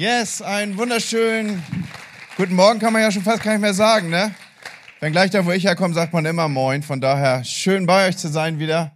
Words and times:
Yes, 0.00 0.40
einen 0.40 0.78
wunderschönen 0.78 1.62
guten 2.38 2.54
Morgen 2.54 2.78
kann 2.78 2.94
man 2.94 3.02
ja 3.02 3.12
schon 3.12 3.22
fast 3.22 3.42
gar 3.42 3.52
nicht 3.52 3.60
mehr 3.60 3.74
sagen, 3.74 4.08
ne? 4.08 4.34
Wenn 4.98 5.12
gleich 5.12 5.30
da, 5.30 5.44
wo 5.44 5.50
ich 5.50 5.64
herkomme, 5.64 5.92
sagt 5.92 6.14
man 6.14 6.24
immer 6.24 6.48
Moin. 6.48 6.82
Von 6.82 7.02
daher 7.02 7.44
schön 7.44 7.84
bei 7.84 8.08
euch 8.08 8.16
zu 8.16 8.28
sein 8.28 8.58
wieder. 8.58 8.92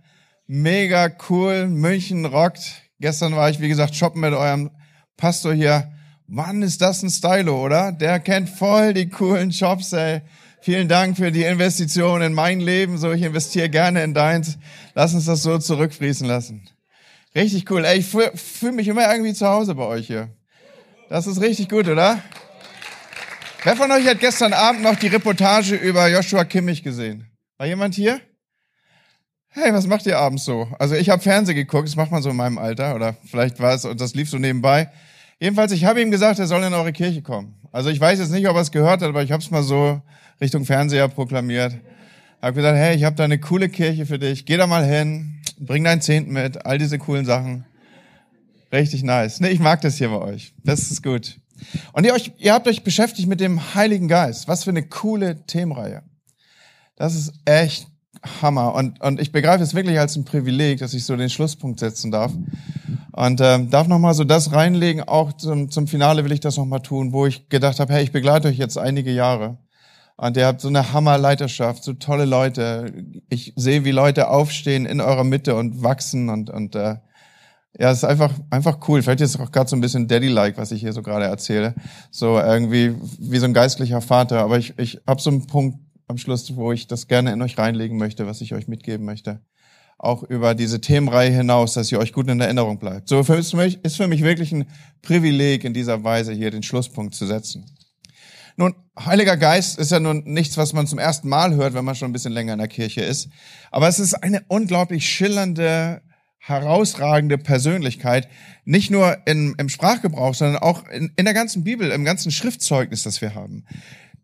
Mega 0.46 1.10
cool. 1.28 1.66
München 1.66 2.24
rockt. 2.24 2.88
Gestern 3.00 3.36
war 3.36 3.50
ich, 3.50 3.60
wie 3.60 3.68
gesagt, 3.68 3.94
shoppen 3.94 4.22
mit 4.22 4.32
eurem 4.32 4.70
Pastor 5.18 5.52
hier. 5.52 5.92
Mann, 6.26 6.62
ist 6.62 6.80
das 6.80 7.02
ein 7.02 7.10
Stylo, 7.10 7.62
oder? 7.62 7.92
Der 7.92 8.18
kennt 8.18 8.48
voll 8.48 8.94
die 8.94 9.10
coolen 9.10 9.52
Shops, 9.52 9.92
ey. 9.92 10.22
Vielen 10.62 10.88
Dank 10.88 11.18
für 11.18 11.30
die 11.30 11.42
Investition 11.44 12.22
in 12.22 12.32
mein 12.32 12.60
Leben. 12.60 12.96
So, 12.96 13.12
ich 13.12 13.20
investiere 13.20 13.68
gerne 13.68 14.02
in 14.04 14.14
deins. 14.14 14.56
Lass 14.94 15.12
uns 15.12 15.26
das 15.26 15.42
so 15.42 15.58
zurückfließen 15.58 16.26
lassen. 16.26 16.66
Richtig 17.34 17.70
cool. 17.70 17.84
Ey, 17.84 17.98
ich 17.98 18.06
fühle 18.06 18.32
fühl 18.34 18.72
mich 18.72 18.88
immer 18.88 19.12
irgendwie 19.12 19.34
zu 19.34 19.46
Hause 19.46 19.74
bei 19.74 19.84
euch 19.84 20.06
hier. 20.06 20.30
Das 21.08 21.26
ist 21.26 21.40
richtig 21.40 21.68
gut, 21.68 21.86
oder? 21.86 22.22
Wer 23.62 23.76
von 23.76 23.90
euch 23.92 24.06
hat 24.06 24.20
gestern 24.20 24.52
Abend 24.52 24.82
noch 24.82 24.96
die 24.96 25.08
Reportage 25.08 25.74
über 25.74 26.08
Joshua 26.08 26.44
Kimmich 26.44 26.82
gesehen? 26.82 27.26
War 27.58 27.66
jemand 27.66 27.94
hier? 27.94 28.20
Hey, 29.48 29.72
was 29.72 29.86
macht 29.86 30.06
ihr 30.06 30.18
abends 30.18 30.44
so? 30.44 30.68
Also 30.78 30.94
ich 30.94 31.10
habe 31.10 31.22
Fernsehen 31.22 31.54
geguckt, 31.54 31.86
das 31.86 31.96
macht 31.96 32.10
man 32.10 32.22
so 32.22 32.30
in 32.30 32.36
meinem 32.36 32.58
Alter, 32.58 32.94
oder 32.94 33.16
vielleicht 33.24 33.60
war 33.60 33.74
es, 33.74 33.84
und 33.84 34.00
das 34.00 34.14
lief 34.14 34.28
so 34.28 34.38
nebenbei. 34.38 34.90
Jedenfalls, 35.38 35.72
ich 35.72 35.84
habe 35.84 36.00
ihm 36.00 36.10
gesagt, 36.10 36.38
er 36.38 36.46
soll 36.46 36.62
in 36.62 36.74
eure 36.74 36.92
Kirche 36.92 37.22
kommen. 37.22 37.54
Also 37.70 37.90
ich 37.90 38.00
weiß 38.00 38.18
jetzt 38.18 38.32
nicht, 38.32 38.48
ob 38.48 38.56
er 38.56 38.62
es 38.62 38.72
gehört 38.72 39.02
hat, 39.02 39.08
aber 39.08 39.22
ich 39.22 39.30
habe 39.30 39.42
es 39.42 39.50
mal 39.50 39.62
so 39.62 40.00
Richtung 40.40 40.64
Fernseher 40.64 41.08
proklamiert. 41.08 41.74
Habe 42.40 42.54
gesagt, 42.54 42.76
hey, 42.76 42.96
ich 42.96 43.04
habe 43.04 43.16
da 43.16 43.24
eine 43.24 43.38
coole 43.38 43.68
Kirche 43.68 44.06
für 44.06 44.18
dich, 44.18 44.46
geh 44.46 44.56
da 44.56 44.66
mal 44.66 44.84
hin, 44.84 45.42
bring 45.58 45.84
deinen 45.84 46.00
Zehnten 46.00 46.32
mit, 46.32 46.66
all 46.66 46.78
diese 46.78 46.98
coolen 46.98 47.24
Sachen. 47.24 47.64
Richtig 48.74 49.04
nice. 49.04 49.38
Nee, 49.38 49.50
ich 49.50 49.60
mag 49.60 49.80
das 49.82 49.98
hier 49.98 50.08
bei 50.08 50.18
euch. 50.18 50.52
Das 50.64 50.90
ist 50.90 51.00
gut. 51.04 51.38
Und 51.92 52.04
ihr, 52.04 52.12
euch, 52.12 52.32
ihr 52.38 52.52
habt 52.52 52.66
euch 52.66 52.82
beschäftigt 52.82 53.28
mit 53.28 53.38
dem 53.38 53.74
Heiligen 53.76 54.08
Geist. 54.08 54.48
Was 54.48 54.64
für 54.64 54.70
eine 54.70 54.82
coole 54.82 55.46
Themenreihe. 55.46 56.02
Das 56.96 57.14
ist 57.14 57.34
echt 57.44 57.86
Hammer. 58.42 58.74
Und, 58.74 59.00
und 59.00 59.20
ich 59.20 59.30
begreife 59.30 59.62
es 59.62 59.74
wirklich 59.74 60.00
als 60.00 60.16
ein 60.16 60.24
Privileg, 60.24 60.80
dass 60.80 60.92
ich 60.92 61.04
so 61.04 61.14
den 61.14 61.30
Schlusspunkt 61.30 61.78
setzen 61.78 62.10
darf. 62.10 62.32
Und 63.12 63.40
ähm, 63.40 63.70
darf 63.70 63.86
nochmal 63.86 64.14
so 64.14 64.24
das 64.24 64.50
reinlegen. 64.50 65.04
Auch 65.04 65.32
zum, 65.34 65.70
zum 65.70 65.86
Finale 65.86 66.24
will 66.24 66.32
ich 66.32 66.40
das 66.40 66.56
nochmal 66.56 66.82
tun, 66.82 67.12
wo 67.12 67.26
ich 67.26 67.48
gedacht 67.48 67.78
habe, 67.78 67.92
hey, 67.92 68.02
ich 68.02 68.10
begleite 68.10 68.48
euch 68.48 68.58
jetzt 68.58 68.76
einige 68.76 69.12
Jahre. 69.12 69.56
Und 70.16 70.36
ihr 70.36 70.46
habt 70.46 70.60
so 70.60 70.68
eine 70.68 70.92
Hammerleiterschaft, 70.92 71.84
so 71.84 71.92
tolle 71.92 72.24
Leute. 72.24 72.92
Ich 73.28 73.52
sehe, 73.54 73.84
wie 73.84 73.92
Leute 73.92 74.30
aufstehen 74.30 74.84
in 74.84 75.00
eurer 75.00 75.24
Mitte 75.24 75.54
und 75.54 75.84
wachsen 75.84 76.28
und, 76.28 76.50
und 76.50 76.74
äh, 76.74 76.96
ja, 77.78 77.90
es 77.90 77.98
ist 77.98 78.04
einfach, 78.04 78.32
einfach 78.50 78.78
cool. 78.88 79.02
Vielleicht 79.02 79.20
ist 79.20 79.34
es 79.34 79.40
auch 79.40 79.50
gerade 79.50 79.68
so 79.68 79.74
ein 79.74 79.80
bisschen 79.80 80.06
Daddy-like, 80.06 80.56
was 80.56 80.70
ich 80.70 80.80
hier 80.80 80.92
so 80.92 81.02
gerade 81.02 81.24
erzähle. 81.24 81.74
So 82.10 82.38
irgendwie 82.38 82.94
wie 83.18 83.38
so 83.38 83.46
ein 83.46 83.54
geistlicher 83.54 84.00
Vater. 84.00 84.40
Aber 84.40 84.58
ich, 84.58 84.78
ich 84.78 85.00
habe 85.06 85.20
so 85.20 85.30
einen 85.30 85.46
Punkt 85.46 85.78
am 86.06 86.16
Schluss, 86.18 86.54
wo 86.54 86.70
ich 86.70 86.86
das 86.86 87.08
gerne 87.08 87.32
in 87.32 87.42
euch 87.42 87.58
reinlegen 87.58 87.98
möchte, 87.98 88.26
was 88.26 88.40
ich 88.40 88.54
euch 88.54 88.68
mitgeben 88.68 89.04
möchte. 89.04 89.40
Auch 89.98 90.22
über 90.22 90.54
diese 90.54 90.80
Themenreihe 90.80 91.30
hinaus, 91.30 91.74
dass 91.74 91.90
ihr 91.90 91.98
euch 91.98 92.12
gut 92.12 92.28
in 92.28 92.40
Erinnerung 92.40 92.78
bleibt. 92.78 93.08
So 93.08 93.24
für 93.24 93.36
mich, 93.36 93.84
ist 93.84 93.96
für 93.96 94.06
mich 94.06 94.22
wirklich 94.22 94.52
ein 94.52 94.66
Privileg, 95.02 95.64
in 95.64 95.74
dieser 95.74 96.04
Weise 96.04 96.32
hier 96.32 96.50
den 96.50 96.62
Schlusspunkt 96.62 97.14
zu 97.14 97.26
setzen. 97.26 97.64
Nun, 98.56 98.74
Heiliger 99.04 99.36
Geist 99.36 99.78
ist 99.78 99.90
ja 99.90 99.98
nun 99.98 100.22
nichts, 100.26 100.56
was 100.56 100.72
man 100.72 100.86
zum 100.86 101.00
ersten 101.00 101.28
Mal 101.28 101.54
hört, 101.54 101.74
wenn 101.74 101.84
man 101.84 101.96
schon 101.96 102.10
ein 102.10 102.12
bisschen 102.12 102.32
länger 102.32 102.52
in 102.52 102.60
der 102.60 102.68
Kirche 102.68 103.00
ist. 103.00 103.28
Aber 103.72 103.88
es 103.88 103.98
ist 103.98 104.14
eine 104.14 104.44
unglaublich 104.46 105.08
schillernde 105.08 106.02
herausragende 106.46 107.38
Persönlichkeit, 107.38 108.28
nicht 108.64 108.90
nur 108.90 109.16
in, 109.26 109.54
im 109.56 109.70
Sprachgebrauch, 109.70 110.34
sondern 110.34 110.62
auch 110.62 110.86
in, 110.88 111.10
in 111.16 111.24
der 111.24 111.32
ganzen 111.32 111.64
Bibel, 111.64 111.90
im 111.90 112.04
ganzen 112.04 112.30
Schriftzeugnis, 112.30 113.02
das 113.02 113.22
wir 113.22 113.34
haben. 113.34 113.64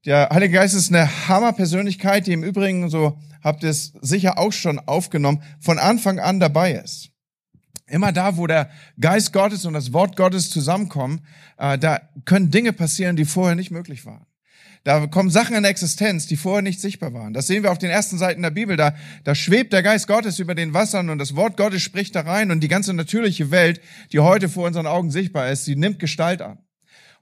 Der 0.04 0.28
Heilige 0.30 0.54
Geist 0.54 0.74
ist 0.74 0.90
eine 0.90 1.28
Hammerpersönlichkeit, 1.28 2.26
die 2.26 2.32
im 2.32 2.44
Übrigen, 2.44 2.90
so 2.90 3.18
habt 3.42 3.62
ihr 3.62 3.70
es 3.70 3.94
sicher 4.02 4.38
auch 4.38 4.52
schon 4.52 4.78
aufgenommen, 4.78 5.42
von 5.60 5.78
Anfang 5.78 6.18
an 6.18 6.40
dabei 6.40 6.72
ist. 6.72 7.10
Immer 7.86 8.12
da, 8.12 8.36
wo 8.36 8.46
der 8.46 8.70
Geist 9.00 9.32
Gottes 9.32 9.64
und 9.64 9.72
das 9.72 9.92
Wort 9.92 10.16
Gottes 10.16 10.50
zusammenkommen, 10.50 11.26
äh, 11.56 11.78
da 11.78 12.00
können 12.24 12.50
Dinge 12.50 12.72
passieren, 12.72 13.16
die 13.16 13.24
vorher 13.24 13.56
nicht 13.56 13.70
möglich 13.70 14.04
waren. 14.04 14.26
Da 14.82 15.06
kommen 15.06 15.28
Sachen 15.28 15.54
in 15.56 15.64
Existenz, 15.64 16.26
die 16.26 16.36
vorher 16.36 16.62
nicht 16.62 16.80
sichtbar 16.80 17.12
waren. 17.12 17.34
Das 17.34 17.46
sehen 17.46 17.62
wir 17.62 17.70
auf 17.70 17.78
den 17.78 17.90
ersten 17.90 18.16
Seiten 18.16 18.40
der 18.40 18.50
Bibel. 18.50 18.76
Da, 18.76 18.94
da 19.24 19.34
schwebt 19.34 19.74
der 19.74 19.82
Geist 19.82 20.08
Gottes 20.08 20.38
über 20.38 20.54
den 20.54 20.72
Wassern 20.72 21.10
und 21.10 21.18
das 21.18 21.36
Wort 21.36 21.58
Gottes 21.58 21.82
spricht 21.82 22.14
da 22.16 22.22
rein 22.22 22.50
und 22.50 22.60
die 22.60 22.68
ganze 22.68 22.94
natürliche 22.94 23.50
Welt, 23.50 23.80
die 24.12 24.20
heute 24.20 24.48
vor 24.48 24.66
unseren 24.66 24.86
Augen 24.86 25.10
sichtbar 25.10 25.50
ist, 25.50 25.66
sie 25.66 25.76
nimmt 25.76 25.98
Gestalt 25.98 26.40
an. 26.40 26.58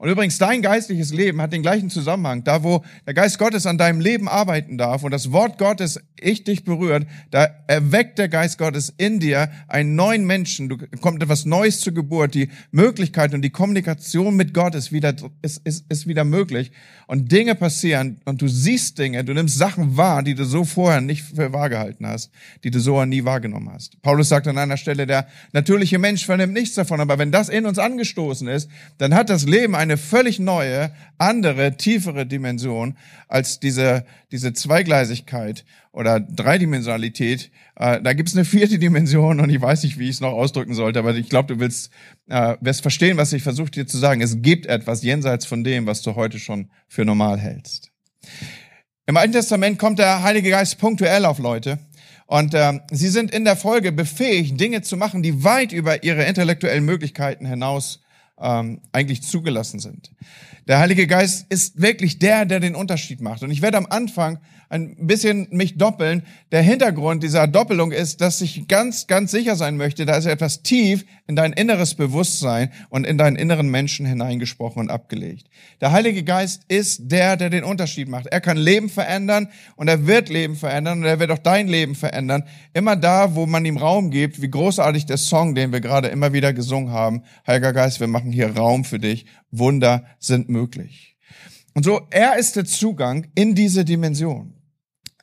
Und 0.00 0.08
übrigens, 0.08 0.38
dein 0.38 0.62
geistliches 0.62 1.12
Leben 1.12 1.42
hat 1.42 1.52
den 1.52 1.62
gleichen 1.62 1.90
Zusammenhang. 1.90 2.44
Da, 2.44 2.62
wo 2.62 2.84
der 3.04 3.14
Geist 3.14 3.36
Gottes 3.36 3.66
an 3.66 3.78
deinem 3.78 4.00
Leben 4.00 4.28
arbeiten 4.28 4.78
darf 4.78 5.02
und 5.02 5.10
das 5.10 5.32
Wort 5.32 5.58
Gottes 5.58 6.00
ich 6.20 6.44
dich 6.44 6.64
berührt, 6.64 7.06
da 7.32 7.48
erweckt 7.66 8.18
der 8.18 8.28
Geist 8.28 8.58
Gottes 8.58 8.94
in 8.96 9.18
dir 9.18 9.50
einen 9.66 9.96
neuen 9.96 10.24
Menschen. 10.24 10.68
Du 10.68 10.78
kommt 11.00 11.20
etwas 11.20 11.46
Neues 11.46 11.80
zur 11.80 11.94
Geburt. 11.94 12.34
Die 12.34 12.48
Möglichkeit 12.70 13.34
und 13.34 13.42
die 13.42 13.50
Kommunikation 13.50 14.36
mit 14.36 14.54
Gott 14.54 14.76
ist 14.76 14.92
wieder, 14.92 15.14
ist, 15.42 15.62
ist, 15.64 15.84
ist 15.88 16.06
wieder 16.06 16.22
möglich. 16.22 16.70
Und 17.08 17.32
Dinge 17.32 17.56
passieren 17.56 18.20
und 18.24 18.40
du 18.40 18.46
siehst 18.46 18.98
Dinge, 18.98 19.24
du 19.24 19.34
nimmst 19.34 19.58
Sachen 19.58 19.96
wahr, 19.96 20.22
die 20.22 20.34
du 20.34 20.44
so 20.44 20.64
vorher 20.64 21.00
nicht 21.00 21.22
für 21.22 21.52
wahr 21.52 21.70
gehalten 21.70 22.06
hast, 22.06 22.30
die 22.62 22.70
du 22.70 22.78
so 22.78 23.04
nie 23.04 23.24
wahrgenommen 23.24 23.70
hast. 23.72 24.00
Paulus 24.02 24.28
sagt 24.28 24.46
an 24.46 24.58
einer 24.58 24.76
Stelle, 24.76 25.06
der 25.06 25.26
natürliche 25.52 25.98
Mensch 25.98 26.24
vernimmt 26.24 26.52
nichts 26.52 26.74
davon, 26.74 27.00
aber 27.00 27.18
wenn 27.18 27.32
das 27.32 27.48
in 27.48 27.66
uns 27.66 27.78
angestoßen 27.78 28.46
ist, 28.46 28.70
dann 28.98 29.14
hat 29.14 29.30
das 29.30 29.44
Leben 29.44 29.74
eine 29.88 29.96
völlig 29.96 30.38
neue, 30.38 30.92
andere, 31.18 31.76
tiefere 31.76 32.26
Dimension 32.26 32.96
als 33.26 33.60
diese, 33.60 34.04
diese 34.30 34.52
Zweigleisigkeit 34.52 35.64
oder 35.92 36.20
Dreidimensionalität. 36.20 37.50
Äh, 37.76 38.00
da 38.02 38.12
gibt 38.12 38.28
es 38.28 38.36
eine 38.36 38.44
vierte 38.44 38.78
Dimension 38.78 39.40
und 39.40 39.50
ich 39.50 39.60
weiß 39.60 39.82
nicht, 39.82 39.98
wie 39.98 40.04
ich 40.04 40.16
es 40.16 40.20
noch 40.20 40.32
ausdrücken 40.32 40.74
sollte, 40.74 40.98
aber 40.98 41.14
ich 41.14 41.28
glaube, 41.28 41.54
du 41.54 41.60
willst, 41.60 41.90
äh, 42.28 42.56
wirst 42.60 42.82
verstehen, 42.82 43.16
was 43.16 43.32
ich 43.32 43.42
versuche 43.42 43.70
dir 43.70 43.86
zu 43.86 43.98
sagen. 43.98 44.20
Es 44.20 44.42
gibt 44.42 44.66
etwas 44.66 45.02
jenseits 45.02 45.46
von 45.46 45.64
dem, 45.64 45.86
was 45.86 46.02
du 46.02 46.14
heute 46.14 46.38
schon 46.38 46.70
für 46.86 47.04
normal 47.04 47.38
hältst. 47.38 47.90
Im 49.06 49.16
Alten 49.16 49.32
Testament 49.32 49.78
kommt 49.78 49.98
der 49.98 50.22
Heilige 50.22 50.50
Geist 50.50 50.78
punktuell 50.78 51.24
auf 51.24 51.38
Leute. 51.38 51.78
Und 52.26 52.52
äh, 52.52 52.80
sie 52.90 53.08
sind 53.08 53.30
in 53.30 53.46
der 53.46 53.56
Folge 53.56 53.90
befähigt, 53.90 54.60
Dinge 54.60 54.82
zu 54.82 54.98
machen, 54.98 55.22
die 55.22 55.44
weit 55.44 55.72
über 55.72 56.04
ihre 56.04 56.24
intellektuellen 56.24 56.84
Möglichkeiten 56.84 57.46
hinaus 57.46 58.00
ähm, 58.40 58.80
eigentlich 58.92 59.22
zugelassen 59.22 59.80
sind. 59.80 60.10
Der 60.66 60.78
Heilige 60.78 61.06
Geist 61.06 61.46
ist 61.48 61.80
wirklich 61.80 62.18
der, 62.18 62.44
der 62.44 62.60
den 62.60 62.74
Unterschied 62.74 63.20
macht. 63.20 63.42
Und 63.42 63.50
ich 63.50 63.62
werde 63.62 63.78
am 63.78 63.86
Anfang 63.86 64.38
ein 64.70 65.06
bisschen 65.06 65.48
mich 65.50 65.78
doppeln. 65.78 66.22
Der 66.52 66.62
Hintergrund 66.62 67.22
dieser 67.22 67.46
Doppelung 67.46 67.92
ist, 67.92 68.20
dass 68.20 68.40
ich 68.40 68.68
ganz, 68.68 69.06
ganz 69.06 69.30
sicher 69.30 69.56
sein 69.56 69.76
möchte, 69.76 70.04
da 70.06 70.16
ist 70.16 70.26
etwas 70.26 70.62
tief 70.62 71.04
in 71.26 71.36
dein 71.36 71.52
inneres 71.52 71.94
Bewusstsein 71.94 72.70
und 72.90 73.06
in 73.06 73.18
deinen 73.18 73.36
inneren 73.36 73.68
Menschen 73.70 74.06
hineingesprochen 74.06 74.80
und 74.80 74.90
abgelegt. 74.90 75.48
Der 75.80 75.92
Heilige 75.92 76.22
Geist 76.22 76.62
ist 76.68 77.10
der, 77.10 77.36
der 77.36 77.50
den 77.50 77.64
Unterschied 77.64 78.08
macht. 78.08 78.26
Er 78.26 78.40
kann 78.40 78.56
Leben 78.56 78.88
verändern 78.88 79.48
und 79.76 79.88
er 79.88 80.06
wird 80.06 80.28
Leben 80.28 80.56
verändern 80.56 80.98
und 81.00 81.04
er 81.04 81.20
wird 81.20 81.30
auch 81.30 81.38
dein 81.38 81.68
Leben 81.68 81.94
verändern. 81.94 82.44
Immer 82.74 82.96
da, 82.96 83.34
wo 83.34 83.46
man 83.46 83.64
ihm 83.64 83.76
Raum 83.76 84.10
gibt, 84.10 84.42
wie 84.42 84.50
großartig 84.50 85.06
der 85.06 85.16
Song, 85.16 85.54
den 85.54 85.72
wir 85.72 85.80
gerade 85.80 86.08
immer 86.08 86.32
wieder 86.32 86.52
gesungen 86.52 86.92
haben. 86.92 87.22
Heiliger 87.46 87.72
Geist, 87.72 88.00
wir 88.00 88.06
machen 88.06 88.32
hier 88.32 88.54
Raum 88.56 88.84
für 88.84 88.98
dich. 88.98 89.26
Wunder 89.50 90.04
sind 90.18 90.48
möglich. 90.48 91.16
Und 91.74 91.84
so, 91.84 92.00
er 92.10 92.36
ist 92.38 92.56
der 92.56 92.64
Zugang 92.64 93.28
in 93.34 93.54
diese 93.54 93.84
Dimension. 93.84 94.57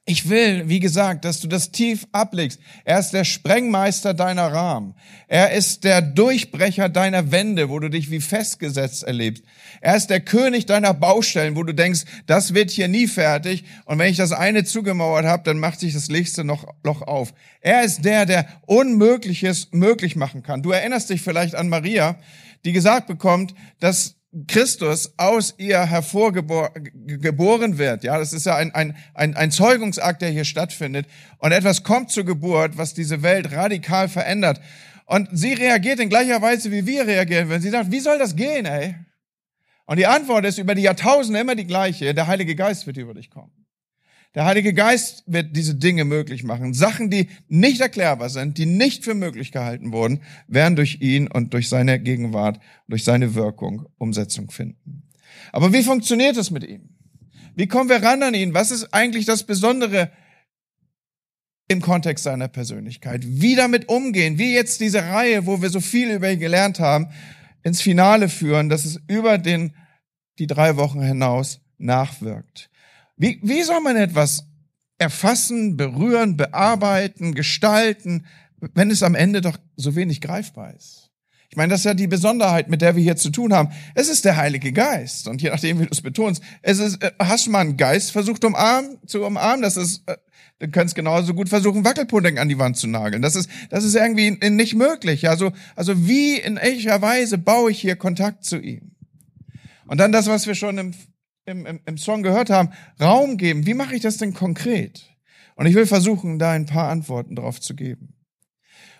Ich 0.08 0.30
will, 0.30 0.70
wie 0.70 0.80
gesagt, 0.80 1.26
dass 1.26 1.40
du 1.40 1.48
das 1.48 1.72
tief 1.72 2.06
ablegst. 2.12 2.60
Er 2.84 3.00
ist 3.00 3.10
der 3.10 3.24
Sprengmeister 3.24 4.14
deiner 4.14 4.54
Rahmen. 4.54 4.94
Er 5.28 5.54
ist 5.54 5.84
der 5.84 6.04
Durchbrecher 6.04 6.90
deiner 6.90 7.32
Wände, 7.32 7.70
wo 7.70 7.80
du 7.80 7.90
dich 7.90 8.12
wie 8.12 8.22
festgesetzt 8.22 9.02
erlebst. 9.02 9.44
Er 9.82 9.96
ist 9.96 10.12
der 10.12 10.20
König 10.20 10.68
deiner 10.68 10.94
Baustellen, 10.94 11.56
wo 11.56 11.64
du 11.64 11.74
denkst, 11.74 12.04
das 12.28 12.54
wird 12.54 12.70
hier 12.70 12.88
nie 12.88 13.08
fertig. 13.08 13.64
Und 13.86 13.98
wenn 13.98 14.12
ich 14.12 14.18
das 14.18 14.32
eine 14.32 14.64
zugemauert 14.64 15.26
habe, 15.26 15.42
dann 15.42 15.58
macht 15.58 15.80
sich 15.80 15.96
das 15.96 16.08
nächste 16.08 16.44
noch, 16.44 16.68
Loch 16.84 17.02
auf. 17.02 17.34
Er 17.62 17.84
ist 17.84 18.06
der, 18.06 18.28
der 18.28 18.48
Unmögliches 18.68 19.70
möglich 19.72 20.16
machen 20.16 20.44
kann. 20.44 20.62
Du 20.62 20.70
erinnerst 20.70 21.10
dich 21.10 21.24
vielleicht 21.24 21.56
an 21.56 21.68
Maria, 21.68 22.16
die 22.64 22.74
gesagt 22.74 23.08
bekommt, 23.08 23.56
dass 23.80 24.15
Christus 24.48 25.14
aus 25.18 25.54
ihr 25.58 25.86
hervorgeboren 25.86 27.78
wird. 27.78 28.04
Ja, 28.04 28.18
das 28.18 28.34
ist 28.34 28.46
ja 28.46 28.56
ein, 28.56 28.74
ein, 28.76 28.96
ein, 29.14 29.36
ein 29.36 29.52
Zeugungsakt, 29.52 30.22
der 30.22 30.30
hier 30.30 30.46
stattfindet. 30.46 31.08
Und 31.38 31.52
etwas 31.52 31.84
kommt 31.84 32.12
zur 32.12 32.26
Geburt, 32.26 32.78
was 32.78 32.94
diese 32.94 33.24
Welt 33.24 33.52
radikal 33.54 34.10
verändert. 34.10 34.60
Und 35.06 35.30
sie 35.32 35.54
reagiert 35.54 36.00
in 36.00 36.10
gleicher 36.10 36.42
Weise, 36.42 36.72
wie 36.72 36.86
wir 36.86 37.08
reagieren 37.08 37.48
würden. 37.48 37.62
Sie 37.62 37.70
sagt, 37.70 37.92
wie 37.92 38.00
soll 38.00 38.20
das 38.20 38.36
gehen, 38.36 38.66
ey? 38.66 38.96
Und 39.86 39.98
die 39.98 40.08
Antwort 40.08 40.46
ist 40.46 40.58
über 40.58 40.76
die 40.76 40.82
Jahrtausende 40.82 41.40
immer 41.40 41.56
die 41.56 41.68
gleiche. 41.68 42.14
Der 42.14 42.28
Heilige 42.28 42.56
Geist 42.56 42.88
wird 42.88 42.98
über 42.98 43.14
dich 43.14 43.30
kommen. 43.30 43.65
Der 44.36 44.46
Heilige 44.46 44.74
Geist 44.74 45.24
wird 45.28 45.56
diese 45.56 45.76
Dinge 45.76 46.04
möglich 46.04 46.44
machen. 46.44 46.74
Sachen, 46.74 47.10
die 47.10 47.30
nicht 47.48 47.80
erklärbar 47.80 48.30
sind, 48.30 48.58
die 48.58 48.66
nicht 48.66 49.06
für 49.06 49.14
möglich 49.14 49.54
gehalten 49.54 49.94
wurden, 49.94 50.22
werden 50.48 50.76
durch 50.76 51.00
ihn 51.00 51.28
und 51.28 51.54
durch 51.54 51.70
seine 51.70 52.02
Gegenwart, 52.02 52.60
durch 52.90 53.06
seine 53.06 53.34
Wirkung 53.34 53.88
Umsetzung 53.98 54.52
finden. 54.52 55.04
Aber 55.54 55.72
wie 55.72 55.84
funktioniert 55.84 56.36
es 56.36 56.52
mit 56.52 56.66
ihm? 56.66 56.90
Wie 57.56 57.68
kommen 57.68 57.90
wir 57.90 58.04
ran 58.04 58.22
an 58.24 58.34
ihn? 58.34 58.54
Was 58.54 58.72
ist 58.72 58.94
eigentlich 58.94 59.26
das 59.26 59.44
Besondere 59.44 60.12
im 61.70 61.82
Kontext 61.82 62.26
seiner 62.26 62.50
Persönlichkeit? 62.50 63.22
Wie 63.26 63.56
damit 63.56 63.88
umgehen? 63.88 64.38
Wie 64.38 64.54
jetzt 64.54 64.82
diese 64.82 65.02
Reihe, 65.02 65.46
wo 65.46 65.62
wir 65.62 65.70
so 65.70 65.80
viel 65.80 66.12
über 66.12 66.30
ihn 66.30 66.40
gelernt 66.40 66.82
haben, 66.82 67.08
ins 67.64 67.82
Finale 67.82 68.28
führen, 68.28 68.68
dass 68.68 68.84
es 68.84 69.00
über 69.08 69.38
den, 69.38 69.74
die 70.40 70.48
drei 70.48 70.76
Wochen 70.76 71.02
hinaus 71.02 71.62
nachwirkt? 71.78 72.70
Wie, 73.18 73.40
wie 73.42 73.64
soll 73.64 73.82
man 73.82 73.96
etwas 73.96 74.46
erfassen, 74.98 75.78
berühren, 75.78 76.38
bearbeiten, 76.38 77.34
gestalten, 77.34 78.26
wenn 78.74 78.92
es 78.92 79.04
am 79.04 79.16
Ende 79.16 79.42
doch 79.42 79.58
so 79.76 79.96
wenig 79.96 80.22
greifbar 80.22 80.74
ist? 80.74 81.12
Ich 81.50 81.58
meine, 81.58 81.72
das 81.72 81.82
ist 81.82 81.86
ja 81.86 81.94
die 81.94 82.08
Besonderheit, 82.08 82.70
mit 82.70 82.82
der 82.82 82.98
wir 82.98 83.04
hier 83.04 83.16
zu 83.16 83.30
tun 83.30 83.54
haben. 83.54 83.70
Es 83.94 84.10
ist 84.10 84.26
der 84.26 84.36
Heilige 84.36 84.74
Geist. 84.74 85.28
Und 85.30 85.42
je 85.42 85.50
nachdem, 85.50 85.80
wie 85.80 85.86
du 85.86 85.92
es 85.92 86.02
betonst, 86.02 86.44
es 86.62 86.80
ist, 86.80 87.02
äh, 87.02 87.12
hast 87.18 87.46
du 87.46 87.52
mal 87.52 87.60
einen 87.60 87.78
Geist 87.78 88.12
versucht 88.12 88.44
umarmen, 88.44 88.98
zu 89.06 89.24
umarmen? 89.24 89.62
Das 89.62 89.78
ist, 89.78 90.04
äh, 90.08 90.18
du 90.60 90.70
kannst 90.70 90.96
genauso 90.96 91.34
gut 91.34 91.48
versuchen, 91.48 91.86
Wackelpudding 91.86 92.40
an 92.40 92.50
die 92.50 92.60
Wand 92.60 92.76
zu 92.76 92.88
nageln. 92.88 93.22
Das 93.22 93.38
ist, 93.38 93.50
das 93.70 93.86
ist 93.86 93.96
irgendwie 93.96 94.32
nicht 94.50 94.76
möglich. 94.76 95.30
Also, 95.30 95.54
also 95.78 96.06
wie 96.06 96.38
in 96.38 96.58
welcher 96.58 97.02
Weise 97.02 97.38
baue 97.38 97.72
ich 97.72 97.80
hier 97.80 97.96
Kontakt 97.96 98.44
zu 98.44 98.60
ihm? 98.60 98.92
Und 99.88 100.00
dann 100.00 100.12
das, 100.12 100.28
was 100.28 100.48
wir 100.48 100.56
schon 100.56 100.78
im, 100.78 100.94
im, 101.46 101.66
im, 101.66 101.80
im 101.86 101.98
Song 101.98 102.24
gehört 102.24 102.50
haben, 102.50 102.70
Raum 103.00 103.38
geben. 103.38 103.66
Wie 103.66 103.74
mache 103.74 103.96
ich 103.96 104.02
das 104.02 104.18
denn 104.18 104.34
konkret? 104.34 105.16
Und 105.56 105.68
ich 105.68 105.76
will 105.76 105.86
versuchen, 105.86 106.40
da 106.40 106.52
ein 106.52 106.66
paar 106.66 106.90
Antworten 106.90 107.36
drauf 107.36 107.62
zu 107.62 107.76
geben. 107.76 108.16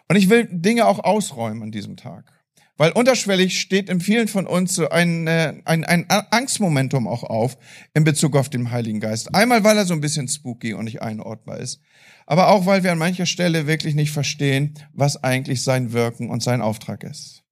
Und 0.08 0.16
ich 0.16 0.30
will 0.30 0.48
Dinge 0.50 0.86
auch 0.86 1.00
ausräumen 1.00 1.64
an 1.64 1.72
diesem 1.72 1.98
Tag. 1.98 2.32
Weil 2.78 2.92
unterschwellig 2.92 3.60
steht 3.60 3.90
in 3.90 4.02
vielen 4.02 4.28
von 4.28 4.46
uns 4.46 4.76
so 4.76 4.90
ein, 4.90 5.28
äh, 5.28 5.62
ein, 5.64 5.86
ein 5.86 6.06
Angstmomentum 6.10 7.08
auch 7.08 7.24
auf 7.24 7.58
in 7.94 8.04
Bezug 8.04 8.36
auf 8.36 8.50
den 8.50 8.70
Heiligen 8.70 9.00
Geist. 9.00 9.34
Einmal, 9.34 9.64
weil 9.64 9.78
er 9.78 9.86
so 9.86 9.94
ein 9.94 10.02
bisschen 10.02 10.28
spooky 10.28 10.74
und 10.74 10.84
nicht 10.86 11.02
einordbar 11.02 11.60
ist, 11.60 11.82
aber 12.26 12.50
auch, 12.50 12.66
weil 12.66 12.84
wir 12.84 12.92
an 12.92 12.98
mancher 12.98 13.26
Stelle 13.26 13.66
wirklich 13.66 13.96
nicht 13.96 14.12
verstehen, 14.12 14.74
was 14.94 15.24
eigentlich 15.24 15.64
sein 15.64 15.94
Wirken 15.94 16.30
und 16.30 16.44
sein 16.44 16.62
Auftrag 16.62 17.04
ist. 17.04 17.45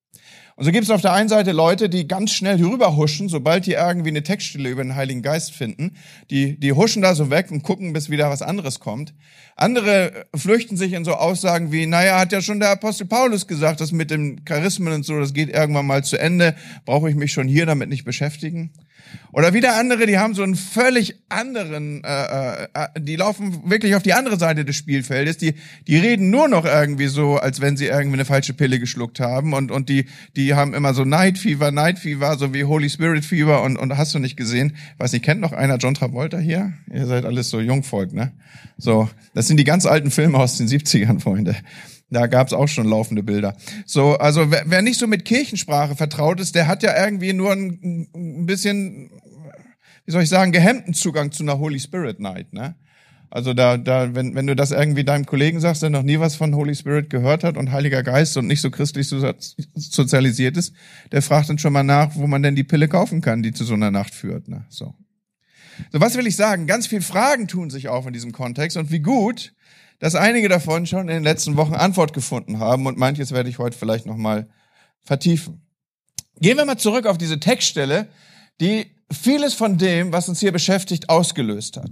Und 0.56 0.66
so 0.66 0.72
gibt 0.72 0.84
es 0.84 0.92
auf 0.92 1.02
der 1.02 1.14
einen 1.14 1.30
Seite 1.30 1.52
Leute, 1.52 1.90
die 1.90 2.08
ganz 2.08 2.32
schnell 2.32 2.64
rüberhuschen, 2.64 3.28
sobald 3.28 3.66
die 3.66 3.72
irgendwie 3.72 4.10
eine 4.10 4.22
Textstelle 4.22 4.70
über 4.70 4.84
den 4.84 4.96
Heiligen 4.96 5.24
Geist 5.24 5.52
finden. 5.52 5.96
Die, 6.30 6.60
die 6.60 6.74
huschen 6.74 7.02
da 7.02 7.16
so 7.16 7.32
weg 7.32 7.50
und 7.50 7.64
gucken, 7.64 7.92
bis 7.94 8.10
wieder 8.10 8.30
was 8.30 8.44
anderes 8.44 8.80
kommt. 8.80 9.14
Andere 9.56 10.26
flüchten 10.36 10.78
sich 10.78 10.94
in 10.94 11.06
so 11.06 11.14
Aussagen 11.14 11.72
wie, 11.72 11.88
naja, 11.88 12.20
hat 12.20 12.32
ja 12.32 12.42
schon 12.42 12.60
der 12.60 12.70
Apostel 12.70 13.08
Paulus 13.08 13.48
gesagt, 13.48 13.82
das 13.82 13.92
mit 13.92 14.12
den 14.12 14.46
Charismen 14.46 14.94
und 14.94 15.06
so, 15.06 15.20
das 15.20 15.34
geht 15.34 15.50
irgendwann 15.50 15.88
mal 15.88 16.04
zu 16.04 16.18
Ende. 16.18 16.56
Brauche 16.86 17.10
ich 17.10 17.16
mich 17.16 17.34
schon 17.34 17.48
hier 17.48 17.66
damit 17.66 17.90
nicht 17.90 18.06
beschäftigen? 18.06 18.72
Oder 19.32 19.54
wieder 19.54 19.76
andere, 19.78 20.06
die 20.06 20.20
haben 20.20 20.36
so 20.36 20.44
einen 20.44 20.56
völlig 20.56 21.16
anderen, 21.28 22.04
äh, 22.04 22.64
äh, 22.66 22.68
die 23.00 23.16
laufen 23.16 23.70
wirklich 23.70 23.96
auf 23.96 24.04
die 24.04 24.14
andere 24.14 24.38
Seite 24.38 24.64
des 24.64 24.76
Spielfeldes. 24.76 25.38
Die, 25.38 25.56
die 25.88 25.98
reden 25.98 26.30
nur 26.30 26.48
noch 26.48 26.66
irgendwie 26.66 27.08
so, 27.08 27.38
als 27.38 27.60
wenn 27.60 27.76
sie 27.76 27.88
irgendwie 27.88 28.18
eine 28.18 28.26
falsche 28.26 28.54
Pille 28.54 28.80
geschluckt 28.80 29.20
haben 29.20 29.54
und 29.54 29.72
und 29.72 29.90
die, 29.90 30.06
die 30.36 30.54
haben 30.54 30.74
immer 30.74 30.94
so 30.94 31.04
Night 31.04 31.40
Fever, 31.40 31.72
Night 31.72 31.98
Fever, 31.98 32.38
so 32.38 32.54
wie 32.54 32.64
Holy 32.64 32.90
Spirit 32.90 33.26
Fever 33.26 33.64
und 33.64 33.78
und 33.78 33.98
hast 33.98 34.14
du 34.14 34.20
nicht 34.20 34.38
gesehen? 34.38 34.76
Weiß 35.00 35.14
nicht, 35.14 35.26
kennt 35.26 35.42
noch 35.42 35.54
einer 35.54 35.78
John 35.78 35.96
Travolta 35.96 36.38
hier? 36.38 36.74
Ihr 36.94 37.08
seid 37.08 37.26
alles 37.26 37.50
so 37.50 37.60
Jungvolk, 37.60 38.14
ne? 38.14 38.34
So, 38.78 39.10
das 39.34 39.48
sind 39.48 39.58
die 39.58 39.64
ganz 39.64 39.86
alten 39.86 40.12
Filme 40.12 40.38
aus 40.38 40.58
den 40.58 40.68
70ern, 40.68 41.20
Freunde. 41.20 41.56
Da 42.14 42.28
gab's 42.28 42.54
auch 42.54 42.68
schon 42.68 42.88
laufende 42.88 43.24
Bilder. 43.24 43.56
So, 43.86 44.18
also 44.18 44.52
wer, 44.52 44.64
wer 44.66 44.82
nicht 44.82 45.00
so 45.00 45.08
mit 45.08 45.26
Kirchensprache 45.26 45.96
vertraut 45.96 46.40
ist, 46.40 46.56
der 46.56 46.68
hat 46.68 46.84
ja 46.84 46.98
irgendwie 47.04 47.34
nur 47.34 47.52
ein, 47.52 48.08
ein 48.16 48.46
bisschen, 48.46 49.12
wie 50.06 50.12
soll 50.12 50.24
ich 50.24 50.30
sagen, 50.30 50.52
gehemmten 50.52 50.94
Zugang 50.94 51.32
zu 51.32 51.44
einer 51.44 51.60
Holy 51.60 51.80
Spirit 51.80 52.20
Night, 52.20 52.54
ne? 52.54 52.76
Also 53.34 53.56
da, 53.56 53.78
da, 53.78 54.14
wenn, 54.14 54.36
wenn 54.36 54.46
du 54.46 54.56
das 54.56 54.70
irgendwie 54.70 55.04
deinem 55.04 55.26
Kollegen 55.26 55.60
sagst, 55.60 55.82
der 55.82 55.90
noch 55.90 56.04
nie 56.04 56.20
was 56.20 56.36
von 56.36 56.54
Holy 56.54 56.76
Spirit 56.76 57.10
gehört 57.10 57.44
hat 57.44 57.58
und 57.58 57.72
Heiliger 57.72 58.04
Geist 58.04 58.38
und 58.38 58.46
nicht 58.46 58.62
so 58.62 58.70
christlich 58.70 59.08
sozialisiert 59.08 60.56
ist, 60.56 60.76
der 61.12 61.24
fragt 61.24 61.50
dann 61.50 61.58
schon 61.58 61.74
mal 61.74 61.82
nach, 61.82 62.14
wo 62.14 62.28
man 62.28 62.44
denn 62.44 62.56
die 62.56 62.64
Pille 62.64 62.88
kaufen 62.88 63.22
kann, 63.22 63.42
die 63.42 63.52
zu 63.52 63.64
so 63.64 63.74
einer 63.74 63.90
Nacht 63.90 64.14
führt. 64.14 64.50
Ne? 64.50 64.66
So. 64.70 64.94
so, 65.92 66.00
was 66.00 66.16
will 66.16 66.28
ich 66.28 66.36
sagen? 66.36 66.68
Ganz 66.68 66.86
viele 66.86 67.02
Fragen 67.02 67.48
tun 67.48 67.72
sich 67.72 67.88
auf 67.88 68.06
in 68.06 68.14
diesem 68.14 68.34
Kontext 68.34 68.78
und 68.78 68.92
wie 68.92 69.00
gut, 69.00 69.56
dass 70.04 70.16
einige 70.16 70.50
davon 70.50 70.86
schon 70.86 71.08
in 71.08 71.16
den 71.16 71.24
letzten 71.24 71.56
Wochen 71.56 71.76
Antwort 71.76 72.12
gefunden 72.12 72.60
haben 72.60 72.88
und 72.88 72.98
manches 72.98 73.32
werde 73.32 73.50
ich 73.50 73.58
heute 73.58 73.78
vielleicht 73.78 74.06
nochmal 74.06 74.50
vertiefen. 75.02 75.66
Gehen 76.42 76.58
wir 76.58 76.66
mal 76.66 76.78
zurück 76.78 77.06
auf 77.06 77.18
diese 77.18 77.40
Textstelle, 77.40 78.10
die 78.60 78.88
vieles 79.10 79.54
von 79.54 79.78
dem, 79.78 80.12
was 80.12 80.28
uns 80.28 80.42
hier 80.42 80.52
beschäftigt, 80.52 81.08
ausgelöst 81.08 81.78
hat. 81.78 81.92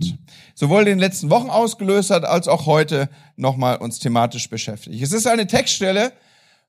Sowohl 0.55 0.81
in 0.81 0.87
den 0.87 0.99
letzten 0.99 1.29
Wochen 1.29 1.49
ausgelöst 1.49 2.09
hat, 2.09 2.25
als 2.25 2.49
auch 2.49 2.65
heute 2.65 3.09
nochmal 3.37 3.77
uns 3.77 3.99
thematisch 3.99 4.49
beschäftigt. 4.49 5.01
Es 5.01 5.13
ist 5.13 5.25
eine 5.25 5.47
Textstelle 5.47 6.11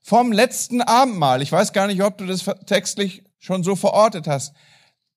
vom 0.01 0.31
letzten 0.31 0.81
Abendmahl. 0.81 1.41
Ich 1.41 1.51
weiß 1.51 1.73
gar 1.73 1.87
nicht, 1.87 2.01
ob 2.03 2.17
du 2.19 2.25
das 2.25 2.45
textlich 2.67 3.21
schon 3.39 3.63
so 3.63 3.75
verortet 3.75 4.27
hast. 4.27 4.53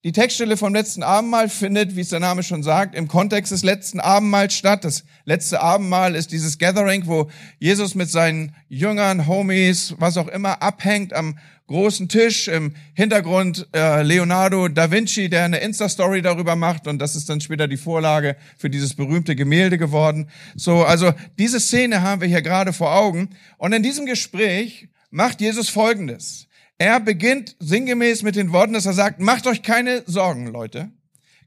Die 0.06 0.12
Textstelle 0.12 0.56
vom 0.56 0.73
letzten 0.73 1.03
Abendmahl 1.03 1.49
findet, 1.49 1.97
wie 1.97 2.03
es 2.03 2.11
der 2.11 2.20
Name 2.20 2.44
schon 2.44 2.62
sagt, 2.62 2.94
im 2.94 3.08
Kontext 3.08 3.50
des 3.50 3.64
letzten 3.64 3.99
Abendmahls 3.99 4.55
statt. 4.55 4.85
Das 4.85 5.03
letzte 5.25 5.61
Abendmahl 5.61 6.14
ist 6.14 6.31
dieses 6.31 6.58
Gathering, 6.58 7.08
wo 7.08 7.29
Jesus 7.58 7.97
mit 7.97 8.08
seinen 8.08 8.55
Jüngern, 8.69 9.26
Homies, 9.26 9.97
was 9.99 10.17
auch 10.17 10.29
immer, 10.29 10.62
abhängt 10.62 11.12
am 11.12 11.41
großen 11.67 12.08
Tisch. 12.08 12.47
Im 12.47 12.75
Hintergrund 12.94 13.67
äh, 13.75 14.05
Leonardo 14.05 14.69
da 14.69 14.93
Vinci, 14.93 15.29
der 15.29 15.43
eine 15.43 15.58
Insta-Story 15.58 16.23
darüber 16.23 16.55
macht 16.55 16.87
und 16.87 17.00
das 17.00 17.17
ist 17.17 17.29
dann 17.29 17.41
später 17.41 17.67
die 17.67 17.76
Vorlage 17.76 18.37
für 18.56 18.70
dieses 18.70 18.94
berühmte 18.94 19.35
Gemälde 19.35 19.76
geworden. 19.76 20.29
So, 20.55 20.85
also 20.85 21.14
diese 21.37 21.59
Szene 21.59 22.02
haben 22.02 22.20
wir 22.20 22.29
hier 22.29 22.43
gerade 22.43 22.73
vor 22.73 22.94
Augen. 22.94 23.31
Und 23.59 23.73
in 23.73 23.82
diesem 23.82 24.06
Gespräch 24.06 24.87
macht 25.11 25.41
Jesus 25.41 25.69
Folgendes. 25.69 26.47
Er 26.78 27.00
beginnt 27.00 27.56
sinngemäß 27.58 28.23
mit 28.23 28.37
den 28.37 28.52
Worten, 28.52 28.75
dass 28.75 28.87
er 28.87 28.93
sagt, 28.93 29.20
macht 29.20 29.46
euch 29.46 29.62
keine 29.62 30.02
Sorgen, 30.06 30.46
Leute. 30.46 30.90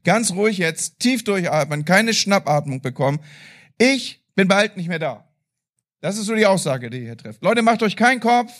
Ganz 0.02 0.32
ruhig 0.32 0.58
jetzt, 0.58 0.98
tief 0.98 1.22
durchatmen, 1.24 1.84
keine 1.84 2.14
Schnappatmung 2.14 2.80
bekommen. 2.80 3.20
Ich 3.78 4.24
bin 4.34 4.48
bald 4.48 4.76
nicht 4.76 4.88
mehr 4.88 4.98
da. 4.98 5.28
Das 6.00 6.16
ist 6.18 6.26
so 6.26 6.34
die 6.34 6.46
Aussage, 6.46 6.90
die 6.90 6.98
ihr 6.98 7.04
hier 7.04 7.16
trifft. 7.16 7.44
Leute, 7.44 7.62
macht 7.62 7.82
euch 7.82 7.96
keinen 7.96 8.20
Kopf. 8.20 8.52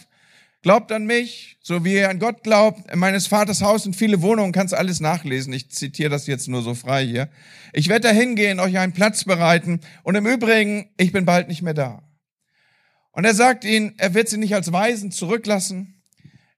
Glaubt 0.62 0.92
an 0.92 1.06
mich, 1.06 1.56
so 1.62 1.84
wie 1.86 1.94
ihr 1.94 2.10
an 2.10 2.18
Gott 2.18 2.44
glaubt. 2.44 2.90
In 2.90 2.98
meines 2.98 3.26
Vaters 3.26 3.62
Haus 3.62 3.84
sind 3.84 3.96
viele 3.96 4.20
Wohnungen, 4.20 4.52
kannst 4.52 4.74
alles 4.74 5.00
nachlesen. 5.00 5.54
Ich 5.54 5.70
zitiere 5.70 6.10
das 6.10 6.26
jetzt 6.26 6.48
nur 6.48 6.60
so 6.60 6.74
frei 6.74 7.06
hier. 7.06 7.30
Ich 7.72 7.88
werde 7.88 8.08
da 8.08 8.14
hingehen, 8.14 8.60
euch 8.60 8.76
einen 8.78 8.92
Platz 8.92 9.24
bereiten. 9.24 9.80
Und 10.02 10.16
im 10.16 10.26
Übrigen, 10.26 10.90
ich 10.98 11.12
bin 11.12 11.24
bald 11.24 11.48
nicht 11.48 11.62
mehr 11.62 11.72
da. 11.72 12.02
Und 13.12 13.24
er 13.24 13.34
sagt 13.34 13.64
ihnen, 13.64 13.94
er 13.96 14.12
wird 14.12 14.28
sie 14.28 14.36
nicht 14.36 14.54
als 14.54 14.70
Weisen 14.70 15.10
zurücklassen, 15.10 15.99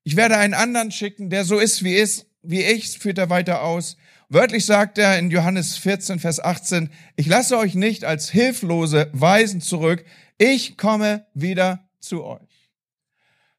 ich 0.04 0.16
werde 0.16 0.37
einen 0.37 0.54
anderen 0.54 0.90
schicken, 0.90 1.30
der 1.30 1.44
so 1.44 1.59
ist 1.59 1.85
wie 1.85 1.94
ist, 1.94 2.26
wie 2.42 2.62
ich, 2.62 2.99
führt 2.99 3.18
er 3.18 3.30
weiter 3.30 3.62
aus. 3.62 3.97
Wörtlich 4.28 4.64
sagt 4.64 4.99
er 4.99 5.18
in 5.18 5.30
Johannes 5.30 5.76
14, 5.76 6.18
Vers 6.18 6.40
18, 6.40 6.90
ich 7.16 7.26
lasse 7.26 7.59
euch 7.59 7.75
nicht 7.75 8.04
als 8.04 8.30
hilflose 8.30 9.11
Weisen 9.12 9.61
zurück, 9.61 10.04
ich 10.38 10.76
komme 10.76 11.26
wieder 11.35 11.88
zu 12.00 12.25
euch. 12.25 12.40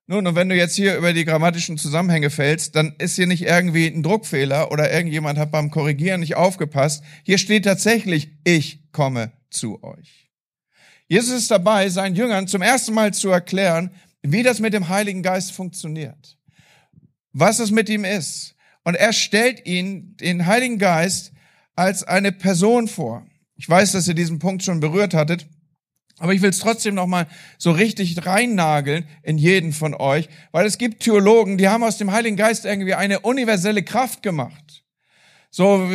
Nun, 0.05 0.27
und 0.27 0.35
wenn 0.35 0.49
du 0.49 0.55
jetzt 0.55 0.75
hier 0.75 0.97
über 0.97 1.13
die 1.13 1.23
grammatischen 1.23 1.77
Zusammenhänge 1.77 2.29
fällst, 2.29 2.75
dann 2.75 2.93
ist 2.97 3.15
hier 3.15 3.27
nicht 3.27 3.43
irgendwie 3.43 3.87
ein 3.87 4.03
Druckfehler 4.03 4.69
oder 4.71 4.91
irgendjemand 4.91 5.39
hat 5.39 5.51
beim 5.51 5.71
Korrigieren 5.71 6.19
nicht 6.19 6.35
aufgepasst. 6.35 7.03
Hier 7.23 7.37
steht 7.37 7.63
tatsächlich, 7.63 8.31
ich 8.43 8.91
komme 8.91 9.31
zu 9.49 9.81
euch. 9.81 10.29
Jesus 11.07 11.35
ist 11.35 11.51
dabei, 11.51 11.87
seinen 11.89 12.15
Jüngern 12.15 12.47
zum 12.47 12.61
ersten 12.61 12.93
Mal 12.93 13.13
zu 13.13 13.29
erklären, 13.29 13.91
wie 14.23 14.41
das 14.41 14.59
mit 14.59 14.73
dem 14.73 14.89
Heiligen 14.89 15.21
Geist 15.21 15.51
funktioniert, 15.51 16.37
was 17.33 17.59
es 17.59 17.71
mit 17.71 17.89
ihm 17.89 18.05
ist. 18.05 18.55
Und 18.85 18.95
er 18.95 19.13
stellt 19.13 19.65
ihn, 19.65 20.17
den 20.17 20.45
Heiligen 20.45 20.77
Geist, 20.77 21.31
als 21.75 22.03
eine 22.03 22.31
Person 22.31 22.87
vor. 22.87 23.25
Ich 23.55 23.69
weiß, 23.69 23.91
dass 23.91 24.07
ihr 24.07 24.13
diesen 24.13 24.39
Punkt 24.39 24.63
schon 24.63 24.79
berührt 24.79 25.13
hattet, 25.13 25.47
aber 26.17 26.33
ich 26.33 26.41
will 26.41 26.49
es 26.49 26.59
trotzdem 26.59 26.95
nochmal 26.95 27.27
so 27.57 27.71
richtig 27.71 28.25
reinnageln 28.25 29.05
in 29.23 29.37
jeden 29.37 29.73
von 29.73 29.93
euch, 29.93 30.29
weil 30.51 30.65
es 30.65 30.77
gibt 30.77 31.03
Theologen, 31.03 31.57
die 31.57 31.67
haben 31.67 31.83
aus 31.83 31.97
dem 31.97 32.11
Heiligen 32.11 32.37
Geist 32.37 32.65
irgendwie 32.65 32.93
eine 32.93 33.21
universelle 33.21 33.83
Kraft 33.83 34.21
gemacht. 34.21 34.82
So, 35.55 35.87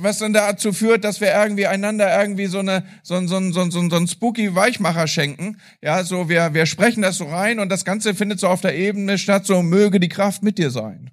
was 0.00 0.16
dann 0.16 0.32
dazu 0.32 0.72
führt, 0.72 1.04
dass 1.04 1.20
wir 1.20 1.30
irgendwie 1.30 1.66
einander 1.66 2.18
irgendwie 2.22 2.46
so 2.46 2.60
eine, 2.60 2.86
so 3.02 3.16
ein, 3.16 3.28
so 3.28 3.36
ein, 3.36 3.52
so 3.52 3.60
ein, 3.60 3.70
so 3.70 3.96
ein 3.96 4.08
spooky 4.08 4.54
Weichmacher 4.54 5.06
schenken. 5.06 5.58
Ja, 5.82 6.02
so, 6.04 6.30
wir, 6.30 6.54
wir 6.54 6.64
sprechen 6.64 7.02
das 7.02 7.18
so 7.18 7.26
rein 7.26 7.60
und 7.60 7.68
das 7.68 7.84
Ganze 7.84 8.14
findet 8.14 8.40
so 8.40 8.48
auf 8.48 8.62
der 8.62 8.74
Ebene 8.74 9.18
statt, 9.18 9.44
so 9.44 9.62
möge 9.62 10.00
die 10.00 10.08
Kraft 10.08 10.42
mit 10.42 10.56
dir 10.56 10.70
sein. 10.70 11.10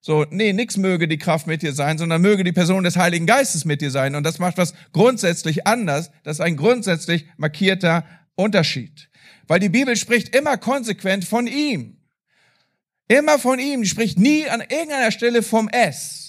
So, 0.00 0.26
nee, 0.30 0.52
nix 0.52 0.76
möge 0.76 1.06
die 1.06 1.18
Kraft 1.18 1.46
mit 1.46 1.62
dir 1.62 1.72
sein, 1.72 1.98
sondern 1.98 2.20
möge 2.20 2.42
die 2.42 2.50
Person 2.50 2.82
des 2.82 2.96
Heiligen 2.96 3.26
Geistes 3.26 3.64
mit 3.64 3.80
dir 3.80 3.92
sein. 3.92 4.16
Und 4.16 4.24
das 4.24 4.40
macht 4.40 4.58
was 4.58 4.74
grundsätzlich 4.92 5.68
anders. 5.68 6.10
Das 6.24 6.38
ist 6.38 6.40
ein 6.40 6.56
grundsätzlich 6.56 7.26
markierter 7.36 8.04
Unterschied. 8.34 9.08
Weil 9.46 9.60
die 9.60 9.68
Bibel 9.68 9.94
spricht 9.94 10.34
immer 10.34 10.56
konsequent 10.56 11.24
von 11.24 11.46
ihm. 11.46 11.98
Immer 13.06 13.38
von 13.38 13.60
ihm. 13.60 13.82
Die 13.82 13.88
spricht 13.88 14.18
nie 14.18 14.48
an 14.48 14.62
irgendeiner 14.62 15.12
Stelle 15.12 15.44
vom 15.44 15.68
S. 15.68 16.27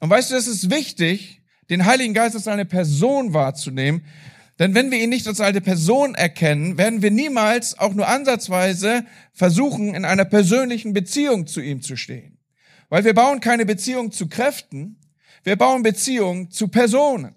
Und 0.00 0.10
weißt 0.10 0.30
du, 0.30 0.34
es 0.34 0.48
ist 0.48 0.70
wichtig, 0.70 1.42
den 1.68 1.84
Heiligen 1.84 2.14
Geist 2.14 2.34
als 2.34 2.48
eine 2.48 2.64
Person 2.64 3.32
wahrzunehmen, 3.32 4.04
denn 4.58 4.74
wenn 4.74 4.90
wir 4.90 4.98
ihn 4.98 5.08
nicht 5.08 5.26
als 5.26 5.40
eine 5.40 5.62
Person 5.62 6.14
erkennen, 6.14 6.76
werden 6.76 7.00
wir 7.00 7.10
niemals 7.10 7.78
auch 7.78 7.94
nur 7.94 8.08
ansatzweise 8.08 9.06
versuchen, 9.32 9.94
in 9.94 10.04
einer 10.04 10.26
persönlichen 10.26 10.92
Beziehung 10.92 11.46
zu 11.46 11.62
ihm 11.62 11.80
zu 11.80 11.96
stehen. 11.96 12.36
Weil 12.90 13.04
wir 13.04 13.14
bauen 13.14 13.40
keine 13.40 13.64
Beziehung 13.64 14.12
zu 14.12 14.28
Kräften, 14.28 14.98
wir 15.44 15.56
bauen 15.56 15.82
Beziehung 15.82 16.50
zu 16.50 16.68
Personen. 16.68 17.34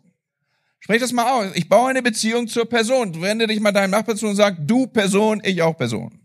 Sprich 0.80 1.00
das 1.00 1.14
mal 1.14 1.32
aus. 1.32 1.56
Ich 1.56 1.70
baue 1.70 1.90
eine 1.90 2.02
Beziehung 2.02 2.50
zur 2.50 2.68
Person. 2.68 3.22
Wende 3.22 3.48
dich 3.48 3.62
mal 3.62 3.72
deinem 3.72 3.92
Nachbarn 3.92 4.18
zu 4.18 4.28
und 4.28 4.36
sag, 4.36 4.58
du 4.68 4.88
Person, 4.88 5.42
ich 5.46 5.62
auch 5.62 5.78
Person. 5.78 6.20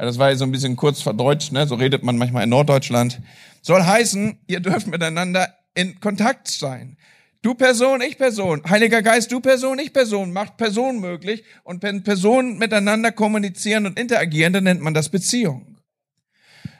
Ja, 0.00 0.06
das 0.06 0.18
war 0.18 0.30
ja 0.30 0.36
so 0.36 0.44
ein 0.44 0.50
bisschen 0.50 0.76
kurz 0.76 1.02
verdeutscht, 1.02 1.52
ne? 1.52 1.66
so 1.66 1.74
redet 1.74 2.02
man 2.02 2.16
manchmal 2.16 2.44
in 2.44 2.48
Norddeutschland. 2.48 3.20
Soll 3.60 3.82
heißen, 3.82 4.38
ihr 4.46 4.60
dürft 4.60 4.86
miteinander 4.86 5.54
in 5.74 6.00
Kontakt 6.00 6.48
sein. 6.48 6.96
Du 7.42 7.52
Person, 7.52 8.00
ich 8.00 8.16
Person. 8.16 8.62
Heiliger 8.66 9.02
Geist, 9.02 9.30
du 9.30 9.40
Person, 9.40 9.78
ich 9.78 9.92
Person. 9.92 10.32
Macht 10.32 10.56
Person 10.56 11.00
möglich. 11.00 11.44
Und 11.64 11.82
wenn 11.82 12.02
Personen 12.02 12.56
miteinander 12.56 13.12
kommunizieren 13.12 13.84
und 13.84 13.98
interagieren, 13.98 14.54
dann 14.54 14.64
nennt 14.64 14.80
man 14.80 14.94
das 14.94 15.10
Beziehung. 15.10 15.76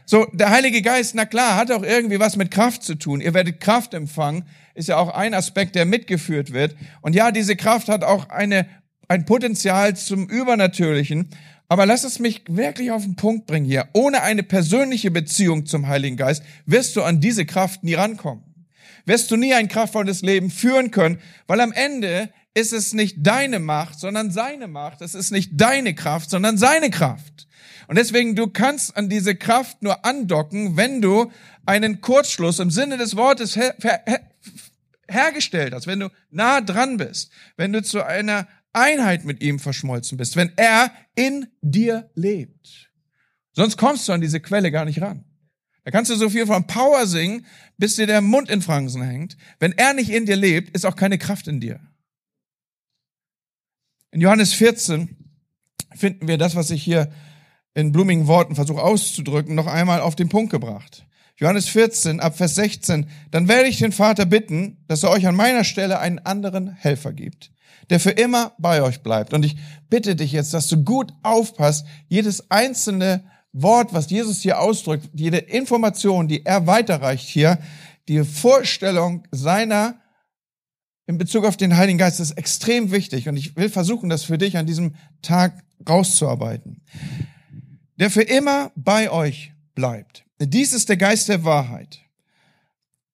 So, 0.06 0.26
der 0.32 0.48
Heilige 0.48 0.80
Geist, 0.80 1.14
na 1.14 1.26
klar, 1.26 1.56
hat 1.56 1.70
auch 1.70 1.82
irgendwie 1.82 2.20
was 2.20 2.36
mit 2.36 2.50
Kraft 2.50 2.82
zu 2.82 2.94
tun. 2.94 3.20
Ihr 3.20 3.34
werdet 3.34 3.60
Kraft 3.60 3.92
empfangen, 3.92 4.44
ist 4.74 4.88
ja 4.88 4.96
auch 4.96 5.12
ein 5.12 5.34
Aspekt, 5.34 5.74
der 5.74 5.84
mitgeführt 5.84 6.54
wird. 6.54 6.74
Und 7.02 7.14
ja, 7.14 7.32
diese 7.32 7.54
Kraft 7.54 7.90
hat 7.90 8.02
auch 8.02 8.30
eine, 8.30 8.66
ein 9.08 9.26
Potenzial 9.26 9.94
zum 9.94 10.26
Übernatürlichen. 10.26 11.28
Aber 11.70 11.86
lass 11.86 12.04
es 12.04 12.18
mich 12.18 12.42
wirklich 12.48 12.90
auf 12.90 13.04
den 13.04 13.16
Punkt 13.16 13.46
bringen 13.46 13.64
hier. 13.64 13.88
Ohne 13.94 14.20
eine 14.20 14.42
persönliche 14.42 15.10
Beziehung 15.10 15.64
zum 15.64 15.88
Heiligen 15.88 16.18
Geist 16.18 16.42
wirst 16.66 16.96
du 16.96 17.02
an 17.02 17.20
diese 17.20 17.46
Kraft 17.46 17.82
nie 17.82 17.94
rankommen 17.94 18.44
wirst 19.06 19.30
du 19.30 19.36
nie 19.36 19.54
ein 19.54 19.68
kraftvolles 19.68 20.22
Leben 20.22 20.50
führen 20.50 20.90
können, 20.90 21.18
weil 21.46 21.60
am 21.60 21.72
Ende 21.72 22.30
ist 22.54 22.72
es 22.72 22.92
nicht 22.92 23.16
deine 23.18 23.58
Macht, 23.58 23.98
sondern 23.98 24.30
seine 24.30 24.68
Macht. 24.68 25.02
Es 25.02 25.14
ist 25.14 25.30
nicht 25.30 25.52
deine 25.54 25.94
Kraft, 25.94 26.30
sondern 26.30 26.58
seine 26.58 26.90
Kraft. 26.90 27.46
Und 27.88 27.96
deswegen, 27.96 28.36
du 28.36 28.46
kannst 28.48 28.96
an 28.96 29.08
diese 29.08 29.34
Kraft 29.34 29.82
nur 29.82 30.04
andocken, 30.04 30.76
wenn 30.76 31.00
du 31.00 31.30
einen 31.66 32.00
Kurzschluss 32.00 32.58
im 32.58 32.70
Sinne 32.70 32.98
des 32.98 33.16
Wortes 33.16 33.56
her 33.56 33.74
her 33.80 34.02
hergestellt 35.08 35.74
hast, 35.74 35.88
wenn 35.88 35.98
du 35.98 36.08
nah 36.30 36.60
dran 36.60 36.96
bist, 36.96 37.32
wenn 37.56 37.72
du 37.72 37.82
zu 37.82 38.04
einer 38.04 38.46
Einheit 38.72 39.24
mit 39.24 39.42
ihm 39.42 39.58
verschmolzen 39.58 40.18
bist, 40.18 40.36
wenn 40.36 40.52
er 40.56 40.92
in 41.14 41.46
dir 41.60 42.10
lebt. 42.14 42.90
Sonst 43.52 43.76
kommst 43.76 44.08
du 44.08 44.12
an 44.12 44.20
diese 44.20 44.40
Quelle 44.40 44.70
gar 44.70 44.84
nicht 44.84 45.00
ran. 45.00 45.24
Da 45.84 45.90
kannst 45.90 46.10
du 46.10 46.16
so 46.16 46.28
viel 46.28 46.46
von 46.46 46.66
Power 46.66 47.06
singen, 47.06 47.46
bis 47.78 47.96
dir 47.96 48.06
der 48.06 48.20
Mund 48.20 48.50
in 48.50 48.62
Fransen 48.62 49.02
hängt. 49.02 49.36
Wenn 49.58 49.72
er 49.72 49.94
nicht 49.94 50.10
in 50.10 50.26
dir 50.26 50.36
lebt, 50.36 50.74
ist 50.76 50.84
auch 50.84 50.96
keine 50.96 51.18
Kraft 51.18 51.48
in 51.48 51.60
dir. 51.60 51.80
In 54.12 54.20
Johannes 54.20 54.52
14 54.52 55.16
finden 55.94 56.28
wir 56.28 56.38
das, 56.38 56.54
was 56.54 56.70
ich 56.70 56.82
hier 56.82 57.12
in 57.74 57.92
blumigen 57.92 58.26
Worten 58.26 58.54
versuche 58.54 58.82
auszudrücken, 58.82 59.54
noch 59.54 59.66
einmal 59.66 60.00
auf 60.00 60.16
den 60.16 60.28
Punkt 60.28 60.50
gebracht. 60.50 61.06
Johannes 61.36 61.68
14 61.68 62.20
ab 62.20 62.36
Vers 62.36 62.56
16. 62.56 63.08
Dann 63.30 63.48
werde 63.48 63.68
ich 63.68 63.78
den 63.78 63.92
Vater 63.92 64.26
bitten, 64.26 64.84
dass 64.88 65.02
er 65.02 65.10
euch 65.10 65.26
an 65.26 65.36
meiner 65.36 65.64
Stelle 65.64 65.98
einen 65.98 66.18
anderen 66.18 66.68
Helfer 66.68 67.12
gibt, 67.12 67.50
der 67.90 68.00
für 68.00 68.10
immer 68.10 68.52
bei 68.58 68.82
euch 68.82 69.02
bleibt. 69.02 69.34
Und 69.34 69.44
ich 69.44 69.56
bitte 69.90 70.16
dich 70.16 70.32
jetzt, 70.32 70.54
dass 70.54 70.68
du 70.68 70.82
gut 70.82 71.12
aufpasst, 71.22 71.86
jedes 72.08 72.50
einzelne 72.50 73.24
Wort, 73.52 73.92
was 73.92 74.08
Jesus 74.10 74.40
hier 74.40 74.60
ausdrückt, 74.60 75.10
jede 75.12 75.38
Information, 75.38 76.28
die 76.28 76.46
er 76.46 76.66
weiterreicht 76.66 77.28
hier, 77.28 77.58
die 78.08 78.24
Vorstellung 78.24 79.26
seiner 79.32 80.00
in 81.06 81.18
Bezug 81.18 81.44
auf 81.44 81.56
den 81.56 81.76
Heiligen 81.76 81.98
Geist 81.98 82.20
ist 82.20 82.32
extrem 82.32 82.92
wichtig 82.92 83.28
und 83.28 83.36
ich 83.36 83.56
will 83.56 83.68
versuchen, 83.68 84.08
das 84.08 84.22
für 84.22 84.38
dich 84.38 84.56
an 84.56 84.66
diesem 84.66 84.94
Tag 85.22 85.64
rauszuarbeiten. 85.88 86.82
Der 87.98 88.10
für 88.10 88.22
immer 88.22 88.70
bei 88.76 89.10
euch 89.10 89.52
bleibt. 89.74 90.24
Dies 90.38 90.72
ist 90.72 90.88
der 90.88 90.96
Geist 90.96 91.28
der 91.28 91.42
Wahrheit. 91.42 91.98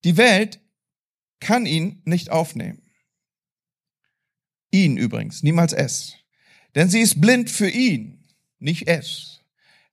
Die 0.04 0.18
Welt 0.18 0.61
kann 1.40 1.64
ihn 1.64 2.02
nicht 2.04 2.30
aufnehmen. 2.30 2.83
Ihn 4.76 4.99
übrigens, 4.99 5.42
niemals 5.42 5.73
es. 5.73 6.16
Denn 6.75 6.90
sie 6.90 7.00
ist 7.00 7.18
blind 7.18 7.49
für 7.49 7.71
ihn, 7.71 8.26
nicht 8.59 8.88
es. 8.88 9.40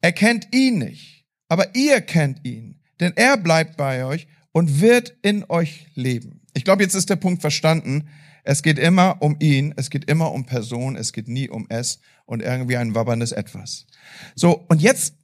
Er 0.02 0.12
kennt 0.12 0.54
ihn 0.54 0.80
nicht, 0.80 1.25
aber 1.48 1.74
ihr 1.74 2.02
kennt 2.02 2.44
ihn, 2.44 2.82
denn 3.00 3.13
er 3.16 3.38
bleibt 3.38 3.78
bei 3.78 4.04
euch 4.04 4.28
und 4.52 4.82
wird 4.82 5.16
in 5.22 5.46
euch 5.48 5.88
leben. 5.96 6.42
Ich 6.54 6.66
glaube, 6.66 6.84
jetzt 6.84 6.96
ist 6.96 7.10
der 7.10 7.16
Punkt 7.16 7.40
verstanden. 7.40 8.10
Es 8.44 8.62
geht 8.62 8.78
immer 8.78 9.22
um 9.22 9.38
ihn, 9.40 9.74
es 9.78 9.90
geht 9.90 10.12
immer 10.12 10.34
um 10.34 10.46
Person, 10.46 10.98
es 10.98 11.13
geht 11.13 11.30
nie 11.30 11.48
um 11.48 11.66
es 11.70 12.02
und 12.25 12.42
irgendwie 12.42 12.75
ein 12.75 12.94
wabberndes 12.94 13.32
Etwas. 13.32 13.86
So, 14.36 14.66
und 14.68 14.82
jetzt 14.82 15.16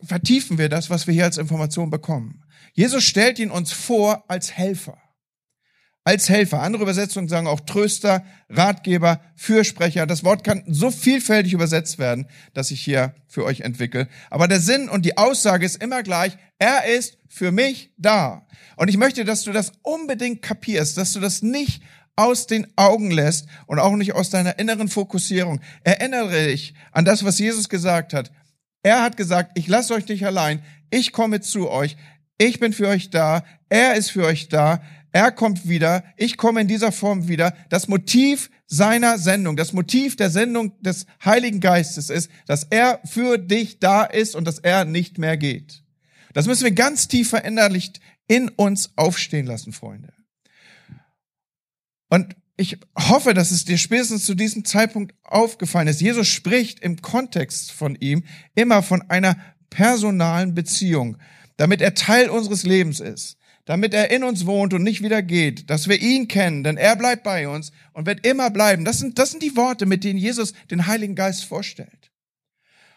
vertiefen 0.00 0.58
wir 0.58 0.68
das, 0.68 0.90
was 0.90 1.08
wir 1.08 1.14
hier 1.14 1.24
als 1.24 1.38
Information 1.38 1.90
bekommen. 1.90 2.44
Jesus 2.72 3.02
stellt 3.02 3.40
ihn 3.40 3.50
uns 3.50 3.72
vor 3.72 4.30
als 4.30 4.52
Helfer 4.52 4.96
als 6.06 6.28
Helfer. 6.28 6.62
Andere 6.62 6.84
Übersetzungen 6.84 7.28
sagen 7.28 7.48
auch 7.48 7.58
Tröster, 7.60 8.24
Ratgeber, 8.48 9.20
Fürsprecher. 9.34 10.06
Das 10.06 10.22
Wort 10.22 10.44
kann 10.44 10.62
so 10.68 10.92
vielfältig 10.92 11.52
übersetzt 11.52 11.98
werden, 11.98 12.28
dass 12.54 12.70
ich 12.70 12.80
hier 12.80 13.12
für 13.26 13.44
euch 13.44 13.62
entwickle. 13.62 14.06
Aber 14.30 14.46
der 14.46 14.60
Sinn 14.60 14.88
und 14.88 15.04
die 15.04 15.18
Aussage 15.18 15.66
ist 15.66 15.82
immer 15.82 16.04
gleich. 16.04 16.38
Er 16.60 16.84
ist 16.86 17.18
für 17.28 17.50
mich 17.50 17.90
da. 17.98 18.46
Und 18.76 18.86
ich 18.86 18.98
möchte, 18.98 19.24
dass 19.24 19.42
du 19.42 19.52
das 19.52 19.72
unbedingt 19.82 20.42
kapierst, 20.42 20.96
dass 20.96 21.12
du 21.12 21.18
das 21.18 21.42
nicht 21.42 21.82
aus 22.14 22.46
den 22.46 22.68
Augen 22.76 23.10
lässt 23.10 23.48
und 23.66 23.80
auch 23.80 23.96
nicht 23.96 24.14
aus 24.14 24.30
deiner 24.30 24.60
inneren 24.60 24.88
Fokussierung. 24.88 25.60
Erinnere 25.82 26.46
dich 26.46 26.74
an 26.92 27.04
das, 27.04 27.24
was 27.24 27.40
Jesus 27.40 27.68
gesagt 27.68 28.14
hat. 28.14 28.30
Er 28.84 29.02
hat 29.02 29.16
gesagt, 29.16 29.58
ich 29.58 29.66
lasse 29.66 29.92
euch 29.92 30.06
nicht 30.06 30.24
allein, 30.24 30.62
ich 30.90 31.10
komme 31.10 31.40
zu 31.40 31.68
euch, 31.68 31.96
ich 32.38 32.60
bin 32.60 32.72
für 32.72 32.86
euch 32.86 33.10
da, 33.10 33.42
er 33.68 33.94
ist 33.94 34.10
für 34.10 34.24
euch 34.24 34.48
da, 34.48 34.82
er 35.16 35.32
kommt 35.32 35.66
wieder, 35.66 36.04
ich 36.18 36.36
komme 36.36 36.60
in 36.60 36.68
dieser 36.68 36.92
Form 36.92 37.26
wieder. 37.26 37.56
Das 37.70 37.88
Motiv 37.88 38.50
seiner 38.66 39.16
Sendung, 39.16 39.56
das 39.56 39.72
Motiv 39.72 40.14
der 40.14 40.28
Sendung 40.28 40.78
des 40.82 41.06
Heiligen 41.24 41.60
Geistes 41.60 42.10
ist, 42.10 42.30
dass 42.46 42.64
er 42.64 43.00
für 43.06 43.38
dich 43.38 43.78
da 43.78 44.04
ist 44.04 44.36
und 44.36 44.46
dass 44.46 44.58
er 44.58 44.84
nicht 44.84 45.16
mehr 45.16 45.38
geht. 45.38 45.82
Das 46.34 46.46
müssen 46.46 46.64
wir 46.64 46.72
ganz 46.72 47.08
tief 47.08 47.30
verinnerlicht 47.30 48.00
in 48.28 48.50
uns 48.50 48.90
aufstehen 48.96 49.46
lassen, 49.46 49.72
Freunde. 49.72 50.12
Und 52.10 52.36
ich 52.58 52.78
hoffe, 52.98 53.32
dass 53.32 53.52
es 53.52 53.64
dir 53.64 53.78
spätestens 53.78 54.26
zu 54.26 54.34
diesem 54.34 54.66
Zeitpunkt 54.66 55.14
aufgefallen 55.24 55.88
ist. 55.88 56.02
Jesus 56.02 56.28
spricht 56.28 56.80
im 56.80 57.00
Kontext 57.00 57.72
von 57.72 57.94
ihm 57.94 58.22
immer 58.54 58.82
von 58.82 59.00
einer 59.08 59.38
personalen 59.70 60.52
Beziehung, 60.52 61.16
damit 61.56 61.80
er 61.80 61.94
Teil 61.94 62.28
unseres 62.28 62.64
Lebens 62.64 63.00
ist 63.00 63.38
damit 63.66 63.92
er 63.92 64.10
in 64.10 64.24
uns 64.24 64.46
wohnt 64.46 64.72
und 64.72 64.82
nicht 64.82 65.02
wieder 65.02 65.22
geht, 65.22 65.68
dass 65.68 65.88
wir 65.88 66.00
ihn 66.00 66.28
kennen, 66.28 66.64
denn 66.64 66.76
er 66.76 66.96
bleibt 66.96 67.24
bei 67.24 67.48
uns 67.48 67.72
und 67.92 68.06
wird 68.06 68.26
immer 68.26 68.48
bleiben. 68.48 68.84
Das 68.84 69.00
sind, 69.00 69.18
das 69.18 69.32
sind 69.32 69.42
die 69.42 69.56
Worte, 69.56 69.84
mit 69.86 70.04
denen 70.04 70.18
Jesus 70.18 70.54
den 70.70 70.86
Heiligen 70.86 71.16
Geist 71.16 71.44
vorstellt. 71.44 72.12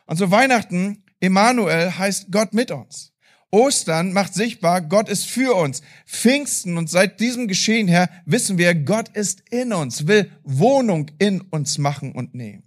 Und 0.06 0.18
so 0.18 0.32
Weihnachten, 0.32 1.04
Emmanuel 1.20 1.98
heißt 1.98 2.32
Gott 2.32 2.54
mit 2.54 2.72
uns. 2.72 3.14
Ostern 3.52 4.14
macht 4.14 4.36
sichtbar, 4.36 4.82
Gott 4.82 5.10
ist 5.10 5.26
für 5.26 5.56
uns. 5.56 5.82
Pfingsten 6.06 6.78
und 6.78 6.88
seit 6.88 7.20
diesem 7.20 7.48
Geschehen 7.48 7.88
her 7.88 8.08
wissen 8.26 8.60
wir, 8.60 8.76
Gott 8.76 9.10
ist 9.10 9.42
in 9.50 9.74
uns, 9.74 10.06
will 10.06 10.32
Wohnung 10.44 11.10
in 11.18 11.42
uns 11.42 11.80
machen 11.80 12.12
und 12.12 12.36
nehmen. 12.36 12.64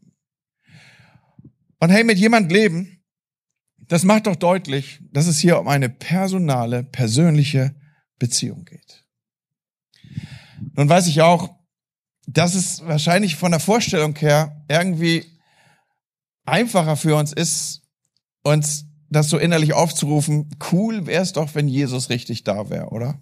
Und 1.78 1.90
hey, 1.90 2.02
mit 2.02 2.18
jemand 2.18 2.50
leben, 2.50 3.00
das 3.86 4.02
macht 4.02 4.26
doch 4.26 4.36
deutlich, 4.36 5.00
dass 5.12 5.28
es 5.28 5.38
hier 5.38 5.60
um 5.60 5.68
eine 5.68 5.88
personale, 5.88 6.82
persönliche 6.82 7.76
Beziehung 8.22 8.64
geht. 8.64 9.04
Nun 10.76 10.88
weiß 10.88 11.08
ich 11.08 11.22
auch, 11.22 11.56
dass 12.28 12.54
es 12.54 12.86
wahrscheinlich 12.86 13.34
von 13.34 13.50
der 13.50 13.58
Vorstellung 13.58 14.14
her 14.14 14.64
irgendwie 14.68 15.26
einfacher 16.44 16.96
für 16.96 17.16
uns 17.16 17.32
ist, 17.32 17.82
uns 18.44 18.84
das 19.10 19.28
so 19.28 19.38
innerlich 19.38 19.72
aufzurufen, 19.72 20.50
cool 20.70 21.06
wäre 21.06 21.20
es 21.20 21.32
doch, 21.32 21.56
wenn 21.56 21.66
Jesus 21.66 22.10
richtig 22.10 22.44
da 22.44 22.70
wäre, 22.70 22.90
oder? 22.90 23.20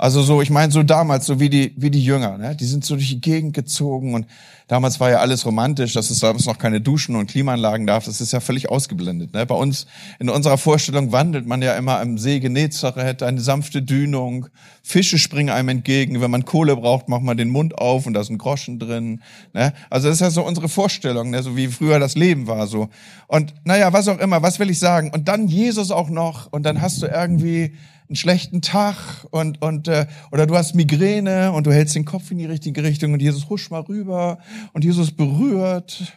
Also 0.00 0.22
so, 0.22 0.40
ich 0.40 0.50
meine 0.50 0.70
so 0.70 0.84
damals, 0.84 1.26
so 1.26 1.40
wie 1.40 1.50
die, 1.50 1.74
wie 1.76 1.90
die 1.90 2.04
Jünger, 2.04 2.38
ne? 2.38 2.54
die 2.54 2.66
sind 2.66 2.84
so 2.84 2.94
durch 2.94 3.08
die 3.08 3.20
Gegend 3.20 3.52
gezogen 3.52 4.14
und 4.14 4.26
damals 4.68 5.00
war 5.00 5.10
ja 5.10 5.18
alles 5.18 5.44
romantisch, 5.44 5.92
dass 5.92 6.10
es 6.10 6.20
damals 6.20 6.46
noch 6.46 6.58
keine 6.58 6.80
Duschen 6.80 7.16
und 7.16 7.28
Klimaanlagen 7.28 7.84
darf, 7.84 8.04
das 8.04 8.20
ist 8.20 8.32
ja 8.32 8.38
völlig 8.38 8.68
ausgeblendet. 8.68 9.34
Ne? 9.34 9.44
Bei 9.44 9.56
uns, 9.56 9.88
in 10.20 10.30
unserer 10.30 10.56
Vorstellung 10.56 11.10
wandelt 11.10 11.46
man 11.46 11.62
ja 11.62 11.74
immer 11.74 11.98
am 11.98 12.16
See 12.16 12.38
Genezareth, 12.38 13.24
eine 13.24 13.40
sanfte 13.40 13.82
Dünung, 13.82 14.46
Fische 14.84 15.18
springen 15.18 15.50
einem 15.50 15.70
entgegen, 15.70 16.20
wenn 16.20 16.30
man 16.30 16.44
Kohle 16.44 16.76
braucht, 16.76 17.08
macht 17.08 17.22
man 17.22 17.36
den 17.36 17.50
Mund 17.50 17.76
auf 17.76 18.06
und 18.06 18.14
da 18.14 18.22
sind 18.22 18.38
Groschen 18.38 18.78
drin. 18.78 19.20
Ne? 19.52 19.72
Also 19.90 20.06
das 20.06 20.18
ist 20.18 20.20
ja 20.20 20.30
so 20.30 20.46
unsere 20.46 20.68
Vorstellung, 20.68 21.30
ne? 21.30 21.42
so 21.42 21.56
wie 21.56 21.66
früher 21.66 21.98
das 21.98 22.14
Leben 22.14 22.46
war 22.46 22.68
so. 22.68 22.88
Und 23.26 23.52
naja, 23.64 23.92
was 23.92 24.06
auch 24.06 24.18
immer, 24.18 24.42
was 24.42 24.60
will 24.60 24.70
ich 24.70 24.78
sagen? 24.78 25.10
Und 25.10 25.26
dann 25.26 25.48
Jesus 25.48 25.90
auch 25.90 26.08
noch 26.08 26.52
und 26.52 26.62
dann 26.62 26.80
hast 26.80 27.02
du 27.02 27.06
irgendwie 27.06 27.72
einen 28.08 28.16
schlechten 28.16 28.62
Tag 28.62 29.26
und 29.30 29.60
und 29.62 29.88
äh, 29.88 30.06
oder 30.32 30.46
du 30.46 30.56
hast 30.56 30.74
Migräne 30.74 31.52
und 31.52 31.66
du 31.66 31.72
hältst 31.72 31.94
den 31.94 32.04
Kopf 32.04 32.30
in 32.30 32.38
die 32.38 32.46
richtige 32.46 32.82
Richtung 32.82 33.12
und 33.12 33.20
Jesus 33.20 33.48
husch 33.48 33.70
mal 33.70 33.80
rüber 33.80 34.38
und 34.72 34.84
Jesus 34.84 35.12
berührt 35.12 36.12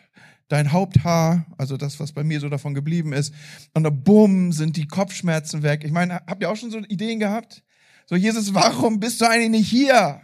dein 0.48 0.71
Haupthaar, 0.71 1.45
also 1.57 1.77
das, 1.77 2.00
was 2.00 2.12
bei 2.12 2.24
mir 2.24 2.39
so 2.39 2.50
davon 2.50 2.74
geblieben 2.74 3.13
ist, 3.13 3.33
und 3.74 3.83
dann 3.83 4.03
bumm 4.03 4.51
sind 4.51 4.75
die 4.75 4.88
Kopfschmerzen 4.88 5.63
weg. 5.63 5.83
Ich 5.86 5.91
meine, 5.91 6.15
habt 6.27 6.41
ihr 6.41 6.50
auch 6.50 6.57
schon 6.57 6.71
so 6.71 6.79
Ideen 6.79 7.19
gehabt? 7.19 7.63
So 8.05 8.15
Jesus, 8.15 8.53
warum 8.53 9.00
bist 9.00 9.21
du 9.21 9.25
eigentlich 9.25 9.62
nicht 9.62 9.69
hier? 9.69 10.21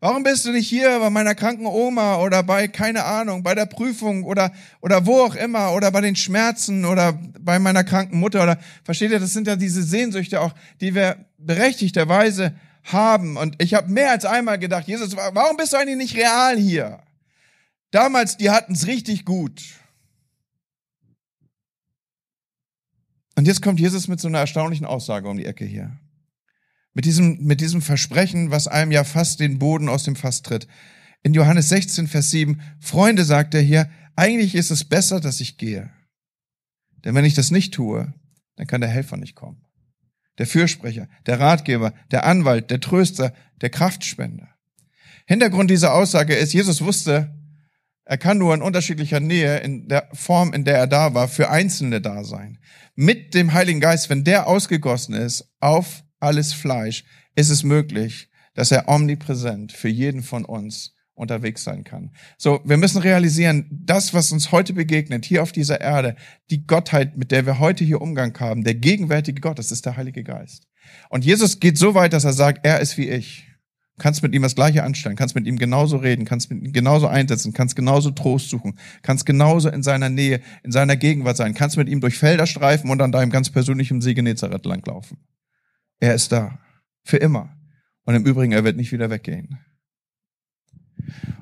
Warum 0.00 0.22
bist 0.22 0.44
du 0.44 0.52
nicht 0.52 0.68
hier 0.68 1.00
bei 1.00 1.10
meiner 1.10 1.34
kranken 1.34 1.66
Oma 1.66 2.18
oder 2.18 2.44
bei, 2.44 2.68
keine 2.68 3.04
Ahnung, 3.04 3.42
bei 3.42 3.56
der 3.56 3.66
Prüfung 3.66 4.22
oder, 4.22 4.52
oder 4.80 5.06
wo 5.06 5.22
auch 5.22 5.34
immer 5.34 5.72
oder 5.72 5.90
bei 5.90 6.00
den 6.00 6.14
Schmerzen 6.14 6.84
oder 6.84 7.18
bei 7.40 7.58
meiner 7.58 7.82
kranken 7.82 8.20
Mutter 8.20 8.44
oder, 8.44 8.58
versteht 8.84 9.10
ihr, 9.10 9.18
das 9.18 9.32
sind 9.32 9.48
ja 9.48 9.56
diese 9.56 9.82
Sehnsüchte 9.82 10.40
auch, 10.40 10.54
die 10.80 10.94
wir 10.94 11.26
berechtigterweise 11.38 12.54
haben. 12.84 13.36
Und 13.36 13.60
ich 13.60 13.74
habe 13.74 13.90
mehr 13.90 14.12
als 14.12 14.24
einmal 14.24 14.60
gedacht, 14.60 14.86
Jesus, 14.86 15.16
warum 15.16 15.56
bist 15.56 15.72
du 15.72 15.76
eigentlich 15.76 15.96
nicht 15.96 16.16
real 16.16 16.56
hier? 16.56 17.00
Damals, 17.90 18.36
die 18.36 18.50
hatten 18.50 18.74
es 18.74 18.86
richtig 18.86 19.24
gut. 19.24 19.62
Und 23.34 23.46
jetzt 23.46 23.62
kommt 23.62 23.80
Jesus 23.80 24.06
mit 24.06 24.20
so 24.20 24.28
einer 24.28 24.38
erstaunlichen 24.38 24.86
Aussage 24.86 25.28
um 25.28 25.36
die 25.36 25.46
Ecke 25.46 25.64
hier. 25.64 25.96
Mit 26.94 27.04
diesem, 27.04 27.38
mit 27.44 27.60
diesem 27.60 27.82
Versprechen, 27.82 28.50
was 28.50 28.66
einem 28.66 28.92
ja 28.92 29.04
fast 29.04 29.40
den 29.40 29.58
Boden 29.58 29.88
aus 29.88 30.04
dem 30.04 30.16
Fass 30.16 30.42
tritt. 30.42 30.66
In 31.22 31.34
Johannes 31.34 31.68
16, 31.68 32.08
Vers 32.08 32.30
7, 32.30 32.60
Freunde, 32.80 33.24
sagt 33.24 33.54
er 33.54 33.60
hier, 33.60 33.90
eigentlich 34.16 34.54
ist 34.54 34.70
es 34.70 34.84
besser, 34.84 35.20
dass 35.20 35.40
ich 35.40 35.58
gehe. 35.58 35.90
Denn 37.04 37.14
wenn 37.14 37.24
ich 37.24 37.34
das 37.34 37.50
nicht 37.50 37.74
tue, 37.74 38.12
dann 38.56 38.66
kann 38.66 38.80
der 38.80 38.90
Helfer 38.90 39.16
nicht 39.16 39.34
kommen. 39.34 39.64
Der 40.38 40.46
Fürsprecher, 40.46 41.08
der 41.26 41.40
Ratgeber, 41.40 41.94
der 42.10 42.24
Anwalt, 42.24 42.70
der 42.70 42.80
Tröster, 42.80 43.32
der 43.60 43.70
Kraftspender. 43.70 44.48
Hintergrund 45.26 45.70
dieser 45.70 45.94
Aussage 45.94 46.34
ist, 46.34 46.52
Jesus 46.52 46.80
wusste, 46.80 47.34
er 48.04 48.16
kann 48.16 48.38
nur 48.38 48.54
in 48.54 48.62
unterschiedlicher 48.62 49.20
Nähe, 49.20 49.58
in 49.58 49.86
der 49.86 50.08
Form, 50.14 50.54
in 50.54 50.64
der 50.64 50.78
er 50.78 50.86
da 50.86 51.12
war, 51.12 51.28
für 51.28 51.50
Einzelne 51.50 52.00
da 52.00 52.24
sein. 52.24 52.58
Mit 52.94 53.34
dem 53.34 53.52
Heiligen 53.52 53.80
Geist, 53.80 54.08
wenn 54.08 54.24
der 54.24 54.46
ausgegossen 54.46 55.14
ist 55.14 55.52
auf 55.60 56.04
alles 56.20 56.52
Fleisch, 56.52 57.04
ist 57.34 57.50
es 57.50 57.62
möglich, 57.62 58.28
dass 58.54 58.72
er 58.72 58.88
omnipräsent 58.88 59.72
für 59.72 59.88
jeden 59.88 60.22
von 60.22 60.44
uns 60.44 60.94
unterwegs 61.18 61.64
sein 61.64 61.84
kann. 61.84 62.10
So, 62.38 62.60
wir 62.64 62.76
müssen 62.76 63.02
realisieren, 63.02 63.66
das, 63.70 64.14
was 64.14 64.32
uns 64.32 64.52
heute 64.52 64.72
begegnet, 64.72 65.24
hier 65.24 65.42
auf 65.42 65.52
dieser 65.52 65.80
Erde, 65.80 66.16
die 66.50 66.66
Gottheit, 66.66 67.16
mit 67.16 67.30
der 67.32 67.44
wir 67.44 67.58
heute 67.58 67.84
hier 67.84 68.00
Umgang 68.00 68.38
haben, 68.38 68.64
der 68.64 68.74
gegenwärtige 68.74 69.40
Gott, 69.40 69.58
das 69.58 69.72
ist 69.72 69.84
der 69.84 69.96
Heilige 69.96 70.22
Geist. 70.22 70.66
Und 71.10 71.24
Jesus 71.24 71.60
geht 71.60 71.76
so 71.76 71.94
weit, 71.94 72.12
dass 72.12 72.24
er 72.24 72.32
sagt, 72.32 72.64
er 72.64 72.80
ist 72.80 72.96
wie 72.96 73.08
ich. 73.08 73.44
Kannst 73.98 74.22
mit 74.22 74.32
ihm 74.32 74.42
das 74.42 74.54
Gleiche 74.54 74.84
anstellen, 74.84 75.16
kannst 75.16 75.34
mit 75.34 75.46
ihm 75.46 75.58
genauso 75.58 75.96
reden, 75.96 76.24
kannst 76.24 76.50
mit 76.50 76.64
ihm 76.64 76.72
genauso 76.72 77.08
einsetzen, 77.08 77.52
kannst 77.52 77.74
genauso 77.74 78.12
Trost 78.12 78.48
suchen, 78.48 78.78
kannst 79.02 79.26
genauso 79.26 79.68
in 79.70 79.82
seiner 79.82 80.08
Nähe, 80.08 80.40
in 80.62 80.70
seiner 80.70 80.96
Gegenwart 80.96 81.36
sein, 81.36 81.52
kannst 81.54 81.76
mit 81.76 81.88
ihm 81.88 82.00
durch 82.00 82.16
Felder 82.16 82.46
streifen 82.46 82.90
und 82.90 83.02
an 83.02 83.10
deinem 83.10 83.30
ganz 83.30 83.50
persönlichen 83.50 84.00
See 84.00 84.14
Genezareth 84.14 84.66
langlaufen. 84.66 85.18
Er 86.00 86.14
ist 86.14 86.32
da. 86.32 86.58
Für 87.04 87.16
immer. 87.16 87.56
Und 88.04 88.14
im 88.14 88.24
Übrigen, 88.24 88.52
er 88.52 88.64
wird 88.64 88.76
nicht 88.76 88.92
wieder 88.92 89.10
weggehen. 89.10 89.58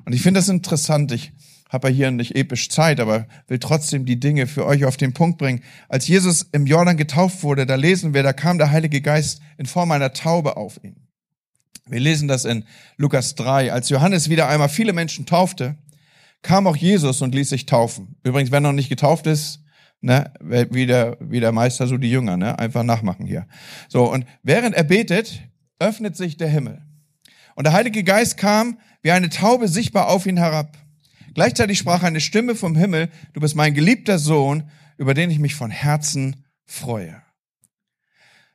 Und 0.05 0.13
ich 0.13 0.21
finde 0.21 0.39
das 0.39 0.49
interessant. 0.49 1.11
Ich 1.11 1.33
habe 1.69 1.89
hier 1.89 2.11
nicht 2.11 2.35
episch 2.35 2.69
Zeit, 2.69 2.99
aber 2.99 3.27
will 3.47 3.59
trotzdem 3.59 4.05
die 4.05 4.19
Dinge 4.19 4.47
für 4.47 4.65
euch 4.65 4.85
auf 4.85 4.97
den 4.97 5.13
Punkt 5.13 5.37
bringen. 5.37 5.63
Als 5.89 6.07
Jesus 6.07 6.43
im 6.51 6.65
Jordan 6.65 6.97
getauft 6.97 7.43
wurde, 7.43 7.65
da 7.65 7.75
lesen 7.75 8.13
wir, 8.13 8.23
da 8.23 8.33
kam 8.33 8.57
der 8.57 8.71
Heilige 8.71 9.01
Geist 9.01 9.41
in 9.57 9.65
Form 9.65 9.91
einer 9.91 10.13
Taube 10.13 10.57
auf 10.57 10.81
ihn. 10.83 11.07
Wir 11.85 11.99
lesen 11.99 12.27
das 12.27 12.45
in 12.45 12.65
Lukas 12.97 13.35
3. 13.35 13.71
Als 13.71 13.89
Johannes 13.89 14.29
wieder 14.29 14.47
einmal 14.47 14.69
viele 14.69 14.93
Menschen 14.93 15.25
taufte, 15.25 15.77
kam 16.41 16.67
auch 16.67 16.75
Jesus 16.75 17.21
und 17.21 17.33
ließ 17.33 17.49
sich 17.49 17.65
taufen. 17.65 18.15
Übrigens, 18.23 18.51
wer 18.51 18.59
noch 18.59 18.73
nicht 18.73 18.89
getauft 18.89 19.27
ist, 19.27 19.61
ne, 20.01 20.31
wie 20.39 20.85
der, 20.85 21.17
wie 21.19 21.39
der 21.39 21.51
Meister, 21.51 21.87
so 21.87 21.97
die 21.97 22.11
Jünger, 22.11 22.37
ne, 22.37 22.57
einfach 22.59 22.83
nachmachen 22.83 23.25
hier. 23.25 23.47
So, 23.89 24.11
und 24.11 24.25
während 24.43 24.75
er 24.75 24.83
betet, 24.83 25.41
öffnet 25.79 26.15
sich 26.15 26.37
der 26.37 26.49
Himmel. 26.49 26.81
Und 27.55 27.65
der 27.65 27.73
Heilige 27.73 28.03
Geist 28.03 28.37
kam 28.37 28.79
wie 29.01 29.11
eine 29.11 29.29
Taube 29.29 29.67
sichtbar 29.67 30.09
auf 30.09 30.25
ihn 30.25 30.37
herab. 30.37 30.77
Gleichzeitig 31.33 31.77
sprach 31.77 32.03
eine 32.03 32.21
Stimme 32.21 32.55
vom 32.55 32.75
Himmel, 32.75 33.09
du 33.33 33.41
bist 33.41 33.55
mein 33.55 33.73
geliebter 33.73 34.19
Sohn, 34.19 34.69
über 34.97 35.13
den 35.13 35.29
ich 35.29 35.39
mich 35.39 35.55
von 35.55 35.71
Herzen 35.71 36.45
freue. 36.65 37.21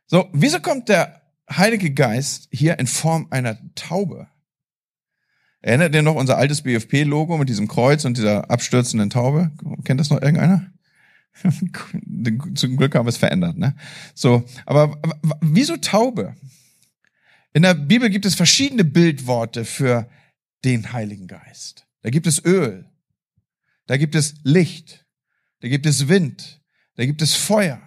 So, 0.07 0.29
wieso 0.33 0.61
kommt 0.61 0.89
der 0.89 1.23
Heilige 1.51 1.93
Geist 1.93 2.49
hier 2.51 2.79
in 2.79 2.87
Form 2.87 3.29
einer 3.31 3.59
Taube? 3.75 4.29
Erinnert 5.61 5.95
ihr 5.95 6.03
noch 6.03 6.17
unser 6.17 6.39
altes 6.39 6.63
BFP-Logo 6.63 7.39
mit 7.39 7.49
diesem 7.49 7.69
Kreuz 7.69 8.05
und 8.05 8.17
dieser 8.17 8.51
abstürzenden 8.51 9.11
Taube? 9.11 9.53
Kennt 9.85 10.01
das 10.01 10.11
noch 10.11 10.21
irgendeiner? 10.21 10.73
Zum 12.55 12.77
Glück 12.77 12.95
haben 12.95 13.07
wir 13.07 13.11
es 13.11 13.17
verändert, 13.17 13.57
ne? 13.57 13.75
So, 14.15 14.45
aber 14.67 15.01
wieso 15.41 15.77
Taube? 15.77 16.35
In 17.53 17.63
der 17.63 17.75
Bibel 17.75 18.11
gibt 18.11 18.27
es 18.27 18.35
verschiedene 18.35 18.85
Bildworte 18.85 19.65
für 19.65 20.09
den 20.65 20.93
Heiligen 20.93 21.27
Geist. 21.27 21.87
Da 22.03 22.11
gibt 22.11 22.27
es 22.27 22.45
Öl, 22.45 22.89
da 23.87 23.97
gibt 23.97 24.15
es 24.15 24.35
Licht, 24.43 25.07
da 25.61 25.69
gibt 25.69 25.87
es 25.87 26.09
Wind, 26.09 26.63
da 26.97 27.05
gibt 27.05 27.23
es 27.23 27.35
Feuer 27.35 27.81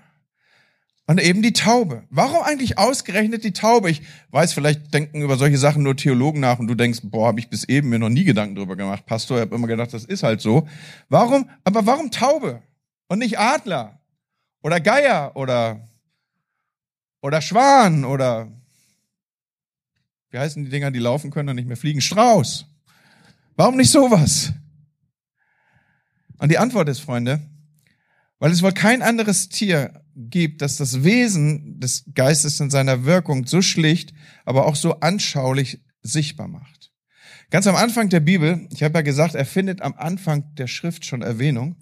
und 1.07 1.21
eben 1.21 1.41
die 1.41 1.53
Taube. 1.53 2.03
Warum 2.09 2.41
eigentlich 2.43 2.77
ausgerechnet 2.77 3.43
die 3.43 3.53
Taube? 3.53 3.89
Ich 3.89 4.01
weiß, 4.31 4.53
vielleicht 4.53 4.93
denken 4.93 5.21
über 5.21 5.37
solche 5.37 5.57
Sachen 5.57 5.83
nur 5.83 5.95
Theologen 5.95 6.39
nach 6.39 6.59
und 6.59 6.67
du 6.67 6.75
denkst, 6.75 7.01
boah, 7.03 7.27
habe 7.27 7.39
ich 7.39 7.49
bis 7.49 7.63
eben 7.65 7.89
mir 7.89 7.99
noch 7.99 8.09
nie 8.09 8.23
Gedanken 8.23 8.55
drüber 8.55 8.75
gemacht. 8.75 9.05
Pastor, 9.05 9.37
ich 9.37 9.41
habe 9.41 9.55
immer 9.55 9.67
gedacht, 9.67 9.93
das 9.93 10.05
ist 10.05 10.23
halt 10.23 10.41
so. 10.41 10.67
Warum? 11.09 11.49
Aber 11.63 11.85
warum 11.85 12.11
Taube? 12.11 12.61
Und 13.07 13.19
nicht 13.19 13.39
Adler 13.39 13.99
oder 14.61 14.79
Geier 14.79 15.35
oder, 15.35 15.87
oder 17.21 17.41
Schwan 17.41 18.05
oder 18.05 18.51
wie 20.31 20.39
heißen 20.39 20.65
die 20.65 20.69
Dinger, 20.69 20.91
die 20.91 20.99
laufen 20.99 21.31
können 21.31 21.49
und 21.49 21.55
nicht 21.55 21.67
mehr 21.67 21.77
fliegen? 21.77 22.01
Strauß. 22.01 22.65
Warum 23.55 23.77
nicht 23.77 23.91
sowas? 23.91 24.51
Und 26.39 26.51
die 26.51 26.57
Antwort 26.57 26.89
ist, 26.89 26.99
Freunde, 26.99 27.39
weil 28.39 28.51
es 28.51 28.61
wohl 28.61 28.73
kein 28.73 29.01
anderes 29.01 29.47
Tier 29.47 30.03
gibt, 30.15 30.61
das 30.61 30.77
das 30.77 31.03
Wesen 31.03 31.79
des 31.79 32.05
Geistes 32.13 32.59
in 32.59 32.69
seiner 32.69 33.05
Wirkung 33.05 33.45
so 33.45 33.61
schlicht, 33.61 34.13
aber 34.43 34.65
auch 34.65 34.75
so 34.75 34.99
anschaulich 34.99 35.81
sichtbar 36.01 36.47
macht. 36.47 36.91
Ganz 37.49 37.67
am 37.67 37.75
Anfang 37.75 38.09
der 38.09 38.19
Bibel, 38.19 38.67
ich 38.71 38.83
habe 38.83 38.95
ja 38.95 39.01
gesagt, 39.01 39.35
er 39.35 39.45
findet 39.45 39.81
am 39.81 39.93
Anfang 39.93 40.53
der 40.55 40.67
Schrift 40.67 41.05
schon 41.05 41.21
Erwähnung, 41.21 41.77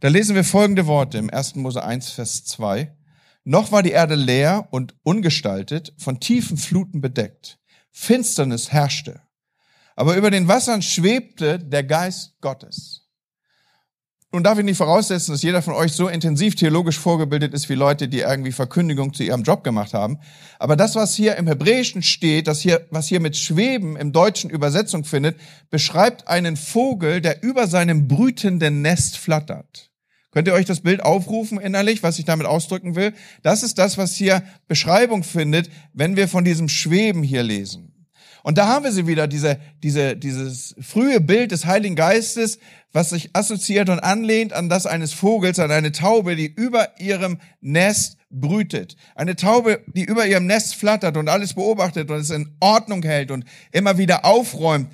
da 0.00 0.08
lesen 0.08 0.34
wir 0.34 0.44
folgende 0.44 0.86
Worte 0.86 1.18
im 1.18 1.30
1. 1.30 1.56
Mose 1.56 1.82
1, 1.82 2.10
Vers 2.10 2.44
2. 2.44 2.96
Noch 3.44 3.72
war 3.72 3.82
die 3.82 3.92
Erde 3.92 4.14
leer 4.14 4.68
und 4.70 4.94
ungestaltet, 5.02 5.94
von 5.98 6.20
tiefen 6.20 6.56
Fluten 6.56 7.00
bedeckt. 7.00 7.58
Finsternis 7.90 8.72
herrschte. 8.72 9.20
Aber 9.96 10.16
über 10.16 10.30
den 10.30 10.48
Wassern 10.48 10.82
schwebte 10.82 11.58
der 11.58 11.84
Geist 11.84 12.40
Gottes. 12.40 13.00
Nun 14.32 14.44
darf 14.44 14.58
ich 14.58 14.64
nicht 14.64 14.76
voraussetzen, 14.76 15.32
dass 15.32 15.42
jeder 15.42 15.60
von 15.60 15.74
euch 15.74 15.92
so 15.92 16.08
intensiv 16.08 16.54
theologisch 16.54 16.98
vorgebildet 16.98 17.52
ist 17.52 17.68
wie 17.68 17.74
Leute, 17.74 18.06
die 18.06 18.20
irgendwie 18.20 18.52
Verkündigung 18.52 19.12
zu 19.12 19.24
ihrem 19.24 19.42
Job 19.42 19.64
gemacht 19.64 19.92
haben. 19.92 20.20
Aber 20.60 20.76
das, 20.76 20.94
was 20.94 21.16
hier 21.16 21.34
im 21.36 21.48
Hebräischen 21.48 22.02
steht, 22.02 22.46
das 22.46 22.60
hier, 22.60 22.86
was 22.90 23.08
hier 23.08 23.18
mit 23.18 23.36
Schweben 23.36 23.96
im 23.96 24.12
Deutschen 24.12 24.48
Übersetzung 24.48 25.04
findet, 25.04 25.40
beschreibt 25.68 26.28
einen 26.28 26.56
Vogel, 26.56 27.20
der 27.20 27.42
über 27.42 27.66
seinem 27.66 28.06
brütenden 28.06 28.82
Nest 28.82 29.18
flattert. 29.18 29.89
Könnt 30.32 30.46
ihr 30.46 30.54
euch 30.54 30.66
das 30.66 30.80
Bild 30.80 31.02
aufrufen 31.02 31.60
innerlich, 31.60 32.02
was 32.02 32.18
ich 32.18 32.24
damit 32.24 32.46
ausdrücken 32.46 32.94
will? 32.94 33.12
Das 33.42 33.62
ist 33.62 33.78
das, 33.78 33.98
was 33.98 34.14
hier 34.14 34.42
Beschreibung 34.68 35.24
findet, 35.24 35.70
wenn 35.92 36.16
wir 36.16 36.28
von 36.28 36.44
diesem 36.44 36.68
Schweben 36.68 37.22
hier 37.22 37.42
lesen. 37.42 37.90
Und 38.42 38.56
da 38.56 38.68
haben 38.68 38.84
wir 38.84 38.92
sie 38.92 39.06
wieder, 39.06 39.26
diese, 39.26 39.58
diese, 39.82 40.16
dieses 40.16 40.74
frühe 40.80 41.20
Bild 41.20 41.50
des 41.52 41.66
Heiligen 41.66 41.96
Geistes, 41.96 42.58
was 42.92 43.10
sich 43.10 43.30
assoziiert 43.34 43.88
und 43.88 44.00
anlehnt 44.00 44.52
an 44.52 44.68
das 44.68 44.86
eines 44.86 45.12
Vogels, 45.12 45.58
an 45.58 45.70
eine 45.70 45.92
Taube, 45.92 46.36
die 46.36 46.46
über 46.46 46.98
ihrem 46.98 47.38
Nest 47.60 48.16
brütet. 48.30 48.96
Eine 49.14 49.36
Taube, 49.36 49.80
die 49.86 50.04
über 50.04 50.26
ihrem 50.26 50.46
Nest 50.46 50.74
flattert 50.74 51.16
und 51.16 51.28
alles 51.28 51.54
beobachtet 51.54 52.10
und 52.10 52.18
es 52.18 52.30
in 52.30 52.56
Ordnung 52.60 53.02
hält 53.02 53.30
und 53.30 53.44
immer 53.72 53.98
wieder 53.98 54.24
aufräumt. 54.24 54.90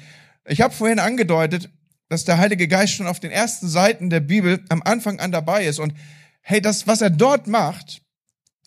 Ich 0.46 0.60
habe 0.60 0.74
vorhin 0.74 0.98
angedeutet, 0.98 1.70
dass 2.08 2.24
der 2.24 2.38
Heilige 2.38 2.68
Geist 2.68 2.94
schon 2.94 3.06
auf 3.06 3.20
den 3.20 3.30
ersten 3.30 3.68
Seiten 3.68 4.10
der 4.10 4.20
Bibel 4.20 4.64
am 4.68 4.82
Anfang 4.82 5.20
an 5.20 5.32
dabei 5.32 5.66
ist. 5.66 5.78
Und 5.78 5.94
hey, 6.40 6.60
das, 6.60 6.86
was 6.86 7.00
er 7.00 7.10
dort 7.10 7.46
macht, 7.46 8.02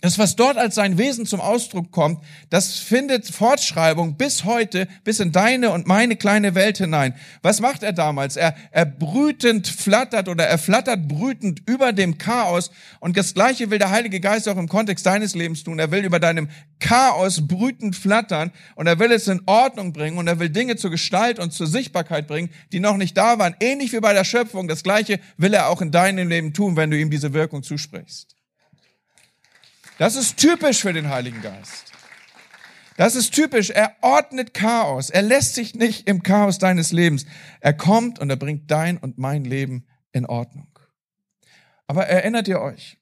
das, 0.01 0.17
was 0.17 0.37
dort 0.37 0.57
als 0.57 0.75
sein 0.75 0.97
Wesen 0.97 1.25
zum 1.25 1.41
Ausdruck 1.41 1.91
kommt, 1.91 2.23
das 2.49 2.77
findet 2.77 3.27
Fortschreibung 3.27 4.15
bis 4.15 4.45
heute, 4.45 4.87
bis 5.03 5.19
in 5.19 5.33
deine 5.33 5.71
und 5.71 5.87
meine 5.87 6.15
kleine 6.15 6.55
Welt 6.55 6.77
hinein. 6.77 7.13
Was 7.41 7.59
macht 7.59 7.83
er 7.83 7.91
damals? 7.91 8.37
Er, 8.37 8.55
er 8.71 8.85
brütend 8.85 9.67
flattert 9.67 10.29
oder 10.29 10.45
er 10.47 10.57
flattert 10.57 11.09
brütend 11.09 11.63
über 11.65 11.91
dem 11.91 12.17
Chaos. 12.17 12.71
Und 13.01 13.17
das 13.17 13.33
Gleiche 13.33 13.71
will 13.71 13.77
der 13.77 13.91
Heilige 13.91 14.21
Geist 14.21 14.47
auch 14.47 14.55
im 14.55 14.69
Kontext 14.69 15.05
deines 15.05 15.35
Lebens 15.35 15.65
tun. 15.65 15.79
Er 15.79 15.91
will 15.91 16.05
über 16.05 16.21
deinem 16.21 16.47
Chaos 16.79 17.45
brütend 17.45 17.97
flattern 17.97 18.51
und 18.75 18.87
er 18.87 18.99
will 18.99 19.11
es 19.11 19.27
in 19.27 19.41
Ordnung 19.47 19.91
bringen 19.91 20.17
und 20.17 20.27
er 20.27 20.39
will 20.39 20.49
Dinge 20.49 20.77
zur 20.77 20.91
Gestalt 20.91 21.39
und 21.39 21.51
zur 21.51 21.67
Sichtbarkeit 21.67 22.25
bringen, 22.25 22.51
die 22.71 22.79
noch 22.79 22.95
nicht 22.95 23.17
da 23.17 23.37
waren. 23.37 23.53
Ähnlich 23.59 23.91
wie 23.91 23.99
bei 23.99 24.13
der 24.13 24.23
Schöpfung. 24.23 24.69
Das 24.69 24.81
Gleiche 24.81 25.19
will 25.35 25.53
er 25.53 25.67
auch 25.67 25.81
in 25.81 25.91
deinem 25.91 26.29
Leben 26.29 26.53
tun, 26.53 26.77
wenn 26.77 26.89
du 26.89 26.97
ihm 26.97 27.11
diese 27.11 27.33
Wirkung 27.33 27.63
zusprichst. 27.63 28.38
Das 29.99 30.15
ist 30.15 30.37
typisch 30.37 30.81
für 30.81 30.93
den 30.93 31.09
Heiligen 31.09 31.41
Geist. 31.41 31.91
Das 32.95 33.15
ist 33.15 33.33
typisch. 33.33 33.69
Er 33.69 33.97
ordnet 33.99 34.53
Chaos. 34.53 35.09
Er 35.09 35.21
lässt 35.21 35.55
sich 35.55 35.75
nicht 35.75 36.07
im 36.07 36.23
Chaos 36.23 36.57
deines 36.57 36.93
Lebens. 36.93 37.25
Er 37.59 37.73
kommt 37.73 38.17
und 38.17 38.29
er 38.29 38.37
bringt 38.37 38.71
dein 38.71 38.97
und 38.97 39.17
mein 39.17 39.43
Leben 39.43 39.85
in 40.13 40.25
Ordnung. 40.25 40.79
Aber 41.85 42.07
erinnert 42.07 42.47
ihr 42.47 42.61
euch? 42.61 42.97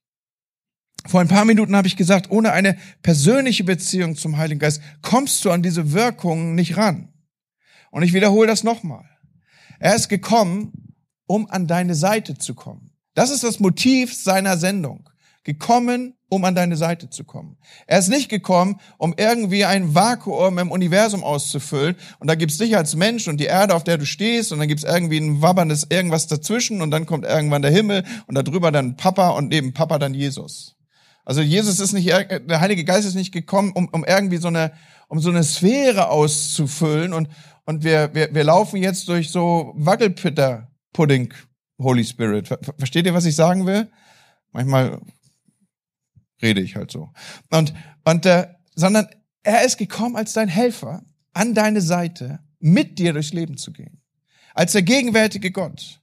Vor 1.05 1.21
ein 1.21 1.27
paar 1.27 1.45
Minuten 1.45 1.75
habe 1.75 1.87
ich 1.87 1.97
gesagt, 1.97 2.31
ohne 2.31 2.51
eine 2.51 2.79
persönliche 3.03 3.63
Beziehung 3.63 4.15
zum 4.15 4.37
Heiligen 4.37 4.59
Geist 4.59 4.81
kommst 5.03 5.45
du 5.45 5.51
an 5.51 5.61
diese 5.61 5.93
Wirkungen 5.93 6.55
nicht 6.55 6.77
ran. 6.77 7.13
Und 7.91 8.01
ich 8.01 8.13
wiederhole 8.13 8.47
das 8.47 8.63
nochmal. 8.63 9.07
Er 9.77 9.95
ist 9.95 10.09
gekommen, 10.09 10.95
um 11.27 11.47
an 11.47 11.67
deine 11.67 11.93
Seite 11.93 12.39
zu 12.39 12.55
kommen. 12.55 12.89
Das 13.13 13.29
ist 13.29 13.43
das 13.43 13.59
Motiv 13.59 14.15
seiner 14.15 14.57
Sendung. 14.57 15.07
Gekommen, 15.43 16.16
um 16.29 16.43
an 16.43 16.55
deine 16.55 16.75
Seite 16.75 17.09
zu 17.09 17.23
kommen. 17.23 17.57
Er 17.85 17.99
ist 17.99 18.09
nicht 18.09 18.29
gekommen, 18.29 18.79
um 18.97 19.13
irgendwie 19.17 19.65
ein 19.65 19.95
Vakuum 19.95 20.57
im 20.57 20.71
Universum 20.71 21.23
auszufüllen. 21.23 21.95
Und 22.19 22.27
da 22.27 22.35
gibt's 22.35 22.57
dich 22.57 22.75
als 22.75 22.95
Mensch 22.95 23.27
und 23.27 23.37
die 23.39 23.45
Erde, 23.45 23.75
auf 23.75 23.83
der 23.83 23.97
du 23.97 24.05
stehst, 24.05 24.51
und 24.51 24.59
dann 24.59 24.67
gibt's 24.67 24.83
irgendwie 24.83 25.17
ein 25.17 25.41
wabberndes 25.41 25.87
irgendwas 25.89 26.27
dazwischen 26.27 26.81
und 26.81 26.91
dann 26.91 27.05
kommt 27.05 27.25
irgendwann 27.25 27.61
der 27.61 27.71
Himmel 27.71 28.03
und 28.27 28.35
darüber 28.35 28.71
dann 28.71 28.97
Papa 28.97 29.29
und 29.29 29.49
neben 29.49 29.73
Papa 29.73 29.99
dann 29.99 30.13
Jesus. 30.13 30.75
Also 31.23 31.41
Jesus 31.41 31.79
ist 31.79 31.93
nicht, 31.93 32.07
der 32.07 32.61
Heilige 32.61 32.85
Geist 32.85 33.05
ist 33.05 33.15
nicht 33.15 33.33
gekommen, 33.33 33.71
um, 33.73 33.89
um 33.89 34.05
irgendwie 34.05 34.37
so 34.37 34.47
eine, 34.47 34.71
um 35.09 35.19
so 35.19 35.29
eine 35.29 35.43
Sphäre 35.43 36.09
auszufüllen 36.09 37.13
und, 37.13 37.27
und 37.65 37.83
wir, 37.83 38.13
wir, 38.13 38.33
wir 38.33 38.43
laufen 38.45 38.77
jetzt 38.77 39.09
durch 39.09 39.29
so 39.29 39.73
Wackelpitter-Pudding, 39.75 41.33
Holy 41.81 42.05
Spirit. 42.05 42.47
Versteht 42.77 43.05
ihr, 43.05 43.13
was 43.13 43.25
ich 43.25 43.35
sagen 43.35 43.65
will? 43.65 43.89
Manchmal 44.53 45.01
rede 46.41 46.61
ich 46.61 46.75
halt 46.75 46.91
so. 46.91 47.09
Und, 47.49 47.73
und 48.03 48.25
äh, 48.25 48.47
sondern 48.75 49.07
er 49.43 49.63
ist 49.63 49.77
gekommen 49.77 50.15
als 50.15 50.33
dein 50.33 50.47
Helfer 50.47 51.03
an 51.33 51.53
deine 51.53 51.81
Seite, 51.81 52.39
mit 52.59 52.99
dir 52.99 53.13
durchs 53.13 53.33
Leben 53.33 53.57
zu 53.57 53.71
gehen. 53.71 54.01
Als 54.53 54.71
der 54.71 54.81
gegenwärtige 54.81 55.51
Gott. 55.51 56.01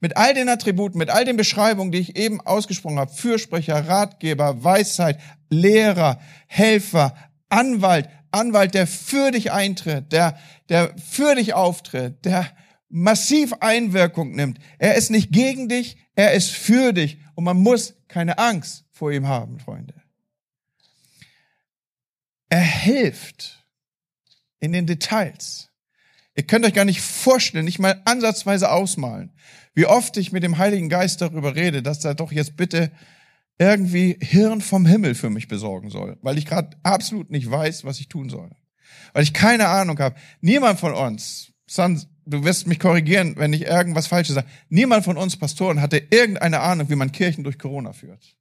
Mit 0.00 0.16
all 0.16 0.32
den 0.32 0.48
Attributen, 0.48 0.98
mit 0.98 1.10
all 1.10 1.26
den 1.26 1.36
Beschreibungen, 1.36 1.92
die 1.92 1.98
ich 1.98 2.16
eben 2.16 2.40
ausgesprochen 2.40 2.98
habe. 2.98 3.12
Fürsprecher, 3.12 3.86
Ratgeber, 3.86 4.64
Weisheit, 4.64 5.20
Lehrer, 5.50 6.18
Helfer, 6.46 7.14
Anwalt, 7.50 8.08
Anwalt, 8.30 8.74
der 8.74 8.86
für 8.86 9.30
dich 9.30 9.52
eintritt, 9.52 10.12
der, 10.12 10.38
der 10.70 10.94
für 10.96 11.34
dich 11.34 11.52
auftritt, 11.52 12.24
der 12.24 12.46
massiv 12.88 13.52
Einwirkung 13.60 14.32
nimmt. 14.32 14.58
Er 14.78 14.94
ist 14.94 15.10
nicht 15.10 15.32
gegen 15.32 15.68
dich, 15.68 15.98
er 16.14 16.32
ist 16.32 16.50
für 16.50 16.92
dich 16.92 17.18
und 17.34 17.44
man 17.44 17.58
muss 17.58 17.94
keine 18.10 18.38
Angst 18.38 18.84
vor 18.90 19.12
ihm 19.12 19.26
haben, 19.26 19.60
Freunde. 19.60 19.94
Er 22.48 22.60
hilft 22.60 23.64
in 24.58 24.72
den 24.72 24.86
Details. 24.86 25.70
Ihr 26.34 26.46
könnt 26.46 26.64
euch 26.64 26.74
gar 26.74 26.84
nicht 26.84 27.00
vorstellen, 27.00 27.64
nicht 27.64 27.78
mal 27.78 28.02
ansatzweise 28.04 28.70
ausmalen, 28.70 29.32
wie 29.74 29.86
oft 29.86 30.16
ich 30.16 30.32
mit 30.32 30.42
dem 30.42 30.58
Heiligen 30.58 30.88
Geist 30.88 31.20
darüber 31.20 31.54
rede, 31.54 31.82
dass 31.82 32.04
er 32.04 32.14
doch 32.14 32.32
jetzt 32.32 32.56
bitte 32.56 32.90
irgendwie 33.58 34.16
Hirn 34.20 34.60
vom 34.60 34.86
Himmel 34.86 35.14
für 35.14 35.30
mich 35.30 35.46
besorgen 35.46 35.90
soll, 35.90 36.18
weil 36.22 36.38
ich 36.38 36.46
gerade 36.46 36.76
absolut 36.82 37.30
nicht 37.30 37.50
weiß, 37.50 37.84
was 37.84 38.00
ich 38.00 38.08
tun 38.08 38.28
soll. 38.28 38.50
Weil 39.12 39.22
ich 39.22 39.32
keine 39.32 39.68
Ahnung 39.68 39.98
habe. 39.98 40.16
Niemand 40.40 40.80
von 40.80 40.94
uns, 40.94 41.52
du 42.30 42.44
wirst 42.44 42.66
mich 42.66 42.78
korrigieren, 42.78 43.34
wenn 43.36 43.52
ich 43.52 43.62
irgendwas 43.62 44.06
Falsches 44.06 44.36
sage, 44.36 44.48
niemand 44.68 45.04
von 45.04 45.16
uns 45.16 45.36
Pastoren 45.36 45.80
hatte 45.80 45.98
irgendeine 46.10 46.60
Ahnung, 46.60 46.88
wie 46.88 46.94
man 46.94 47.12
Kirchen 47.12 47.44
durch 47.44 47.58
Corona 47.58 47.92
führt. 47.92 48.36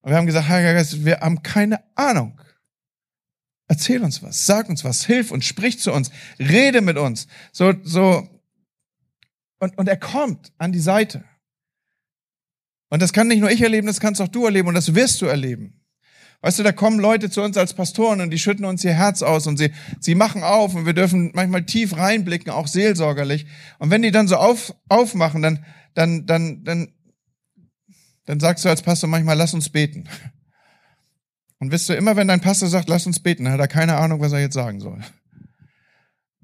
Und 0.00 0.10
wir 0.10 0.16
haben 0.16 0.26
gesagt, 0.26 0.48
Heiliger 0.48 0.74
Geist, 0.74 1.04
wir 1.04 1.20
haben 1.20 1.42
keine 1.42 1.82
Ahnung. 1.94 2.40
Erzähl 3.66 4.02
uns 4.02 4.22
was, 4.22 4.46
sag 4.46 4.68
uns 4.68 4.82
was, 4.84 5.04
hilf 5.04 5.30
uns, 5.30 5.44
sprich 5.44 5.78
zu 5.78 5.92
uns, 5.92 6.10
rede 6.38 6.80
mit 6.80 6.96
uns. 6.96 7.28
So, 7.52 7.74
so. 7.82 8.26
Und, 9.58 9.76
und 9.76 9.88
er 9.88 9.98
kommt 9.98 10.52
an 10.56 10.72
die 10.72 10.80
Seite. 10.80 11.24
Und 12.88 13.02
das 13.02 13.12
kann 13.12 13.28
nicht 13.28 13.40
nur 13.40 13.50
ich 13.50 13.60
erleben, 13.60 13.86
das 13.86 14.00
kannst 14.00 14.20
auch 14.22 14.28
du 14.28 14.46
erleben 14.46 14.68
und 14.68 14.74
das 14.74 14.94
wirst 14.94 15.20
du 15.20 15.26
erleben. 15.26 15.77
Weißt 16.40 16.58
du, 16.58 16.62
da 16.62 16.72
kommen 16.72 17.00
Leute 17.00 17.30
zu 17.30 17.42
uns 17.42 17.56
als 17.56 17.74
Pastoren 17.74 18.20
und 18.20 18.30
die 18.30 18.38
schütten 18.38 18.64
uns 18.64 18.84
ihr 18.84 18.92
Herz 18.92 19.22
aus 19.22 19.46
und 19.46 19.56
sie, 19.56 19.72
sie 19.98 20.14
machen 20.14 20.44
auf 20.44 20.74
und 20.74 20.86
wir 20.86 20.92
dürfen 20.92 21.32
manchmal 21.34 21.64
tief 21.64 21.96
reinblicken, 21.96 22.52
auch 22.52 22.68
seelsorgerlich. 22.68 23.46
Und 23.78 23.90
wenn 23.90 24.02
die 24.02 24.12
dann 24.12 24.28
so 24.28 24.36
auf, 24.36 24.72
aufmachen, 24.88 25.42
dann, 25.42 25.64
dann, 25.94 26.26
dann, 26.26 26.62
dann 26.62 26.88
dann 28.28 28.40
sagst 28.40 28.62
du 28.62 28.68
als 28.68 28.82
Pastor 28.82 29.08
manchmal, 29.08 29.38
lass 29.38 29.54
uns 29.54 29.70
beten. 29.70 30.04
Und 31.60 31.72
wisst 31.72 31.88
du, 31.88 31.94
immer 31.94 32.14
wenn 32.14 32.28
dein 32.28 32.42
Pastor 32.42 32.68
sagt, 32.68 32.90
lass 32.90 33.06
uns 33.06 33.20
beten, 33.20 33.48
hat 33.48 33.58
er 33.58 33.68
keine 33.68 33.96
Ahnung, 33.96 34.20
was 34.20 34.32
er 34.32 34.40
jetzt 34.40 34.52
sagen 34.52 34.80
soll. 34.80 35.00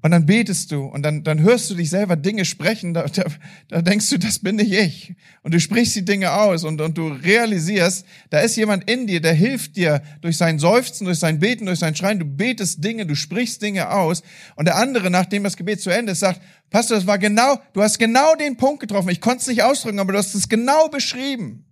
Und 0.05 0.11
dann 0.11 0.27
betest 0.27 0.71
du 0.71 0.85
und 0.85 1.01
dann, 1.01 1.23
dann 1.23 1.41
hörst 1.41 1.67
du 1.71 1.73
dich 1.73 1.89
selber 1.89 2.15
Dinge 2.15 2.45
sprechen, 2.45 2.93
da, 2.93 3.05
da, 3.07 3.23
da 3.69 3.81
denkst 3.81 4.07
du, 4.11 4.19
das 4.19 4.37
bin 4.37 4.57
nicht 4.57 4.71
ich. 4.71 5.15
Und 5.41 5.55
du 5.55 5.59
sprichst 5.59 5.95
die 5.95 6.05
Dinge 6.05 6.31
aus 6.31 6.63
und, 6.63 6.79
und 6.79 6.95
du 6.95 7.07
realisierst, 7.07 8.05
da 8.29 8.41
ist 8.41 8.55
jemand 8.55 8.87
in 8.87 9.07
dir, 9.07 9.19
der 9.19 9.33
hilft 9.33 9.77
dir 9.77 10.03
durch 10.21 10.37
sein 10.37 10.59
Seufzen, 10.59 11.05
durch 11.05 11.17
sein 11.17 11.39
Beten, 11.39 11.65
durch 11.65 11.79
sein 11.79 11.95
Schreien. 11.95 12.19
Du 12.19 12.25
betest 12.25 12.83
Dinge, 12.83 13.07
du 13.07 13.15
sprichst 13.15 13.63
Dinge 13.63 13.89
aus. 13.89 14.21
Und 14.55 14.65
der 14.65 14.75
andere, 14.75 15.09
nachdem 15.09 15.43
das 15.43 15.57
Gebet 15.57 15.81
zu 15.81 15.89
Ende 15.89 16.11
ist, 16.11 16.19
sagt, 16.19 16.39
Pastor, 16.69 16.97
das 16.97 17.07
war 17.07 17.17
genau, 17.17 17.59
du 17.73 17.81
hast 17.81 17.97
genau 17.97 18.35
den 18.35 18.57
Punkt 18.57 18.81
getroffen. 18.81 19.09
Ich 19.09 19.21
konnte 19.21 19.41
es 19.41 19.47
nicht 19.47 19.63
ausdrücken, 19.63 19.97
aber 19.97 20.11
du 20.11 20.19
hast 20.19 20.35
es 20.35 20.47
genau 20.47 20.87
beschrieben. 20.87 21.65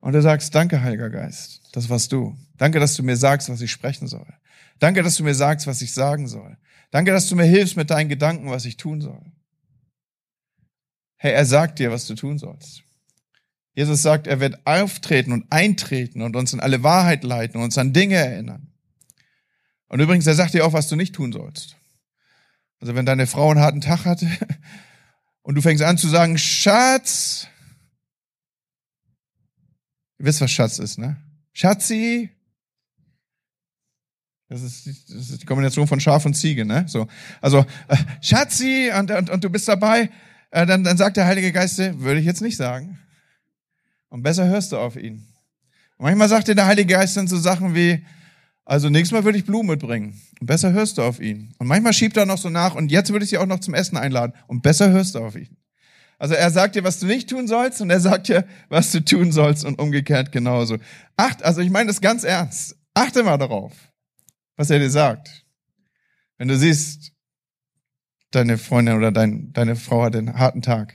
Und 0.00 0.14
du 0.14 0.22
sagst, 0.22 0.54
danke, 0.54 0.82
Heiliger 0.82 1.10
Geist, 1.10 1.60
das 1.72 1.90
warst 1.90 2.12
du. 2.12 2.34
Danke, 2.56 2.80
dass 2.80 2.94
du 2.94 3.02
mir 3.02 3.18
sagst, 3.18 3.50
was 3.50 3.60
ich 3.60 3.70
sprechen 3.70 4.08
soll. 4.08 4.26
Danke, 4.82 5.04
dass 5.04 5.16
du 5.16 5.22
mir 5.22 5.34
sagst, 5.34 5.68
was 5.68 5.80
ich 5.80 5.94
sagen 5.94 6.26
soll. 6.26 6.56
Danke, 6.92 7.10
dass 7.10 7.28
du 7.28 7.34
mir 7.34 7.44
hilfst 7.44 7.76
mit 7.76 7.90
deinen 7.90 8.08
Gedanken, 8.08 8.50
was 8.50 8.64
ich 8.64 8.76
tun 8.76 9.00
soll. 9.00 9.20
Hey, 11.16 11.32
er 11.32 11.46
sagt 11.46 11.80
dir, 11.80 11.90
was 11.90 12.06
du 12.06 12.14
tun 12.14 12.38
sollst. 12.38 12.84
Jesus 13.74 14.02
sagt, 14.02 14.26
er 14.26 14.38
wird 14.38 14.64
auftreten 14.66 15.32
und 15.32 15.50
eintreten 15.50 16.22
und 16.22 16.36
uns 16.36 16.52
in 16.52 16.60
alle 16.60 16.84
Wahrheit 16.84 17.24
leiten 17.24 17.56
und 17.56 17.64
uns 17.64 17.78
an 17.78 17.92
Dinge 17.92 18.16
erinnern. 18.16 18.68
Und 19.88 20.00
übrigens, 20.00 20.26
er 20.26 20.34
sagt 20.34 20.54
dir 20.54 20.64
auch, 20.64 20.74
was 20.74 20.88
du 20.88 20.94
nicht 20.94 21.14
tun 21.14 21.32
sollst. 21.32 21.76
Also 22.78 22.94
wenn 22.94 23.06
deine 23.06 23.26
Frau 23.26 23.50
einen 23.50 23.60
harten 23.60 23.80
Tag 23.80 24.04
hatte 24.04 24.30
und 25.42 25.54
du 25.54 25.62
fängst 25.62 25.82
an 25.82 25.98
zu 25.98 26.08
sagen, 26.08 26.38
Schatz, 26.38 27.48
Ihr 30.22 30.26
wisst, 30.26 30.40
was 30.40 30.52
Schatz 30.52 30.78
ist, 30.78 30.98
ne? 30.98 31.16
Schatzi! 31.52 32.30
Das 34.52 34.62
ist, 34.62 34.84
die, 34.84 34.94
das 35.08 35.30
ist 35.30 35.42
die 35.42 35.46
Kombination 35.46 35.86
von 35.86 35.98
Schaf 35.98 36.26
und 36.26 36.34
Ziege, 36.34 36.66
ne? 36.66 36.84
So. 36.86 37.06
Also, 37.40 37.64
äh, 37.88 37.96
Schatzi, 38.20 38.90
und, 38.98 39.10
und, 39.10 39.30
und 39.30 39.42
du 39.42 39.48
bist 39.48 39.66
dabei, 39.66 40.10
äh, 40.50 40.66
dann, 40.66 40.84
dann 40.84 40.98
sagt 40.98 41.16
der 41.16 41.24
Heilige 41.24 41.52
Geist, 41.52 41.78
würde 41.78 42.20
ich 42.20 42.26
jetzt 42.26 42.42
nicht 42.42 42.58
sagen. 42.58 42.98
Und 44.10 44.22
besser 44.22 44.46
hörst 44.46 44.72
du 44.72 44.76
auf 44.76 44.96
ihn. 44.96 45.26
Und 45.96 46.04
manchmal 46.04 46.28
sagt 46.28 46.48
dir 46.48 46.54
der 46.54 46.66
Heilige 46.66 46.92
Geist 46.92 47.16
dann 47.16 47.28
so 47.28 47.38
Sachen 47.38 47.74
wie, 47.74 48.04
also 48.66 48.90
nächstes 48.90 49.16
Mal 49.16 49.24
würde 49.24 49.38
ich 49.38 49.46
Blumen 49.46 49.70
mitbringen. 49.70 50.20
Und 50.38 50.46
besser 50.46 50.70
hörst 50.72 50.98
du 50.98 51.02
auf 51.02 51.18
ihn. 51.18 51.54
Und 51.56 51.66
manchmal 51.66 51.94
schiebt 51.94 52.18
er 52.18 52.26
noch 52.26 52.36
so 52.36 52.50
nach, 52.50 52.74
und 52.74 52.92
jetzt 52.92 53.10
würde 53.10 53.24
ich 53.24 53.30
sie 53.30 53.38
auch 53.38 53.46
noch 53.46 53.60
zum 53.60 53.72
Essen 53.72 53.96
einladen. 53.96 54.34
Und 54.48 54.62
besser 54.62 54.90
hörst 54.90 55.14
du 55.14 55.20
auf 55.20 55.34
ihn. 55.34 55.56
Also 56.18 56.34
er 56.34 56.50
sagt 56.50 56.74
dir, 56.74 56.84
was 56.84 57.00
du 57.00 57.06
nicht 57.06 57.30
tun 57.30 57.48
sollst 57.48 57.80
und 57.80 57.88
er 57.88 58.00
sagt 58.00 58.28
dir, 58.28 58.46
was 58.68 58.92
du 58.92 59.02
tun 59.02 59.32
sollst 59.32 59.64
und 59.64 59.78
umgekehrt 59.78 60.30
genauso. 60.30 60.76
Acht, 61.16 61.42
also 61.42 61.62
ich 61.62 61.70
meine 61.70 61.86
das 61.86 62.02
ganz 62.02 62.22
ernst. 62.22 62.76
Achte 62.92 63.22
mal 63.22 63.38
darauf, 63.38 63.72
was 64.56 64.70
er 64.70 64.78
dir 64.78 64.90
sagt. 64.90 65.46
Wenn 66.38 66.48
du 66.48 66.56
siehst, 66.56 67.12
deine 68.30 68.58
Freundin 68.58 68.96
oder 68.96 69.12
dein, 69.12 69.52
deine 69.52 69.76
Frau 69.76 70.02
hat 70.02 70.16
einen 70.16 70.38
harten 70.38 70.62
Tag. 70.62 70.94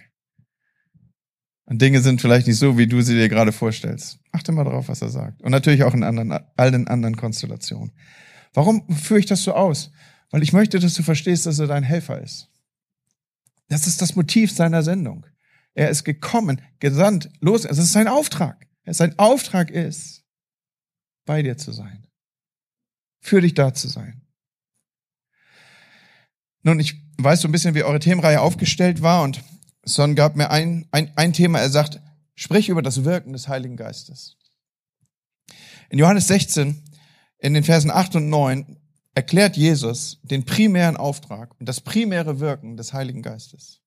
Und 1.65 1.81
Dinge 1.81 2.01
sind 2.01 2.21
vielleicht 2.21 2.47
nicht 2.47 2.57
so, 2.57 2.77
wie 2.77 2.87
du 2.87 3.01
sie 3.01 3.15
dir 3.15 3.29
gerade 3.29 3.51
vorstellst. 3.51 4.19
Achte 4.31 4.51
mal 4.51 4.63
drauf, 4.63 4.87
was 4.87 5.01
er 5.01 5.09
sagt. 5.09 5.41
Und 5.41 5.51
natürlich 5.51 5.83
auch 5.83 5.93
in 5.93 6.03
anderen, 6.03 6.31
all 6.31 6.73
anderen 6.73 7.17
Konstellationen. 7.17 7.91
Warum 8.53 8.87
führe 8.95 9.19
ich 9.19 9.25
das 9.25 9.43
so 9.43 9.53
aus? 9.53 9.91
Weil 10.31 10.43
ich 10.43 10.53
möchte, 10.53 10.79
dass 10.79 10.93
du 10.93 11.03
verstehst, 11.03 11.45
dass 11.45 11.59
er 11.59 11.67
dein 11.67 11.83
Helfer 11.83 12.21
ist. 12.21 12.49
Das 13.67 13.85
ist 13.85 14.01
das 14.01 14.15
Motiv 14.15 14.51
seiner 14.51 14.81
Sendung. 14.81 15.25
Er 15.73 15.89
ist 15.89 16.05
gekommen, 16.05 16.61
gesandt, 16.79 17.29
los. 17.41 17.65
Es 17.65 17.77
ist 17.77 17.91
sein 17.91 18.07
Auftrag. 18.07 18.65
Sein 18.85 19.19
Auftrag 19.19 19.69
ist, 19.69 20.23
bei 21.25 21.43
dir 21.43 21.57
zu 21.57 21.73
sein. 21.73 22.06
Für 23.19 23.41
dich 23.41 23.53
da 23.53 23.73
zu 23.73 23.87
sein. 23.87 24.21
Nun, 26.63 26.79
ich 26.79 26.95
weiß 27.17 27.41
so 27.41 27.47
ein 27.47 27.51
bisschen, 27.51 27.75
wie 27.75 27.83
eure 27.83 27.99
Themenreihe 27.99 28.41
aufgestellt 28.41 29.01
war 29.01 29.23
und 29.23 29.43
Son 29.87 30.15
gab 30.15 30.35
mir 30.35 30.49
ein, 30.49 30.87
ein, 30.91 31.11
ein 31.15 31.33
Thema. 31.33 31.59
Er 31.59 31.69
sagt, 31.69 32.01
sprich 32.35 32.69
über 32.69 32.81
das 32.81 33.05
Wirken 33.05 33.33
des 33.33 33.47
Heiligen 33.47 33.77
Geistes. 33.77 34.37
In 35.89 35.99
Johannes 35.99 36.27
16, 36.27 36.83
in 37.39 37.53
den 37.53 37.63
Versen 37.63 37.89
8 37.89 38.17
und 38.17 38.29
9, 38.29 38.77
erklärt 39.15 39.55
Jesus 39.55 40.19
den 40.23 40.45
primären 40.45 40.97
Auftrag 40.97 41.55
und 41.59 41.67
das 41.67 41.81
primäre 41.81 42.39
Wirken 42.39 42.75
des 42.75 42.93
Heiligen 42.93 43.21
Geistes. 43.21 43.81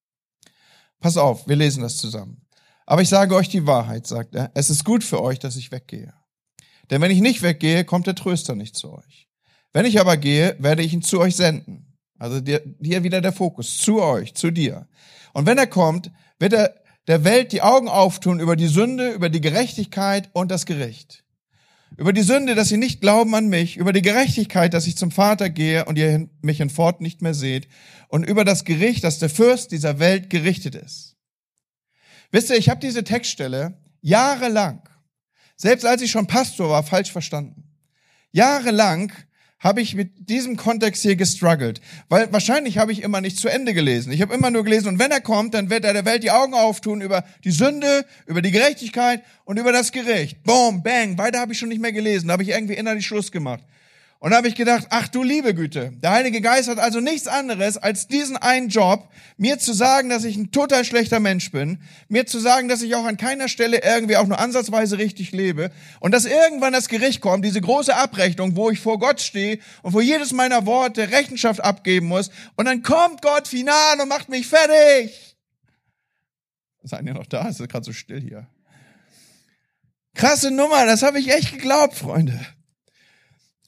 Pass 1.01 1.17
auf, 1.17 1.47
wir 1.47 1.57
lesen 1.57 1.83
das 1.83 1.99
zusammen. 1.99 2.47
Aber 2.87 3.03
ich 3.03 3.09
sage 3.09 3.35
euch 3.35 3.49
die 3.49 3.67
Wahrheit, 3.67 4.07
sagt 4.07 4.35
er, 4.35 4.51
es 4.55 4.71
ist 4.71 4.85
gut 4.85 5.05
für 5.05 5.23
euch, 5.23 5.39
dass 5.39 5.57
ich 5.57 5.71
weggehe. 5.71 6.13
Denn 6.91 7.01
wenn 7.01 7.11
ich 7.11 7.21
nicht 7.21 7.43
weggehe, 7.43 7.85
kommt 7.85 8.07
der 8.07 8.15
Tröster 8.15 8.55
nicht 8.55 8.77
zu 8.77 8.93
euch. 8.93 9.29
Wenn 9.73 9.87
ich 9.87 10.01
aber 10.01 10.17
gehe, 10.17 10.57
werde 10.59 10.83
ich 10.83 10.93
ihn 10.93 11.03
zu 11.03 11.21
euch 11.21 11.37
senden. 11.37 11.97
Also 12.19 12.41
hier 12.83 13.03
wieder 13.03 13.21
der 13.21 13.33
Fokus, 13.33 13.79
zu 13.79 14.03
euch, 14.03 14.35
zu 14.35 14.51
dir. 14.51 14.89
Und 15.33 15.47
wenn 15.47 15.57
er 15.57 15.67
kommt, 15.67 16.11
wird 16.39 16.53
er 16.53 16.75
der 17.07 17.25
Welt 17.25 17.53
die 17.53 17.63
Augen 17.63 17.89
auftun 17.89 18.41
über 18.41 18.57
die 18.57 18.67
Sünde, 18.67 19.11
über 19.13 19.31
die 19.31 19.41
Gerechtigkeit 19.41 20.29
und 20.33 20.51
das 20.51 20.67
Gericht. 20.67 21.25
Über 21.97 22.13
die 22.13 22.23
Sünde, 22.23 22.55
dass 22.55 22.69
sie 22.69 22.77
nicht 22.77 23.01
glauben 23.01 23.35
an 23.35 23.49
mich, 23.49 23.77
über 23.77 23.93
die 23.93 24.03
Gerechtigkeit, 24.03 24.75
dass 24.75 24.87
ich 24.87 24.97
zum 24.97 25.11
Vater 25.11 25.51
gehe 25.51 25.87
und 25.87 25.97
ihr 25.97 26.29
mich 26.41 26.59
hinfort 26.59 27.01
nicht 27.01 27.23
mehr 27.23 27.35
seht, 27.35 27.69
und 28.09 28.25
über 28.25 28.45
das 28.45 28.65
Gericht, 28.65 29.05
dass 29.05 29.19
der 29.19 29.31
Fürst 29.31 29.73
dieser 29.73 29.99
Welt 29.99 30.31
gerichtet 30.31 30.75
ist. 30.75 31.17
Wisst 32.31 32.51
ihr, 32.51 32.57
ich 32.57 32.69
habe 32.69 32.81
diese 32.81 33.03
Textstelle 33.03 33.79
jahrelang, 34.03 34.83
selbst 35.61 35.85
als 35.85 36.01
ich 36.01 36.11
schon 36.11 36.27
Pastor 36.27 36.71
war, 36.71 36.83
falsch 36.83 37.13
verstanden. 37.13 37.65
Jahrelang 38.33 39.13
habe 39.59 39.83
ich 39.83 39.95
mit 39.95 40.31
diesem 40.31 40.57
Kontext 40.57 41.03
hier 41.03 41.17
gestruggelt. 41.17 41.83
Weil 42.09 42.33
wahrscheinlich 42.33 42.79
habe 42.79 42.93
ich 42.93 43.03
immer 43.03 43.21
nicht 43.21 43.37
zu 43.37 43.49
Ende 43.49 43.75
gelesen. 43.75 44.11
Ich 44.11 44.23
habe 44.23 44.33
immer 44.33 44.51
nur 44.51 44.65
gelesen, 44.65 44.89
und 44.89 44.99
wenn 44.99 45.11
er 45.11 45.21
kommt, 45.21 45.53
dann 45.53 45.69
wird 45.69 45.85
er 45.85 45.93
der 45.93 46.07
Welt 46.07 46.23
die 46.23 46.31
Augen 46.31 46.55
auftun 46.55 47.03
über 47.03 47.25
die 47.45 47.51
Sünde, 47.51 48.07
über 48.25 48.41
die 48.41 48.53
Gerechtigkeit 48.53 49.23
und 49.45 49.59
über 49.59 49.71
das 49.71 49.93
Gericht. 49.93 50.43
Boom, 50.45 50.83
bang, 50.83 51.19
weiter 51.19 51.41
habe 51.41 51.53
ich 51.53 51.59
schon 51.59 51.69
nicht 51.69 51.83
mehr 51.83 51.93
gelesen. 51.93 52.29
Da 52.29 52.33
habe 52.33 52.43
ich 52.43 52.49
irgendwie 52.49 52.75
innerlich 52.75 53.07
Schluss 53.07 53.31
gemacht. 53.31 53.63
Und 54.23 54.33
da 54.33 54.37
habe 54.37 54.49
ich 54.49 54.55
gedacht, 54.55 54.89
ach 54.91 55.09
du 55.09 55.23
liebe 55.23 55.55
Güte, 55.55 55.93
der 55.95 56.11
Heilige 56.11 56.43
Geist 56.43 56.69
hat 56.69 56.79
also 56.79 57.01
nichts 57.01 57.27
anderes 57.27 57.79
als 57.79 58.07
diesen 58.07 58.37
einen 58.37 58.69
Job, 58.69 59.09
mir 59.39 59.59
zu 59.59 59.73
sagen, 59.73 60.11
dass 60.11 60.25
ich 60.25 60.37
ein 60.37 60.53
total 60.53 60.85
schlechter 60.85 61.21
Mensch 61.21 61.51
bin, 61.51 61.83
mir 62.09 62.27
zu 62.27 62.39
sagen, 62.39 62.69
dass 62.69 62.83
ich 62.83 62.95
auch 62.95 63.07
an 63.07 63.17
keiner 63.17 63.49
Stelle 63.49 63.83
irgendwie 63.83 64.19
auch 64.19 64.27
nur 64.27 64.39
ansatzweise 64.39 64.99
richtig 64.99 65.33
lebe 65.33 65.71
und 66.01 66.13
dass 66.13 66.27
irgendwann 66.27 66.75
das 66.75 66.89
Gericht 66.89 67.23
kommt, 67.23 67.47
diese 67.47 67.63
große 67.63 67.97
Abrechnung, 67.97 68.57
wo 68.57 68.69
ich 68.69 68.79
vor 68.79 68.99
Gott 68.99 69.23
stehe 69.23 69.59
und 69.83 69.95
wo 69.95 70.03
jedes 70.03 70.35
meiner 70.35 70.67
Worte 70.67 71.11
Rechenschaft 71.11 71.65
abgeben 71.65 72.07
muss 72.07 72.31
und 72.57 72.67
dann 72.67 72.83
kommt 72.83 73.23
Gott 73.23 73.49
final 73.49 74.01
und 74.03 74.09
macht 74.09 74.29
mich 74.29 74.47
fertig. 74.47 75.39
Seid 76.83 77.07
ihr 77.07 77.15
noch 77.15 77.27
da? 77.27 77.49
Es 77.49 77.59
ist 77.59 77.71
gerade 77.71 77.87
so 77.87 77.95
still 77.95 78.21
hier. 78.21 78.47
Krasse 80.15 80.51
Nummer, 80.51 80.85
das 80.85 81.03
habe 81.03 81.19
ich 81.19 81.33
echt 81.33 81.53
geglaubt, 81.53 81.95
Freunde. 81.95 82.39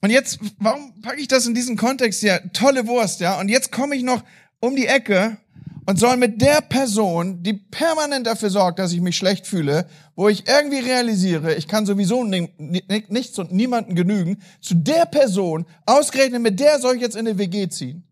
Und 0.03 0.11
jetzt, 0.11 0.41
warum 0.59 1.01
packe 1.01 1.21
ich 1.21 1.29
das 1.29 1.47
in 1.47 1.55
diesen 1.55 1.77
Kontext 1.77 2.21
hier? 2.21 2.43
Tolle 2.53 2.89
Wurst, 2.89 3.21
ja. 3.21 3.39
Und 3.39 3.49
jetzt 3.49 3.71
komme 3.71 3.95
ich 3.95 4.03
noch 4.03 4.25
um 4.59 4.75
die 4.75 4.89
Ecke 4.89 5.39
und 5.87 5.99
soll 5.99 6.17
mit 6.17 6.41
der 6.43 6.61
Person, 6.61 7.43
die 7.43 7.53
permanent 7.53 8.27
dafür 8.27 8.51
sorgt, 8.51 8.81
dass 8.81 8.93
ich 8.93 9.01
mich 9.01 9.17
schlecht 9.17 9.47
fühle, 9.47 9.87
wo 10.17 10.29
ich 10.29 10.49
irgendwie 10.49 10.81
realisiere, 10.81 11.55
ich 11.55 11.69
kann 11.69 11.87
sowieso 11.87 12.25
nichts 12.25 13.39
und 13.39 13.53
niemanden 13.53 13.95
genügen, 13.95 14.43
zu 14.61 14.75
der 14.75 15.07
Person, 15.07 15.67
ausgerechnet 15.87 16.43
mit 16.43 16.59
der 16.59 16.81
soll 16.81 16.97
ich 16.97 17.01
jetzt 17.01 17.17
in 17.17 17.27
eine 17.27 17.39
WG 17.39 17.69
ziehen. 17.69 18.05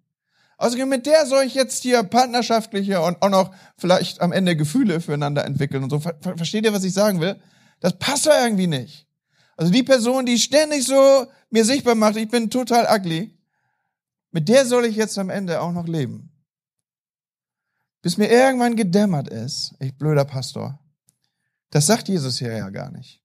Ausgerechnet 0.59 0.98
mit 0.98 1.07
der 1.07 1.26
soll 1.26 1.44
ich 1.44 1.55
jetzt 1.55 1.83
hier 1.83 2.03
partnerschaftliche 2.05 3.00
und 3.00 3.20
auch 3.20 3.31
noch 3.31 3.55
vielleicht 3.76 4.20
am 4.20 4.31
Ende 4.31 4.55
Gefühle 4.55 5.00
füreinander 5.00 5.44
entwickeln 5.44 5.83
und 5.83 5.90
so. 5.90 6.00
Versteht 6.00 6.64
ihr, 6.64 6.72
was 6.72 6.85
ich 6.85 6.92
sagen 6.92 7.20
will? 7.20 7.40
Das 7.81 7.98
passt 7.98 8.26
doch 8.26 8.35
irgendwie 8.35 8.68
nicht. 8.68 9.07
Also 9.60 9.74
die 9.74 9.82
Person, 9.82 10.24
die 10.24 10.38
ständig 10.38 10.86
so 10.86 11.26
mir 11.50 11.66
sichtbar 11.66 11.94
macht, 11.94 12.16
ich 12.16 12.30
bin 12.30 12.48
total 12.48 12.88
ugly, 12.90 13.38
mit 14.30 14.48
der 14.48 14.64
soll 14.64 14.86
ich 14.86 14.96
jetzt 14.96 15.18
am 15.18 15.28
Ende 15.28 15.60
auch 15.60 15.72
noch 15.72 15.86
leben. 15.86 16.30
Bis 18.00 18.16
mir 18.16 18.30
irgendwann 18.30 18.74
gedämmert 18.74 19.28
ist, 19.28 19.74
ich 19.78 19.94
blöder 19.98 20.24
Pastor. 20.24 20.80
Das 21.68 21.86
sagt 21.86 22.08
Jesus 22.08 22.38
hier 22.38 22.56
ja 22.56 22.70
gar 22.70 22.90
nicht. 22.90 23.20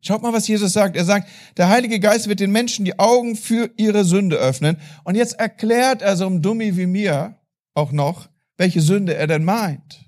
Schaut 0.00 0.22
mal, 0.22 0.32
was 0.32 0.48
Jesus 0.48 0.72
sagt. 0.72 0.96
Er 0.96 1.04
sagt, 1.04 1.28
der 1.56 1.68
Heilige 1.68 2.00
Geist 2.00 2.26
wird 2.26 2.40
den 2.40 2.50
Menschen 2.50 2.84
die 2.84 2.98
Augen 2.98 3.36
für 3.36 3.70
ihre 3.76 4.04
Sünde 4.04 4.38
öffnen. 4.38 4.76
Und 5.04 5.14
jetzt 5.14 5.34
erklärt 5.34 6.02
er 6.02 6.16
so 6.16 6.26
einem 6.26 6.42
Dummi 6.42 6.76
wie 6.76 6.86
mir 6.86 7.38
auch 7.74 7.92
noch, 7.92 8.28
welche 8.56 8.80
Sünde 8.80 9.14
er 9.14 9.28
denn 9.28 9.44
meint. 9.44 10.04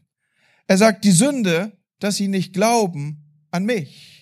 Er 0.66 0.76
sagt, 0.76 1.04
die 1.04 1.12
Sünde, 1.12 1.70
dass 2.00 2.16
sie 2.16 2.26
nicht 2.26 2.52
glauben 2.52 3.46
an 3.52 3.64
mich. 3.64 4.13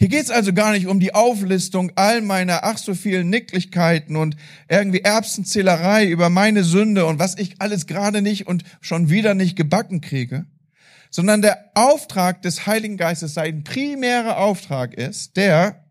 Hier 0.00 0.06
geht's 0.06 0.30
also 0.30 0.52
gar 0.52 0.70
nicht 0.70 0.86
um 0.86 1.00
die 1.00 1.12
Auflistung 1.12 1.90
all 1.96 2.20
meiner 2.20 2.62
ach 2.62 2.78
so 2.78 2.94
vielen 2.94 3.30
Nicklichkeiten 3.30 4.14
und 4.14 4.36
irgendwie 4.68 5.00
Erbsenzählerei 5.00 6.08
über 6.08 6.30
meine 6.30 6.62
Sünde 6.62 7.04
und 7.04 7.18
was 7.18 7.36
ich 7.36 7.60
alles 7.60 7.88
gerade 7.88 8.22
nicht 8.22 8.46
und 8.46 8.62
schon 8.80 9.10
wieder 9.10 9.34
nicht 9.34 9.56
gebacken 9.56 10.00
kriege, 10.00 10.46
sondern 11.10 11.42
der 11.42 11.72
Auftrag 11.74 12.42
des 12.42 12.64
Heiligen 12.64 12.96
Geistes, 12.96 13.34
sein 13.34 13.64
primärer 13.64 14.38
Auftrag 14.38 14.94
ist, 14.94 15.36
der 15.36 15.84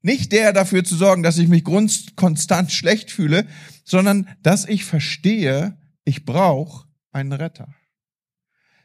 nicht 0.00 0.32
der 0.32 0.54
dafür 0.54 0.84
zu 0.84 0.96
sorgen, 0.96 1.22
dass 1.22 1.36
ich 1.36 1.48
mich 1.48 1.64
konstant 1.64 2.72
schlecht 2.72 3.10
fühle, 3.10 3.46
sondern 3.84 4.26
dass 4.42 4.64
ich 4.64 4.86
verstehe, 4.86 5.76
ich 6.04 6.24
brauche 6.24 6.86
einen 7.12 7.32
Retter. 7.32 7.74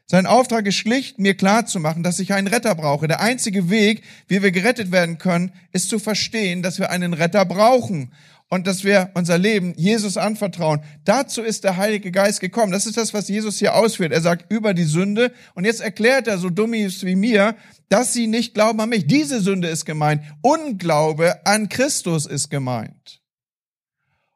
Sein 0.06 0.26
Auftrag 0.26 0.66
ist 0.66 0.76
schlicht, 0.76 1.18
mir 1.18 1.34
klarzumachen, 1.34 2.02
dass 2.02 2.18
ich 2.18 2.34
einen 2.34 2.46
Retter 2.46 2.74
brauche. 2.74 3.08
Der 3.08 3.20
einzige 3.20 3.70
Weg, 3.70 4.02
wie 4.28 4.42
wir 4.42 4.50
gerettet 4.50 4.92
werden 4.92 5.16
können, 5.16 5.52
ist 5.72 5.88
zu 5.88 5.98
verstehen, 5.98 6.62
dass 6.62 6.78
wir 6.78 6.90
einen 6.90 7.14
Retter 7.14 7.46
brauchen 7.46 8.12
und 8.50 8.66
dass 8.66 8.84
wir 8.84 9.10
unser 9.14 9.38
Leben 9.38 9.72
Jesus 9.76 10.18
anvertrauen. 10.18 10.82
Dazu 11.06 11.42
ist 11.42 11.64
der 11.64 11.78
Heilige 11.78 12.12
Geist 12.12 12.40
gekommen. 12.40 12.70
Das 12.70 12.84
ist 12.84 12.98
das, 12.98 13.14
was 13.14 13.28
Jesus 13.28 13.58
hier 13.58 13.74
ausführt. 13.74 14.12
Er 14.12 14.20
sagt 14.20 14.52
über 14.52 14.74
die 14.74 14.84
Sünde 14.84 15.32
und 15.54 15.64
jetzt 15.64 15.80
erklärt 15.80 16.28
er 16.28 16.36
so 16.36 16.50
dummies 16.50 17.02
wie 17.04 17.16
mir, 17.16 17.56
dass 17.88 18.12
sie 18.12 18.26
nicht 18.26 18.52
glauben 18.52 18.80
an 18.80 18.90
mich. 18.90 19.06
Diese 19.06 19.40
Sünde 19.40 19.68
ist 19.68 19.86
gemeint. 19.86 20.22
Unglaube 20.42 21.46
an 21.46 21.70
Christus 21.70 22.26
ist 22.26 22.50
gemeint. 22.50 23.22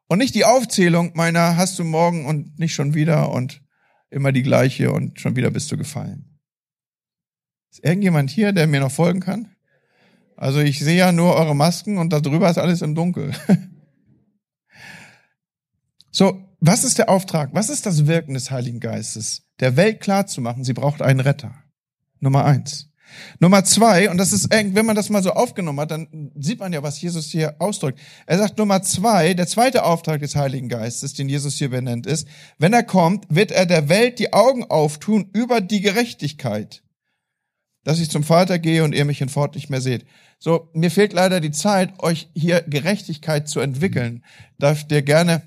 Und 0.07 0.17
nicht 0.17 0.33
die 0.33 0.45
Aufzählung 0.45 1.11
meiner 1.13 1.57
hast 1.57 1.77
du 1.77 1.83
morgen 1.83 2.25
und 2.25 2.57
nicht 2.57 2.73
schon 2.73 2.95
wieder 2.95 3.31
und 3.31 3.61
immer 4.09 4.31
die 4.31 4.43
gleiche 4.43 4.91
und 4.91 5.19
schon 5.19 5.35
wieder 5.35 5.51
bist 5.51 5.71
du 5.71 5.77
gefallen. 5.77 6.39
Ist 7.71 7.83
irgendjemand 7.83 8.29
hier, 8.29 8.51
der 8.51 8.67
mir 8.67 8.79
noch 8.79 8.91
folgen 8.91 9.19
kann? 9.19 9.55
Also 10.35 10.59
ich 10.59 10.79
sehe 10.79 10.97
ja 10.97 11.11
nur 11.11 11.35
eure 11.35 11.55
Masken 11.55 11.97
und 11.97 12.11
darüber 12.11 12.49
ist 12.49 12.57
alles 12.57 12.81
im 12.81 12.95
Dunkel. 12.95 13.33
so, 16.11 16.41
was 16.59 16.83
ist 16.83 16.97
der 16.97 17.09
Auftrag? 17.09 17.53
Was 17.53 17.69
ist 17.69 17.85
das 17.85 18.07
Wirken 18.07 18.33
des 18.33 18.49
Heiligen 18.49 18.79
Geistes? 18.79 19.43
Der 19.59 19.75
Welt 19.75 19.99
klar 19.99 20.27
zu 20.27 20.41
machen, 20.41 20.63
sie 20.63 20.73
braucht 20.73 21.01
einen 21.01 21.19
Retter. 21.19 21.53
Nummer 22.19 22.45
eins. 22.45 22.88
Nummer 23.39 23.63
zwei, 23.63 24.09
und 24.09 24.17
das 24.17 24.33
ist, 24.33 24.49
wenn 24.51 24.85
man 24.85 24.95
das 24.95 25.09
mal 25.09 25.23
so 25.23 25.31
aufgenommen 25.31 25.79
hat, 25.79 25.91
dann 25.91 26.31
sieht 26.39 26.59
man 26.59 26.73
ja, 26.73 26.83
was 26.83 27.01
Jesus 27.01 27.27
hier 27.27 27.55
ausdrückt. 27.59 27.99
Er 28.25 28.37
sagt 28.37 28.57
Nummer 28.57 28.81
zwei, 28.81 29.33
der 29.33 29.47
zweite 29.47 29.83
Auftrag 29.83 30.21
des 30.21 30.35
Heiligen 30.35 30.69
Geistes, 30.69 31.13
den 31.13 31.29
Jesus 31.29 31.55
hier 31.55 31.69
benennt, 31.69 32.05
ist, 32.05 32.27
wenn 32.57 32.73
er 32.73 32.83
kommt, 32.83 33.25
wird 33.29 33.51
er 33.51 33.65
der 33.65 33.89
Welt 33.89 34.19
die 34.19 34.33
Augen 34.33 34.63
auftun 34.65 35.29
über 35.33 35.61
die 35.61 35.81
Gerechtigkeit, 35.81 36.83
dass 37.83 37.99
ich 37.99 38.09
zum 38.09 38.23
Vater 38.23 38.59
gehe 38.59 38.83
und 38.83 38.93
ihr 38.93 39.05
mich 39.05 39.19
hinfort 39.19 39.55
nicht 39.55 39.69
mehr 39.69 39.81
seht. 39.81 40.05
So, 40.37 40.69
mir 40.73 40.91
fehlt 40.91 41.13
leider 41.13 41.39
die 41.39 41.51
Zeit, 41.51 41.99
euch 41.99 42.29
hier 42.33 42.61
Gerechtigkeit 42.61 43.49
zu 43.49 43.59
entwickeln. 43.59 44.23
Darf 44.57 44.87
dir 44.87 45.01
gerne 45.01 45.41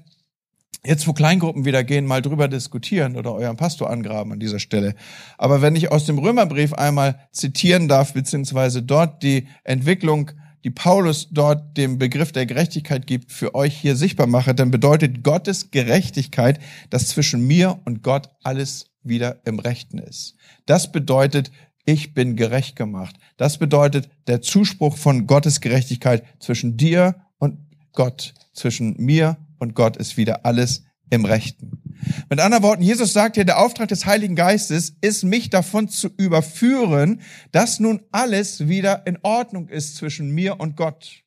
jetzt 0.85 1.07
wo 1.07 1.13
Kleingruppen 1.13 1.65
wieder 1.65 1.85
gehen, 1.85 2.07
mal 2.07 2.23
drüber 2.23 2.49
diskutieren 2.49 3.17
oder 3.17 3.33
euren 3.33 3.57
Pastor 3.57 3.91
angraben 3.91 4.33
an 4.33 4.41
dieser 4.41 4.59
Stelle. 4.59 4.95
Aber 5.39 5.63
wenn 5.63 5.77
ich 5.77 5.93
aus 5.93 6.07
dem 6.07 6.19
Römerbrief 6.19 6.73
einmal 6.73 7.21
zitieren 7.33 7.89
darf, 7.89 8.15
beziehungsweise 8.15 8.83
dort 8.83 9.23
die 9.23 9.49
Entwicklung 9.65 10.33
die 10.65 10.71
Paulus 10.71 11.29
dort 11.31 11.77
dem 11.77 11.99
Begriff 11.99 12.33
der 12.33 12.47
Gerechtigkeit 12.47 13.07
gibt, 13.07 13.33
für 13.33 13.55
euch 13.55 13.77
hier 13.77 13.97
sichtbar 13.97 14.27
mache, 14.27 14.55
dann 14.55 14.71
bedeutet 14.71 15.25
Gottes 15.25 15.71
Gerechtigkeit, 15.71 16.61
dass 16.91 17.09
zwischen 17.09 17.47
mir 17.47 17.81
und 17.85 18.03
Gott 18.03 18.31
alles 18.45 18.87
wieder 19.03 19.41
im 19.45 19.59
Rechten 19.59 19.99
ist. 19.99 20.37
Das 20.67 20.93
bedeutet, 20.93 21.51
ich 21.85 22.15
bin 22.15 22.37
gerecht 22.37 22.77
gemacht. 22.77 23.17
Das 23.37 23.59
bedeutet 23.59 24.09
der 24.29 24.41
Zuspruch 24.41 24.97
von 24.97 25.27
Gottes 25.27 25.61
Gerechtigkeit 25.61 26.23
zwischen 26.39 26.77
dir 26.77 27.17
und 27.39 27.59
Gott, 27.93 28.35
zwischen 28.53 28.95
mir 28.99 29.37
und 29.63 29.77
Gott 29.77 29.97
ist 29.97 30.17
wieder 30.17 30.45
alles 30.45 30.83
im 31.09 31.25
Rechten. 31.25 31.81
Mit 32.29 32.41
anderen 32.41 32.65
Worten, 32.65 32.83
Jesus 32.83 33.13
sagt 33.13 33.37
hier, 33.37 33.45
der 33.45 33.61
Auftrag 33.61 33.87
des 33.87 34.07
Heiligen 34.07 34.35
Geistes 34.35 34.97
ist, 35.01 35.23
mich 35.23 35.51
davon 35.51 35.89
zu 35.89 36.09
überführen, 36.17 37.21
dass 37.53 37.79
nun 37.79 38.03
alles 38.11 38.67
wieder 38.67 39.07
in 39.07 39.19
Ordnung 39.23 39.69
ist 39.69 39.95
zwischen 39.95 40.33
mir 40.33 40.59
und 40.59 40.77
Gott. 40.77 41.23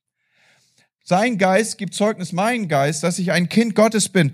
Sein 1.02 1.38
Geist 1.38 1.78
gibt 1.78 1.93
Zeugnis 1.93 2.34
mein 2.34 2.67
Geist, 2.67 3.04
dass 3.04 3.19
ich 3.19 3.32
ein 3.32 3.48
Kind 3.48 3.74
Gottes 3.74 4.10
bin 4.10 4.34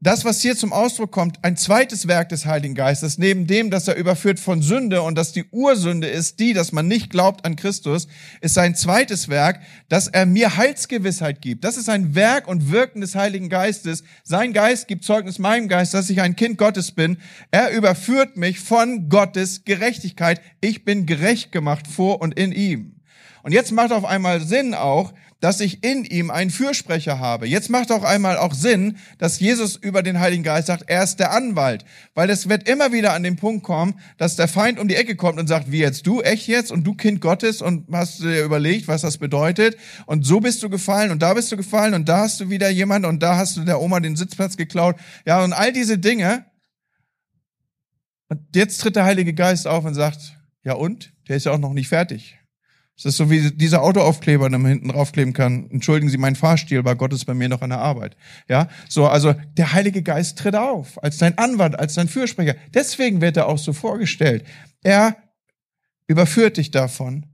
das, 0.00 0.24
was 0.24 0.40
hier 0.40 0.56
zum 0.56 0.72
Ausdruck 0.72 1.10
kommt, 1.10 1.44
ein 1.44 1.56
zweites 1.56 2.06
Werk 2.06 2.28
des 2.28 2.46
Heiligen 2.46 2.76
Geistes, 2.76 3.18
neben 3.18 3.48
dem, 3.48 3.68
dass 3.70 3.88
er 3.88 3.96
überführt 3.96 4.38
von 4.38 4.62
Sünde 4.62 5.02
und 5.02 5.16
dass 5.16 5.32
die 5.32 5.44
Ursünde 5.50 6.06
ist 6.06 6.38
die, 6.38 6.52
dass 6.52 6.70
man 6.70 6.86
nicht 6.86 7.10
glaubt 7.10 7.44
an 7.44 7.56
Christus, 7.56 8.06
ist 8.40 8.54
sein 8.54 8.76
zweites 8.76 9.28
Werk, 9.28 9.60
dass 9.88 10.06
er 10.06 10.24
mir 10.24 10.56
Heilsgewissheit 10.56 11.42
gibt. 11.42 11.64
Das 11.64 11.76
ist 11.76 11.88
ein 11.88 12.14
Werk 12.14 12.46
und 12.46 12.70
Wirken 12.70 13.00
des 13.00 13.16
Heiligen 13.16 13.48
Geistes. 13.48 14.04
Sein 14.22 14.52
Geist 14.52 14.86
gibt 14.86 15.02
Zeugnis 15.02 15.40
meinem 15.40 15.66
Geist, 15.66 15.94
dass 15.94 16.10
ich 16.10 16.20
ein 16.20 16.36
Kind 16.36 16.58
Gottes 16.58 16.92
bin. 16.92 17.18
Er 17.50 17.72
überführt 17.72 18.36
mich 18.36 18.60
von 18.60 19.08
Gottes 19.08 19.64
Gerechtigkeit. 19.64 20.40
Ich 20.60 20.84
bin 20.84 21.06
gerecht 21.06 21.50
gemacht 21.50 21.88
vor 21.88 22.20
und 22.20 22.38
in 22.38 22.52
ihm. 22.52 22.97
Und 23.48 23.54
jetzt 23.54 23.72
macht 23.72 23.92
auf 23.92 24.04
einmal 24.04 24.42
Sinn 24.42 24.74
auch, 24.74 25.14
dass 25.40 25.60
ich 25.60 25.82
in 25.82 26.04
ihm 26.04 26.30
einen 26.30 26.50
Fürsprecher 26.50 27.18
habe. 27.18 27.48
Jetzt 27.48 27.70
macht 27.70 27.90
auch 27.90 28.02
einmal 28.02 28.36
auch 28.36 28.52
Sinn, 28.52 28.98
dass 29.16 29.40
Jesus 29.40 29.74
über 29.74 30.02
den 30.02 30.20
Heiligen 30.20 30.42
Geist 30.42 30.66
sagt, 30.66 30.84
er 30.88 31.02
ist 31.02 31.16
der 31.16 31.32
Anwalt. 31.32 31.86
Weil 32.12 32.28
es 32.28 32.50
wird 32.50 32.68
immer 32.68 32.92
wieder 32.92 33.14
an 33.14 33.22
den 33.22 33.36
Punkt 33.36 33.62
kommen, 33.62 33.98
dass 34.18 34.36
der 34.36 34.48
Feind 34.48 34.78
um 34.78 34.86
die 34.86 34.96
Ecke 34.96 35.16
kommt 35.16 35.40
und 35.40 35.46
sagt, 35.46 35.72
wie 35.72 35.78
jetzt 35.78 36.06
du, 36.06 36.20
echt 36.20 36.46
jetzt? 36.46 36.70
Und 36.70 36.84
du 36.84 36.92
Kind 36.92 37.22
Gottes 37.22 37.62
und 37.62 37.86
hast 37.90 38.20
dir 38.20 38.44
überlegt, 38.44 38.86
was 38.86 39.00
das 39.00 39.16
bedeutet? 39.16 39.78
Und 40.04 40.26
so 40.26 40.40
bist 40.40 40.62
du 40.62 40.68
gefallen 40.68 41.10
und 41.10 41.22
da 41.22 41.32
bist 41.32 41.50
du 41.50 41.56
gefallen 41.56 41.94
und 41.94 42.06
da 42.06 42.18
hast 42.18 42.40
du 42.40 42.50
wieder 42.50 42.68
jemand 42.68 43.06
und 43.06 43.22
da 43.22 43.38
hast 43.38 43.56
du 43.56 43.64
der 43.64 43.80
Oma 43.80 44.00
den 44.00 44.14
Sitzplatz 44.14 44.58
geklaut. 44.58 44.96
Ja, 45.24 45.42
und 45.42 45.54
all 45.54 45.72
diese 45.72 45.96
Dinge. 45.96 46.44
Und 48.28 48.40
jetzt 48.54 48.82
tritt 48.82 48.94
der 48.94 49.06
Heilige 49.06 49.32
Geist 49.32 49.66
auf 49.66 49.86
und 49.86 49.94
sagt, 49.94 50.36
ja 50.64 50.74
und? 50.74 51.14
Der 51.28 51.38
ist 51.38 51.46
ja 51.46 51.52
auch 51.52 51.58
noch 51.58 51.72
nicht 51.72 51.88
fertig. 51.88 52.37
Es 52.98 53.04
ist 53.04 53.16
so 53.16 53.30
wie 53.30 53.52
dieser 53.52 53.82
Autoaufkleber, 53.82 54.50
den 54.50 54.60
man 54.60 54.72
hinten 54.72 54.88
draufkleben 54.88 55.32
kann. 55.32 55.70
Entschuldigen 55.70 56.10
Sie 56.10 56.18
meinen 56.18 56.34
Fahrstil, 56.34 56.84
weil 56.84 56.96
Gott 56.96 57.12
ist 57.12 57.26
bei 57.26 57.34
mir 57.34 57.48
noch 57.48 57.62
an 57.62 57.70
der 57.70 57.78
Arbeit. 57.78 58.16
Ja, 58.48 58.68
so, 58.88 59.06
also 59.06 59.36
der 59.56 59.72
Heilige 59.72 60.02
Geist 60.02 60.36
tritt 60.38 60.56
auf 60.56 61.00
als 61.00 61.18
dein 61.18 61.38
Anwalt, 61.38 61.78
als 61.78 61.94
dein 61.94 62.08
Fürsprecher. 62.08 62.56
Deswegen 62.74 63.20
wird 63.20 63.36
er 63.36 63.46
auch 63.46 63.58
so 63.58 63.72
vorgestellt. 63.72 64.44
Er 64.82 65.16
überführt 66.08 66.56
dich 66.56 66.72
davon, 66.72 67.26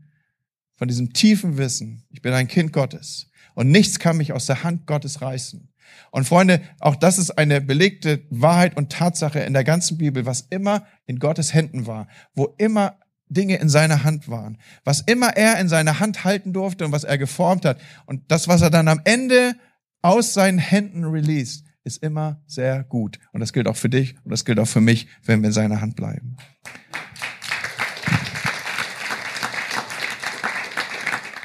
von 0.77 0.88
diesem 0.88 1.14
tiefen 1.14 1.57
Wissen. 1.57 2.05
Ich 2.11 2.20
bin 2.20 2.35
ein 2.35 2.48
Kind 2.48 2.72
Gottes. 2.72 3.31
Und 3.55 3.70
nichts 3.70 3.98
kann 3.98 4.18
mich 4.18 4.35
aus 4.35 4.44
der 4.44 4.64
Hand 4.64 4.87
Gottes 4.87 5.22
reißen. 5.22 5.72
Und 6.11 6.27
Freunde, 6.27 6.61
auch 6.79 6.96
das 6.96 7.18
ist 7.18 7.38
eine 7.38 7.62
belegte 7.62 8.27
Wahrheit 8.29 8.77
und 8.77 8.92
Tatsache 8.92 9.40
in 9.40 9.55
der 9.55 9.64
ganzen 9.64 9.96
Bibel, 9.96 10.27
was 10.27 10.42
immer 10.50 10.87
in 11.07 11.18
Gottes 11.18 11.55
Händen 11.55 11.87
war, 11.87 12.09
wo 12.35 12.55
immer 12.59 12.98
Dinge 13.29 13.57
in 13.57 13.69
seiner 13.69 14.05
Hand 14.05 14.29
waren. 14.29 14.59
Was 14.85 15.01
immer 15.01 15.37
er 15.37 15.59
in 15.59 15.69
seiner 15.69 16.01
Hand 16.01 16.25
halten 16.25 16.53
durfte 16.53 16.85
und 16.85 16.93
was 16.93 17.05
er 17.05 17.19
geformt 17.19 17.65
hat. 17.65 17.81
Und 18.07 18.23
das, 18.29 18.49
was 18.49 18.63
er 18.63 18.71
dann 18.71 18.89
am 18.89 19.01
Ende 19.05 19.55
aus 20.03 20.35
seinen 20.35 20.59
Händen 20.59 21.05
released, 21.05 21.65
ist 21.85 22.03
immer 22.03 22.43
sehr 22.47 22.85
gut. 22.85 23.19
Und 23.33 23.41
das 23.41 23.53
gilt 23.53 23.69
auch 23.69 23.77
für 23.77 23.89
dich 23.89 24.17
und 24.25 24.31
das 24.31 24.45
gilt 24.45 24.59
auch 24.59 24.69
für 24.69 24.81
mich, 24.81 25.07
wenn 25.25 25.43
wir 25.43 25.49
in 25.49 25.53
seiner 25.53 25.81
Hand 25.81 25.97
bleiben. 25.97 26.37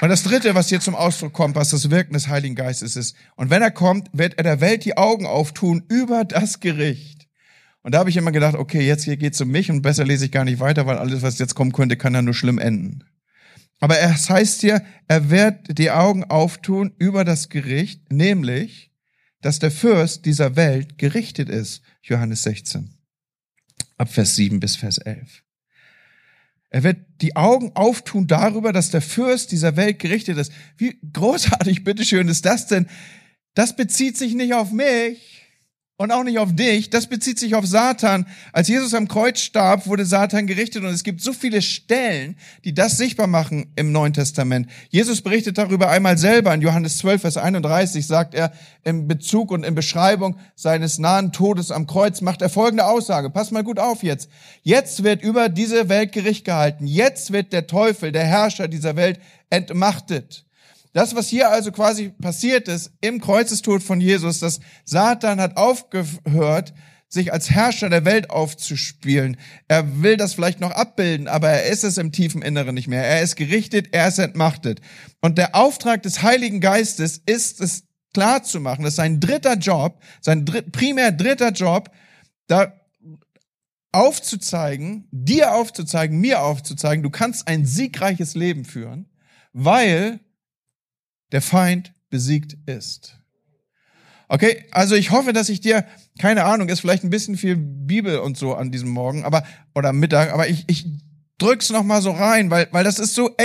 Und 0.01 0.07
das 0.07 0.23
Dritte, 0.23 0.55
was 0.55 0.69
hier 0.69 0.79
zum 0.79 0.95
Ausdruck 0.95 1.33
kommt, 1.33 1.55
was 1.55 1.71
das 1.71 1.89
Wirken 1.89 2.13
des 2.13 2.29
Heiligen 2.29 2.55
Geistes 2.55 2.95
ist, 2.95 3.17
und 3.35 3.49
wenn 3.49 3.61
er 3.61 3.71
kommt, 3.71 4.09
wird 4.13 4.37
er 4.37 4.43
der 4.43 4.61
Welt 4.61 4.85
die 4.85 4.95
Augen 4.95 5.25
auftun 5.25 5.83
über 5.89 6.23
das 6.23 6.61
Gericht 6.61 7.18
und 7.81 7.93
da 7.93 7.99
habe 7.99 8.09
ich 8.09 8.17
immer 8.17 8.31
gedacht, 8.31 8.55
okay, 8.55 8.85
jetzt 8.85 9.03
hier 9.03 9.17
geht's 9.17 9.39
um 9.41 9.49
mich 9.49 9.71
und 9.71 9.81
besser 9.81 10.05
lese 10.05 10.25
ich 10.25 10.31
gar 10.31 10.43
nicht 10.43 10.59
weiter, 10.59 10.85
weil 10.85 10.97
alles, 10.97 11.21
was 11.21 11.39
jetzt 11.39 11.55
kommen 11.55 11.71
könnte, 11.71 11.97
kann 11.97 12.13
ja 12.13 12.21
nur 12.21 12.33
schlimm 12.33 12.59
enden. 12.59 13.03
Aber 13.79 13.97
es 13.99 14.29
heißt 14.29 14.61
hier, 14.61 14.83
er 15.07 15.29
wird 15.29 15.77
die 15.77 15.91
Augen 15.91 16.25
auftun 16.25 16.93
über 16.97 17.23
das 17.23 17.47
Gericht, 17.47 18.11
nämlich, 18.11 18.91
dass 19.41 19.59
der 19.59 19.71
Fürst 19.71 20.25
dieser 20.25 20.57
Welt 20.57 20.97
gerichtet 20.97 21.47
ist. 21.47 21.81
Johannes 22.01 22.43
16. 22.43 22.93
Ab 23.97 24.11
Vers 24.11 24.35
7 24.35 24.59
bis 24.59 24.75
Vers 24.75 24.97
11. 24.97 25.43
Er 26.71 26.83
wird 26.83 26.97
die 27.21 27.37
Augen 27.37 27.71
auftun 27.75 28.27
darüber, 28.27 28.73
dass 28.73 28.91
der 28.91 29.01
Fürst 29.01 29.53
dieser 29.53 29.77
Welt 29.77 29.99
gerichtet 29.99 30.37
ist. 30.37 30.51
Wie 30.77 30.99
großartig, 31.13 31.85
bitteschön, 31.85 32.27
ist 32.27 32.45
das 32.45 32.67
denn? 32.67 32.87
Das 33.55 33.75
bezieht 33.75 34.17
sich 34.17 34.35
nicht 34.35 34.53
auf 34.53 34.71
mich 34.71 35.38
und 35.99 36.11
auch 36.11 36.23
nicht 36.23 36.39
auf 36.39 36.55
dich. 36.55 36.89
Das 36.89 37.07
bezieht 37.07 37.37
sich 37.39 37.55
auf 37.55 37.65
Satan. 37.65 38.25
Als 38.53 38.69
Jesus 38.69 38.93
am 38.93 39.09
Kreuz 39.09 39.41
starb, 39.41 39.85
wurde 39.85 40.05
Satan 40.05 40.47
gerichtet 40.47 40.83
und 40.83 40.91
es 40.91 41.03
gibt 41.03 41.19
so 41.19 41.33
viele 41.33 41.61
Stellen, 41.61 42.37
die 42.63 42.73
das 42.73 42.95
sichtbar 42.95 43.27
machen 43.27 43.73
im 43.75 43.91
Neuen 43.91 44.13
Testament. 44.13 44.67
Jesus 44.89 45.21
berichtet 45.21 45.57
darüber 45.57 45.89
einmal 45.89 46.17
selber. 46.17 46.53
In 46.53 46.61
Johannes 46.61 46.99
12, 46.99 47.21
Vers 47.21 47.35
31 47.35 48.07
sagt 48.07 48.33
er 48.33 48.53
im 48.85 49.09
Bezug 49.09 49.51
und 49.51 49.65
in 49.65 49.75
Beschreibung 49.75 50.37
seines 50.55 50.99
nahen 50.99 51.33
Todes 51.33 51.69
am 51.69 51.85
Kreuz 51.85 52.21
macht 52.21 52.41
er 52.41 52.49
folgende 52.49 52.85
Aussage. 52.85 53.29
Pass 53.29 53.51
mal 53.51 53.65
gut 53.65 53.77
auf 53.77 54.01
jetzt. 54.01 54.29
Jetzt 54.63 55.03
wird 55.03 55.21
über 55.21 55.49
diese 55.49 55.89
Welt 55.89 56.13
Gericht 56.13 56.45
gehalten. 56.45 56.87
Jetzt 56.87 57.33
wird 57.33 57.51
der 57.51 57.67
Teufel, 57.67 58.13
der 58.13 58.23
Herrscher 58.23 58.69
dieser 58.69 58.95
Welt 58.95 59.19
entmachtet. 59.49 60.45
Das, 60.93 61.15
was 61.15 61.27
hier 61.27 61.49
also 61.49 61.71
quasi 61.71 62.09
passiert 62.09 62.67
ist 62.67 62.91
im 63.01 63.21
Kreuzestod 63.21 63.83
von 63.83 64.01
Jesus, 64.01 64.39
dass 64.39 64.59
Satan 64.85 65.39
hat 65.39 65.57
aufgehört, 65.57 66.73
sich 67.09 67.33
als 67.33 67.49
Herrscher 67.49 67.89
der 67.89 68.05
Welt 68.05 68.29
aufzuspielen. 68.29 69.37
Er 69.67 70.03
will 70.03 70.15
das 70.15 70.33
vielleicht 70.33 70.59
noch 70.59 70.71
abbilden, 70.71 71.27
aber 71.27 71.49
er 71.49 71.65
ist 71.65 71.83
es 71.83 71.97
im 71.97 72.11
tiefen 72.11 72.41
Inneren 72.41 72.75
nicht 72.75 72.87
mehr. 72.87 73.03
Er 73.03 73.21
ist 73.21 73.35
gerichtet, 73.35 73.89
er 73.91 74.07
ist 74.07 74.19
entmachtet. 74.19 74.79
Und 75.19 75.37
der 75.37 75.55
Auftrag 75.55 76.03
des 76.03 76.21
Heiligen 76.21 76.61
Geistes 76.61 77.21
ist 77.25 77.61
es 77.61 77.83
klar 78.13 78.43
zu 78.43 78.59
machen, 78.59 78.83
dass 78.83 78.95
sein 78.95 79.19
dritter 79.19 79.55
Job, 79.55 80.01
sein 80.21 80.45
dritt, 80.45 80.71
primär 80.71 81.11
dritter 81.11 81.51
Job, 81.51 81.89
da 82.47 82.73
aufzuzeigen, 83.91 85.07
dir 85.11 85.53
aufzuzeigen, 85.53 86.19
mir 86.19 86.43
aufzuzeigen, 86.43 87.01
du 87.01 87.09
kannst 87.09 87.47
ein 87.47 87.65
siegreiches 87.65 88.35
Leben 88.35 88.65
führen, 88.65 89.09
weil 89.51 90.19
der 91.31 91.41
Feind 91.41 91.93
besiegt 92.09 92.57
ist. 92.65 93.19
Okay, 94.27 94.65
also 94.71 94.95
ich 94.95 95.09
hoffe, 95.09 95.33
dass 95.33 95.49
ich 95.49 95.59
dir, 95.59 95.85
keine 96.19 96.45
Ahnung, 96.45 96.69
ist 96.69 96.81
vielleicht 96.81 97.03
ein 97.03 97.09
bisschen 97.09 97.35
viel 97.35 97.55
Bibel 97.57 98.19
und 98.19 98.37
so 98.37 98.53
an 98.53 98.71
diesem 98.71 98.89
Morgen, 98.89 99.23
aber 99.23 99.43
oder 99.73 99.91
Mittag, 99.91 100.31
aber 100.31 100.47
ich, 100.47 100.65
ich 100.67 100.85
drück's 101.39 101.71
noch 101.71 101.83
mal 101.83 102.01
so 102.01 102.11
rein, 102.11 102.51
weil 102.51 102.67
weil 102.71 102.83
das 102.83 102.99
ist 102.99 103.15
so 103.15 103.35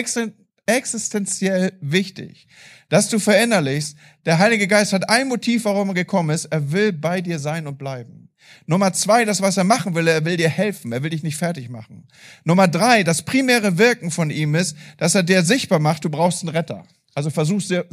existenziell 0.67 1.73
wichtig, 1.81 2.49
dass 2.91 3.09
du 3.09 3.19
verinnerlichst, 3.19 3.97
der 4.27 4.39
Heilige 4.39 4.69
Geist 4.69 4.93
hat 4.93 5.09
ein 5.09 5.29
Motiv, 5.29 5.65
warum 5.65 5.89
er 5.89 5.95
gekommen 5.95 6.31
ist, 6.31 6.47
er 6.47 6.71
will 6.71 6.93
bei 6.93 7.23
dir 7.23 7.39
sein 7.39 7.67
und 7.67 7.79
bleiben. 7.79 8.29
Nummer 8.67 8.93
zwei, 8.93 9.25
das, 9.25 9.41
was 9.41 9.57
er 9.57 9.65
machen 9.65 9.95
will, 9.95 10.07
er 10.07 10.25
will 10.27 10.37
dir 10.37 10.51
helfen, 10.51 10.93
er 10.93 11.03
will 11.03 11.11
dich 11.11 11.23
nicht 11.23 11.37
fertig 11.37 11.71
machen. 11.71 12.07
Nummer 12.45 12.69
drei, 12.69 13.03
das 13.05 13.23
primäre 13.23 13.79
Wirken 13.79 14.11
von 14.11 14.29
ihm 14.29 14.55
ist, 14.55 14.77
dass 14.99 15.15
er 15.15 15.23
dir 15.23 15.43
sichtbar 15.45 15.79
macht, 15.79 16.05
du 16.05 16.11
brauchst 16.11 16.43
einen 16.43 16.55
Retter. 16.55 16.85
Also 17.15 17.31
versuch's 17.31 17.69
dir 17.69 17.87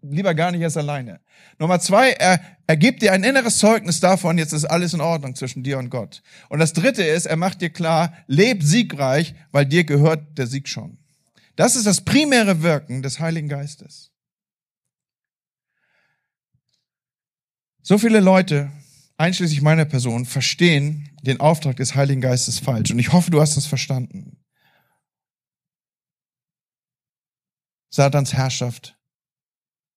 lieber 0.00 0.34
gar 0.34 0.50
nicht 0.50 0.62
erst 0.62 0.78
alleine. 0.78 1.20
Nummer 1.58 1.78
zwei, 1.78 2.12
er, 2.12 2.40
er 2.66 2.76
gibt 2.78 3.02
dir 3.02 3.12
ein 3.12 3.22
inneres 3.22 3.58
Zeugnis 3.58 4.00
davon, 4.00 4.38
jetzt 4.38 4.52
ist 4.52 4.64
alles 4.64 4.94
in 4.94 5.02
Ordnung 5.02 5.34
zwischen 5.34 5.62
dir 5.62 5.78
und 5.78 5.90
Gott. 5.90 6.22
Und 6.48 6.58
das 6.58 6.72
dritte 6.72 7.02
ist, 7.02 7.26
er 7.26 7.36
macht 7.36 7.60
dir 7.60 7.68
klar, 7.68 8.14
leb 8.26 8.62
siegreich, 8.62 9.34
weil 9.50 9.66
dir 9.66 9.84
gehört 9.84 10.38
der 10.38 10.46
Sieg 10.46 10.68
schon. 10.68 10.96
Das 11.56 11.76
ist 11.76 11.86
das 11.86 12.00
primäre 12.00 12.62
Wirken 12.62 13.02
des 13.02 13.20
Heiligen 13.20 13.48
Geistes. 13.48 14.10
So 17.82 17.98
viele 17.98 18.20
Leute, 18.20 18.70
einschließlich 19.18 19.60
meiner 19.60 19.84
Person, 19.84 20.24
verstehen 20.24 21.10
den 21.22 21.40
Auftrag 21.40 21.76
des 21.76 21.94
Heiligen 21.94 22.22
Geistes 22.22 22.58
falsch. 22.58 22.90
Und 22.90 22.98
ich 22.98 23.12
hoffe, 23.12 23.30
du 23.30 23.40
hast 23.40 23.56
das 23.56 23.66
verstanden. 23.66 24.41
Satans 27.94 28.32
Herrschaft 28.32 28.96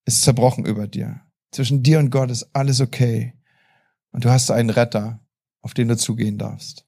ist 0.03 0.21
zerbrochen 0.21 0.65
über 0.65 0.85
dir. 0.85 1.21
Zwischen 1.51 1.81
dir 1.81 1.99
und 1.99 2.09
Gott 2.09 2.29
ist 2.29 2.49
alles 2.51 2.81
okay. 2.81 3.33
Und 4.11 4.25
du 4.25 4.29
hast 4.29 4.51
einen 4.51 4.69
Retter, 4.69 5.21
auf 5.61 5.73
den 5.73 5.87
du 5.87 5.95
zugehen 5.95 6.37
darfst. 6.37 6.85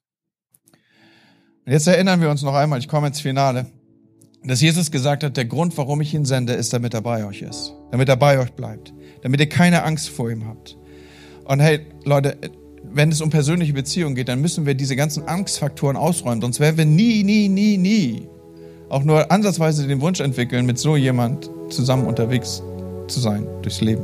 Und 1.65 1.71
jetzt 1.71 1.87
erinnern 1.87 2.19
wir 2.19 2.29
uns 2.29 2.41
noch 2.41 2.53
einmal, 2.53 2.79
ich 2.79 2.89
komme 2.89 3.07
ins 3.07 3.21
Finale. 3.21 3.67
dass 4.43 4.61
Jesus 4.61 4.91
gesagt 4.91 5.23
hat, 5.23 5.35
der 5.35 5.45
Grund, 5.45 5.77
warum 5.77 6.01
ich 6.01 6.13
ihn 6.13 6.25
sende, 6.25 6.53
ist, 6.53 6.73
damit 6.73 6.93
er 6.93 7.01
bei 7.01 7.25
euch 7.25 7.41
ist, 7.41 7.73
damit 7.91 8.07
er 8.07 8.17
bei 8.17 8.39
euch 8.39 8.51
bleibt, 8.53 8.93
damit 9.21 9.39
ihr 9.39 9.49
keine 9.49 9.83
Angst 9.83 10.09
vor 10.09 10.29
ihm 10.29 10.45
habt. 10.45 10.77
Und 11.45 11.59
hey, 11.59 11.85
Leute, 12.03 12.37
wenn 12.83 13.11
es 13.11 13.21
um 13.21 13.29
persönliche 13.29 13.73
Beziehungen 13.73 14.15
geht, 14.15 14.27
dann 14.27 14.41
müssen 14.41 14.65
wir 14.65 14.75
diese 14.75 14.95
ganzen 14.95 15.27
Angstfaktoren 15.27 15.97
ausräumen, 15.97 16.41
sonst 16.41 16.59
werden 16.59 16.77
wir 16.77 16.85
nie, 16.85 17.23
nie, 17.23 17.49
nie, 17.49 17.77
nie 17.77 18.29
auch 18.89 19.03
nur 19.03 19.31
ansatzweise 19.31 19.87
den 19.87 20.01
Wunsch 20.01 20.19
entwickeln, 20.19 20.65
mit 20.65 20.77
so 20.77 20.95
jemand 20.95 21.49
zusammen 21.69 22.07
unterwegs 22.07 22.63
zu 23.07 23.19
sein 23.19 23.47
durchs 23.61 23.81
Leben. 23.81 24.03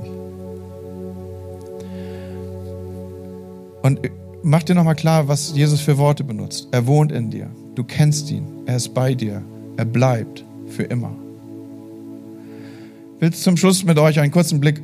Und 3.81 3.99
mach 4.43 4.63
dir 4.63 4.75
nochmal 4.75 4.95
klar, 4.95 5.27
was 5.27 5.55
Jesus 5.55 5.81
für 5.81 5.97
Worte 5.97 6.23
benutzt. 6.23 6.69
Er 6.71 6.87
wohnt 6.87 7.11
in 7.11 7.29
dir. 7.29 7.49
Du 7.75 7.83
kennst 7.83 8.31
ihn. 8.31 8.45
Er 8.65 8.77
ist 8.77 8.93
bei 8.93 9.13
dir. 9.13 9.41
Er 9.77 9.85
bleibt 9.85 10.45
für 10.67 10.83
immer. 10.83 11.13
Ich 13.15 13.21
will 13.21 13.33
zum 13.33 13.57
Schluss 13.57 13.83
mit 13.83 13.97
euch 13.97 14.19
einen 14.19 14.31
kurzen 14.31 14.59
Blick 14.59 14.81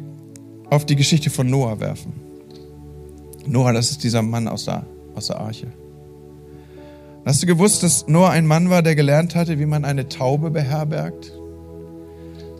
auf 0.69 0.85
die 0.85 0.95
Geschichte 0.95 1.29
von 1.29 1.49
Noah 1.49 1.79
werfen. 1.79 2.13
Noah, 3.45 3.73
das 3.73 3.91
ist 3.91 4.03
dieser 4.03 4.21
Mann 4.21 4.47
aus 4.47 4.65
der, 4.65 4.85
aus 5.15 5.27
der 5.27 5.39
Arche. 5.39 5.67
Hast 7.25 7.43
du 7.43 7.47
gewusst, 7.47 7.83
dass 7.83 8.07
Noah 8.07 8.29
ein 8.29 8.47
Mann 8.47 8.69
war, 8.69 8.81
der 8.81 8.95
gelernt 8.95 9.35
hatte, 9.35 9.59
wie 9.59 9.65
man 9.65 9.83
eine 9.83 10.07
Taube 10.07 10.51
beherbergt? 10.51 11.33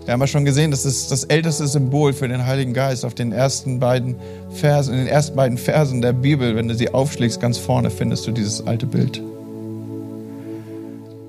Wir 0.05 0.13
haben 0.13 0.21
ja 0.21 0.27
schon 0.27 0.43
gesehen, 0.43 0.71
das 0.71 0.85
ist 0.85 1.11
das 1.11 1.23
älteste 1.23 1.67
Symbol 1.67 2.13
für 2.13 2.27
den 2.27 2.45
Heiligen 2.45 2.73
Geist 2.73 3.05
auf 3.05 3.13
den 3.13 3.31
ersten 3.31 3.79
beiden 3.79 4.15
Versen, 4.49 4.93
in 4.93 4.99
den 4.99 5.07
ersten 5.07 5.35
beiden 5.35 5.57
Versen 5.57 6.01
der 6.01 6.13
Bibel. 6.13 6.55
Wenn 6.55 6.67
du 6.67 6.75
sie 6.75 6.93
aufschlägst, 6.93 7.39
ganz 7.39 7.57
vorne 7.57 7.89
findest 7.89 8.27
du 8.27 8.31
dieses 8.31 8.65
alte 8.65 8.85
Bild. 8.85 9.21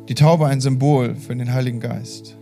Die 0.09 0.15
Taube 0.15 0.47
ein 0.47 0.61
Symbol 0.61 1.15
für 1.15 1.37
den 1.37 1.53
Heiligen 1.53 1.79
Geist. 1.79 2.37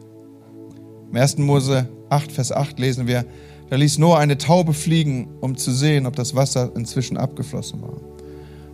Im 1.11 1.17
1. 1.17 1.39
Mose 1.39 1.89
8, 2.09 2.33
Vers 2.33 2.53
8 2.53 2.79
lesen 2.79 3.07
wir, 3.07 3.25
da 3.69 3.77
ließ 3.77 3.99
Noah 3.99 4.19
eine 4.19 4.39
Taube 4.39 4.73
fliegen, 4.73 5.29
um 5.41 5.57
zu 5.57 5.71
sehen, 5.71 6.07
ob 6.07 6.17
das 6.17 6.35
Wasser 6.35 6.71
inzwischen 6.75 7.19
abgeflossen 7.19 7.83
war. 7.83 8.01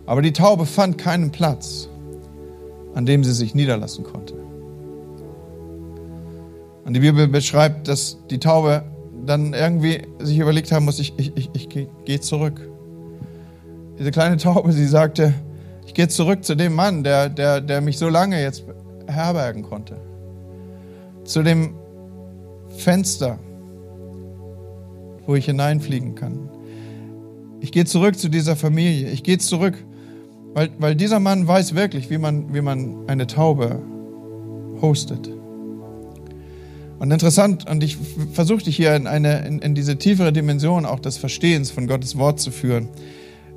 Aber 0.05 0.21
die 0.21 0.33
Taube 0.33 0.65
fand 0.65 0.97
keinen 0.97 1.31
Platz, 1.31 1.89
an 2.95 3.05
dem 3.05 3.23
sie 3.23 3.33
sich 3.33 3.53
niederlassen 3.53 4.03
konnte. 4.03 4.33
Und 6.85 6.93
die 6.93 7.01
Bibel 7.01 7.27
beschreibt, 7.27 7.87
dass 7.87 8.17
die 8.29 8.39
Taube 8.39 8.83
dann 9.25 9.53
irgendwie 9.53 10.07
sich 10.19 10.39
überlegt 10.39 10.71
haben 10.71 10.85
muss, 10.85 10.99
ich, 10.99 11.13
ich, 11.17 11.35
ich, 11.35 11.49
ich 11.53 11.69
gehe 11.69 11.87
geh 12.05 12.19
zurück. 12.19 12.69
Diese 13.99 14.11
kleine 14.11 14.37
Taube, 14.37 14.71
sie 14.71 14.87
sagte, 14.87 15.33
ich 15.85 15.93
gehe 15.93 16.07
zurück 16.07 16.43
zu 16.43 16.55
dem 16.55 16.73
Mann, 16.73 17.03
der, 17.03 17.29
der, 17.29 17.61
der 17.61 17.81
mich 17.81 17.97
so 17.97 18.07
lange 18.07 18.41
jetzt 18.41 18.63
herbergen 19.07 19.63
konnte. 19.63 19.97
Zu 21.23 21.43
dem 21.43 21.75
Fenster, 22.77 23.39
wo 25.25 25.35
ich 25.35 25.45
hineinfliegen 25.45 26.15
kann. 26.15 26.49
Ich 27.61 27.71
gehe 27.71 27.85
zurück 27.85 28.17
zu 28.17 28.29
dieser 28.29 28.55
Familie. 28.55 29.09
Ich 29.09 29.23
gehe 29.23 29.37
zurück, 29.37 29.73
weil, 30.55 30.69
weil 30.79 30.95
dieser 30.95 31.19
Mann 31.19 31.45
weiß 31.45 31.75
wirklich, 31.75 32.09
wie 32.09 32.17
man, 32.17 32.53
wie 32.53 32.61
man 32.61 33.07
eine 33.07 33.27
Taube 33.27 33.81
hostet. 34.81 35.29
Und 36.97 37.11
interessant, 37.11 37.69
und 37.69 37.83
ich 37.83 37.97
versuche 38.31 38.63
dich 38.63 38.77
hier 38.77 38.95
in, 38.95 39.05
eine, 39.05 39.45
in, 39.45 39.59
in 39.59 39.75
diese 39.75 39.97
tiefere 39.97 40.31
Dimension 40.31 40.85
auch 40.85 41.01
des 41.01 41.17
Verstehens 41.17 41.71
von 41.71 41.87
Gottes 41.87 42.17
Wort 42.17 42.39
zu 42.39 42.51
führen. 42.51 42.87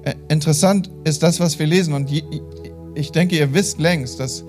Äh, 0.02 0.14
interessant 0.28 0.90
ist 1.04 1.22
das, 1.22 1.38
was 1.38 1.60
wir 1.60 1.68
lesen. 1.68 1.94
Und 1.94 2.10
je, 2.10 2.24
ich 2.96 3.12
denke, 3.12 3.36
ihr 3.36 3.54
wisst 3.54 3.78
längst, 3.78 4.18
dass, 4.18 4.42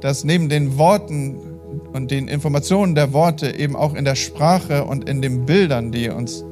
dass 0.00 0.24
neben 0.24 0.48
den 0.48 0.76
Worten 0.78 1.36
und 1.92 2.10
den 2.10 2.26
Informationen 2.26 2.96
der 2.96 3.12
Worte 3.12 3.56
eben 3.56 3.76
auch 3.76 3.94
in 3.94 4.04
der 4.04 4.16
Sprache 4.16 4.86
und 4.86 5.08
in 5.08 5.22
den 5.22 5.46
Bildern, 5.46 5.92
die 5.92 6.08
uns 6.08 6.44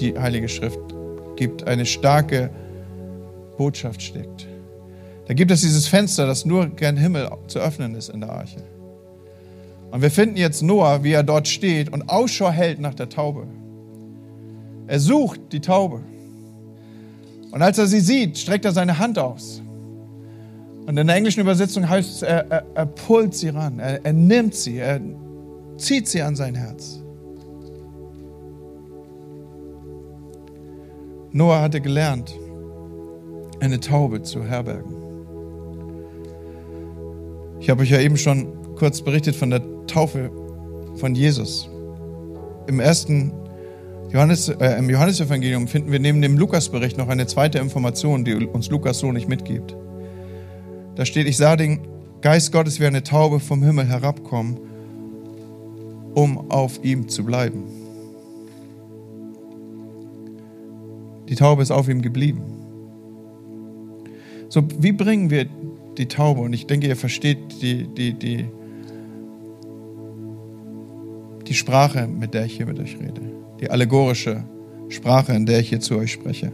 die 0.00 0.18
Heilige 0.18 0.48
Schrift 0.48 0.80
gibt, 1.36 1.68
eine 1.68 1.86
starke 1.86 2.50
Botschaft 3.56 4.02
steckt. 4.02 4.47
Da 5.28 5.34
gibt 5.34 5.50
es 5.50 5.60
dieses 5.60 5.86
Fenster, 5.86 6.26
das 6.26 6.46
nur 6.46 6.68
gern 6.68 6.96
Himmel 6.96 7.30
zu 7.48 7.58
öffnen 7.58 7.94
ist 7.94 8.08
in 8.08 8.20
der 8.20 8.32
Arche. 8.32 8.62
Und 9.90 10.00
wir 10.00 10.10
finden 10.10 10.38
jetzt 10.38 10.62
Noah, 10.62 11.04
wie 11.04 11.12
er 11.12 11.22
dort 11.22 11.46
steht 11.46 11.92
und 11.92 12.08
Ausschau 12.08 12.50
hält 12.50 12.80
nach 12.80 12.94
der 12.94 13.10
Taube. 13.10 13.46
Er 14.86 14.98
sucht 14.98 15.52
die 15.52 15.60
Taube. 15.60 16.00
Und 17.50 17.60
als 17.60 17.76
er 17.76 17.86
sie 17.86 18.00
sieht, 18.00 18.38
streckt 18.38 18.64
er 18.64 18.72
seine 18.72 18.98
Hand 18.98 19.18
aus. 19.18 19.60
Und 20.86 20.96
in 20.96 21.06
der 21.06 21.16
englischen 21.16 21.40
Übersetzung 21.40 21.86
heißt 21.86 22.10
es, 22.10 22.22
er, 22.22 22.50
er, 22.50 22.66
er 22.74 22.86
pullt 22.86 23.34
sie 23.34 23.50
ran, 23.50 23.78
er, 23.78 24.02
er 24.06 24.12
nimmt 24.14 24.54
sie, 24.54 24.78
er 24.78 24.98
zieht 25.76 26.08
sie 26.08 26.22
an 26.22 26.36
sein 26.36 26.54
Herz. 26.54 27.02
Noah 31.32 31.60
hatte 31.60 31.82
gelernt, 31.82 32.34
eine 33.60 33.78
Taube 33.78 34.22
zu 34.22 34.42
herbergen. 34.42 34.97
Ich 37.60 37.70
habe 37.70 37.82
euch 37.82 37.90
ja 37.90 38.00
eben 38.00 38.16
schon 38.16 38.74
kurz 38.76 39.02
berichtet 39.02 39.34
von 39.34 39.50
der 39.50 39.62
Taufe 39.86 40.30
von 40.94 41.14
Jesus. 41.14 41.68
Im 42.66 42.80
ersten 42.80 43.32
Johannes, 44.10 44.48
äh, 44.48 44.78
im 44.78 44.88
Johannesevangelium 44.88 45.68
finden 45.68 45.90
wir 45.90 45.98
neben 45.98 46.22
dem 46.22 46.38
Lukasbericht 46.38 46.96
noch 46.96 47.08
eine 47.08 47.26
zweite 47.26 47.58
Information, 47.58 48.24
die 48.24 48.34
uns 48.34 48.70
Lukas 48.70 49.00
so 49.00 49.12
nicht 49.12 49.28
mitgibt. 49.28 49.76
Da 50.94 51.04
steht, 51.04 51.26
ich 51.26 51.36
sah 51.36 51.56
den 51.56 51.80
Geist 52.20 52.52
Gottes 52.52 52.80
wie 52.80 52.86
eine 52.86 53.02
Taube 53.02 53.40
vom 53.40 53.62
Himmel 53.62 53.86
herabkommen, 53.86 54.58
um 56.14 56.50
auf 56.50 56.82
ihm 56.82 57.08
zu 57.08 57.24
bleiben. 57.24 57.64
Die 61.28 61.34
Taube 61.34 61.62
ist 61.62 61.70
auf 61.70 61.88
ihm 61.88 62.02
geblieben. 62.02 62.42
So, 64.48 64.62
wie 64.78 64.92
bringen 64.92 65.28
wir 65.28 65.46
die 65.98 66.06
Taube? 66.06 66.40
Und 66.40 66.52
ich 66.52 66.66
denke, 66.66 66.86
ihr 66.86 66.96
versteht 66.96 67.60
die, 67.62 67.86
die, 67.86 68.12
die, 68.14 68.46
die 71.46 71.54
Sprache, 71.54 72.06
mit 72.06 72.34
der 72.34 72.44
ich 72.44 72.56
hier 72.56 72.66
mit 72.66 72.78
euch 72.78 72.98
rede. 72.98 73.20
Die 73.60 73.70
allegorische 73.70 74.44
Sprache, 74.88 75.32
in 75.32 75.46
der 75.46 75.60
ich 75.60 75.68
hier 75.68 75.80
zu 75.80 75.96
euch 75.96 76.12
spreche. 76.12 76.52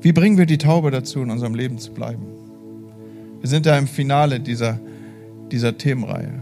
Wie 0.00 0.12
bringen 0.12 0.38
wir 0.38 0.46
die 0.46 0.58
Taube 0.58 0.90
dazu, 0.90 1.22
in 1.22 1.30
unserem 1.30 1.54
Leben 1.54 1.78
zu 1.78 1.92
bleiben? 1.92 2.26
Wir 3.40 3.48
sind 3.48 3.66
da 3.66 3.78
im 3.78 3.86
Finale 3.86 4.40
dieser, 4.40 4.80
dieser 5.50 5.76
Themenreihe, 5.78 6.34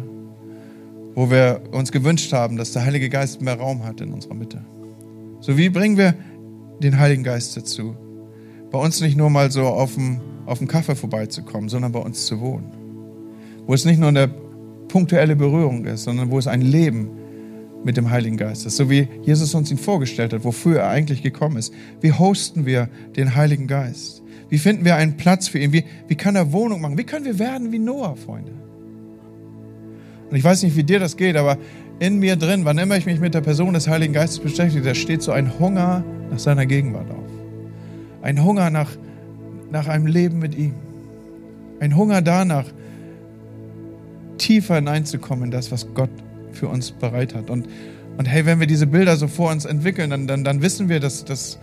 wo 1.14 1.30
wir 1.30 1.62
uns 1.72 1.92
gewünscht 1.92 2.32
haben, 2.32 2.56
dass 2.56 2.72
der 2.72 2.84
Heilige 2.84 3.08
Geist 3.08 3.42
mehr 3.42 3.58
Raum 3.58 3.84
hat 3.84 4.00
in 4.00 4.12
unserer 4.12 4.34
Mitte. 4.34 4.64
So 5.40 5.56
wie 5.56 5.68
bringen 5.68 5.96
wir 5.96 6.14
den 6.80 6.98
Heiligen 6.98 7.22
Geist 7.22 7.56
dazu, 7.56 7.94
bei 8.70 8.78
uns 8.78 9.00
nicht 9.00 9.16
nur 9.16 9.30
mal 9.30 9.50
so 9.50 9.66
auf 9.66 9.94
dem, 9.94 10.20
auf 10.46 10.58
dem 10.58 10.68
Kaffee 10.68 10.94
vorbeizukommen, 10.94 11.68
sondern 11.68 11.92
bei 11.92 12.00
uns 12.00 12.26
zu 12.26 12.40
wohnen. 12.40 12.70
Wo 13.66 13.74
es 13.74 13.84
nicht 13.84 13.98
nur 13.98 14.08
eine 14.08 14.28
punktuelle 14.88 15.36
Berührung 15.36 15.84
ist, 15.86 16.04
sondern 16.04 16.30
wo 16.30 16.38
es 16.38 16.46
ein 16.46 16.60
Leben 16.60 17.10
mit 17.84 17.96
dem 17.96 18.10
Heiligen 18.10 18.36
Geist 18.36 18.66
ist, 18.66 18.76
so 18.76 18.88
wie 18.90 19.08
Jesus 19.22 19.54
uns 19.54 19.70
ihn 19.70 19.78
vorgestellt 19.78 20.32
hat, 20.32 20.44
wofür 20.44 20.80
er 20.80 20.88
eigentlich 20.88 21.22
gekommen 21.22 21.56
ist. 21.56 21.72
Wie 22.00 22.12
hosten 22.12 22.66
wir 22.66 22.88
den 23.16 23.34
Heiligen 23.34 23.66
Geist? 23.66 24.22
Wie 24.48 24.58
finden 24.58 24.84
wir 24.84 24.96
einen 24.96 25.16
Platz 25.16 25.48
für 25.48 25.58
ihn? 25.58 25.72
Wie, 25.72 25.84
wie 26.08 26.14
kann 26.14 26.36
er 26.36 26.52
Wohnung 26.52 26.80
machen? 26.80 26.98
Wie 26.98 27.04
können 27.04 27.24
wir 27.24 27.38
werden 27.38 27.72
wie 27.72 27.78
Noah, 27.78 28.16
Freunde? 28.16 28.52
Und 30.30 30.36
ich 30.36 30.44
weiß 30.44 30.62
nicht, 30.62 30.76
wie 30.76 30.84
dir 30.84 30.98
das 30.98 31.16
geht, 31.16 31.36
aber 31.36 31.58
in 31.98 32.18
mir 32.18 32.36
drin, 32.36 32.64
wann 32.64 32.78
immer 32.78 32.96
ich 32.96 33.06
mich 33.06 33.20
mit 33.20 33.34
der 33.34 33.40
Person 33.40 33.74
des 33.74 33.88
Heiligen 33.88 34.14
Geistes 34.14 34.40
beschäftige, 34.40 34.84
da 34.84 34.94
steht 34.94 35.22
so 35.22 35.32
ein 35.32 35.58
Hunger 35.58 36.04
nach 36.30 36.38
seiner 36.38 36.66
Gegenwart 36.66 37.10
auf. 37.10 37.30
Ein 38.22 38.42
Hunger 38.42 38.70
nach, 38.70 38.90
nach 39.74 39.88
einem 39.88 40.06
Leben 40.06 40.38
mit 40.38 40.54
ihm. 40.54 40.74
Ein 41.80 41.96
Hunger 41.96 42.22
danach, 42.22 42.66
tiefer 44.38 44.76
hineinzukommen 44.76 45.46
in 45.46 45.50
das, 45.50 45.72
was 45.72 45.92
Gott 45.94 46.10
für 46.52 46.68
uns 46.68 46.92
bereit 46.92 47.34
hat. 47.34 47.50
Und, 47.50 47.68
und 48.16 48.26
hey, 48.26 48.46
wenn 48.46 48.60
wir 48.60 48.68
diese 48.68 48.86
Bilder 48.86 49.16
so 49.16 49.26
vor 49.26 49.50
uns 49.50 49.64
entwickeln, 49.64 50.10
dann, 50.10 50.28
dann, 50.28 50.44
dann 50.44 50.62
wissen 50.62 50.88
wir, 50.88 51.00
dass, 51.00 51.24
dass 51.24 51.58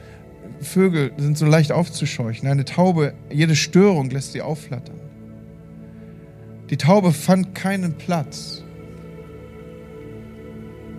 Vögel 0.59 1.13
sind 1.17 1.37
so 1.37 1.45
leicht 1.45 1.71
aufzuscheuchen. 1.71 2.49
Eine 2.49 2.65
Taube, 2.65 3.13
jede 3.31 3.55
Störung 3.55 4.09
lässt 4.09 4.33
sie 4.33 4.41
aufflattern. 4.41 4.99
Die 6.69 6.77
Taube 6.77 7.13
fand 7.13 7.55
keinen 7.55 7.93
Platz, 7.93 8.61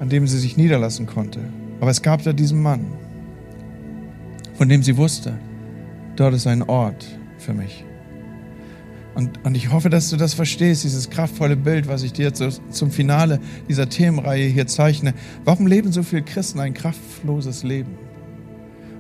an 0.00 0.08
dem 0.08 0.26
sie 0.26 0.38
sich 0.38 0.56
niederlassen 0.56 1.06
konnte. 1.06 1.40
Aber 1.80 1.90
es 1.90 2.00
gab 2.00 2.22
da 2.22 2.32
diesen 2.32 2.62
Mann, 2.62 2.86
von 4.54 4.70
dem 4.70 4.82
sie 4.82 4.96
wusste, 4.96 5.38
dort 6.22 6.34
ist 6.34 6.46
ein 6.46 6.62
Ort 6.62 7.06
für 7.38 7.52
mich. 7.52 7.84
Und, 9.14 9.44
und 9.44 9.56
ich 9.56 9.70
hoffe, 9.70 9.90
dass 9.90 10.08
du 10.08 10.16
das 10.16 10.32
verstehst, 10.32 10.84
dieses 10.84 11.10
kraftvolle 11.10 11.56
Bild, 11.56 11.86
was 11.86 12.02
ich 12.02 12.14
dir 12.14 12.26
jetzt 12.26 12.42
zum 12.70 12.90
Finale 12.90 13.40
dieser 13.68 13.88
Themenreihe 13.88 14.46
hier 14.46 14.66
zeichne. 14.66 15.12
Warum 15.44 15.66
leben 15.66 15.92
so 15.92 16.02
viele 16.02 16.22
Christen 16.22 16.60
ein 16.60 16.72
kraftloses 16.72 17.62
Leben? 17.62 17.98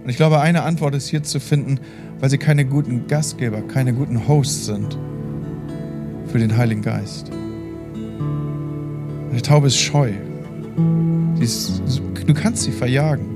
Und 0.02 0.10
ich 0.10 0.16
glaube, 0.16 0.40
eine 0.40 0.64
Antwort 0.64 0.94
ist 0.94 1.08
hier 1.08 1.22
zu 1.22 1.40
finden, 1.40 1.78
weil 2.20 2.28
sie 2.28 2.38
keine 2.38 2.66
guten 2.66 3.06
Gastgeber, 3.06 3.62
keine 3.62 3.94
guten 3.94 4.28
Hosts 4.28 4.66
sind 4.66 4.98
für 6.26 6.38
den 6.38 6.56
Heiligen 6.56 6.82
Geist. 6.82 7.30
Eine 9.30 9.40
Taube 9.42 9.68
ist 9.68 9.78
scheu. 9.78 10.12
Ist, 11.40 11.80
du 12.26 12.34
kannst 12.34 12.64
sie 12.64 12.72
verjagen. 12.72 13.31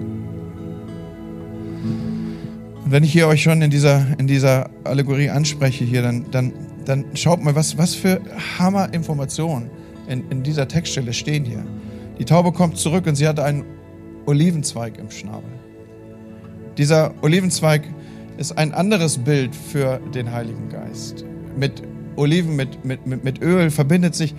Und 2.87 2.93
wenn 2.93 3.03
ich 3.03 3.11
hier 3.11 3.27
euch 3.27 3.43
schon 3.43 3.61
in 3.63 3.71
dieser, 3.71 4.07
in 4.17 4.29
dieser 4.29 4.71
Allegorie 4.85 5.29
anspreche 5.29 5.85
hier, 5.85 6.03
dann, 6.03 6.25
dann, 6.31 6.53
dann 6.85 7.05
schaut 7.15 7.43
mal, 7.43 7.57
was, 7.57 7.77
was 7.77 7.97
für 7.97 8.21
Hammerinformationen 8.61 9.69
in, 10.07 10.31
in 10.31 10.45
dieser 10.45 10.69
Textstelle 10.69 11.13
stehen 11.13 11.45
hier. 11.45 11.67
Die 12.21 12.25
Taube 12.25 12.53
kommt 12.53 12.77
zurück 12.77 13.09
und 13.09 13.17
sie 13.17 13.27
hatte 13.27 13.43
einen 13.43 13.65
Olivenzweig 14.27 14.99
im 14.99 15.11
Schnabel. 15.11 15.51
Dieser 16.79 17.13
Olivenzweig 17.23 17.83
ist 18.37 18.57
ein 18.57 18.73
anderes 18.73 19.19
Bild 19.19 19.57
für 19.57 20.01
den 20.15 20.31
Heiligen 20.31 20.69
Geist. 20.69 21.25
Mit 21.57 21.83
Oliven, 22.15 22.55
mit, 22.55 22.85
mit, 22.85 23.05
mit, 23.05 23.25
mit 23.25 23.43
Öl 23.43 23.73
verbindet 23.73 24.15
sich 24.15 24.33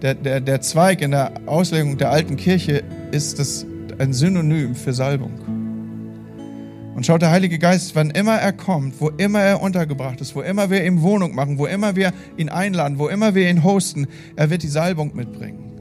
der, 0.00 0.14
der, 0.14 0.40
der 0.40 0.62
Zweig 0.62 1.02
in 1.02 1.10
der 1.10 1.32
Auslegung 1.44 1.98
der 1.98 2.10
alten 2.10 2.36
Kirche 2.36 2.84
ist 3.10 3.38
das 3.38 3.66
ein 3.98 4.14
Synonym 4.14 4.74
für 4.76 4.94
Salbung. 4.94 5.61
Und 7.02 7.06
schaut 7.06 7.22
der 7.22 7.32
Heilige 7.32 7.58
Geist, 7.58 7.96
wann 7.96 8.10
immer 8.10 8.36
er 8.36 8.52
kommt, 8.52 9.00
wo 9.00 9.08
immer 9.08 9.40
er 9.40 9.60
untergebracht 9.60 10.20
ist, 10.20 10.36
wo 10.36 10.40
immer 10.40 10.70
wir 10.70 10.84
ihm 10.86 11.02
Wohnung 11.02 11.34
machen, 11.34 11.58
wo 11.58 11.66
immer 11.66 11.96
wir 11.96 12.12
ihn 12.36 12.48
einladen, 12.48 12.96
wo 13.00 13.08
immer 13.08 13.34
wir 13.34 13.50
ihn 13.50 13.64
hosten, 13.64 14.06
er 14.36 14.50
wird 14.50 14.62
die 14.62 14.68
Salbung 14.68 15.10
mitbringen. 15.12 15.72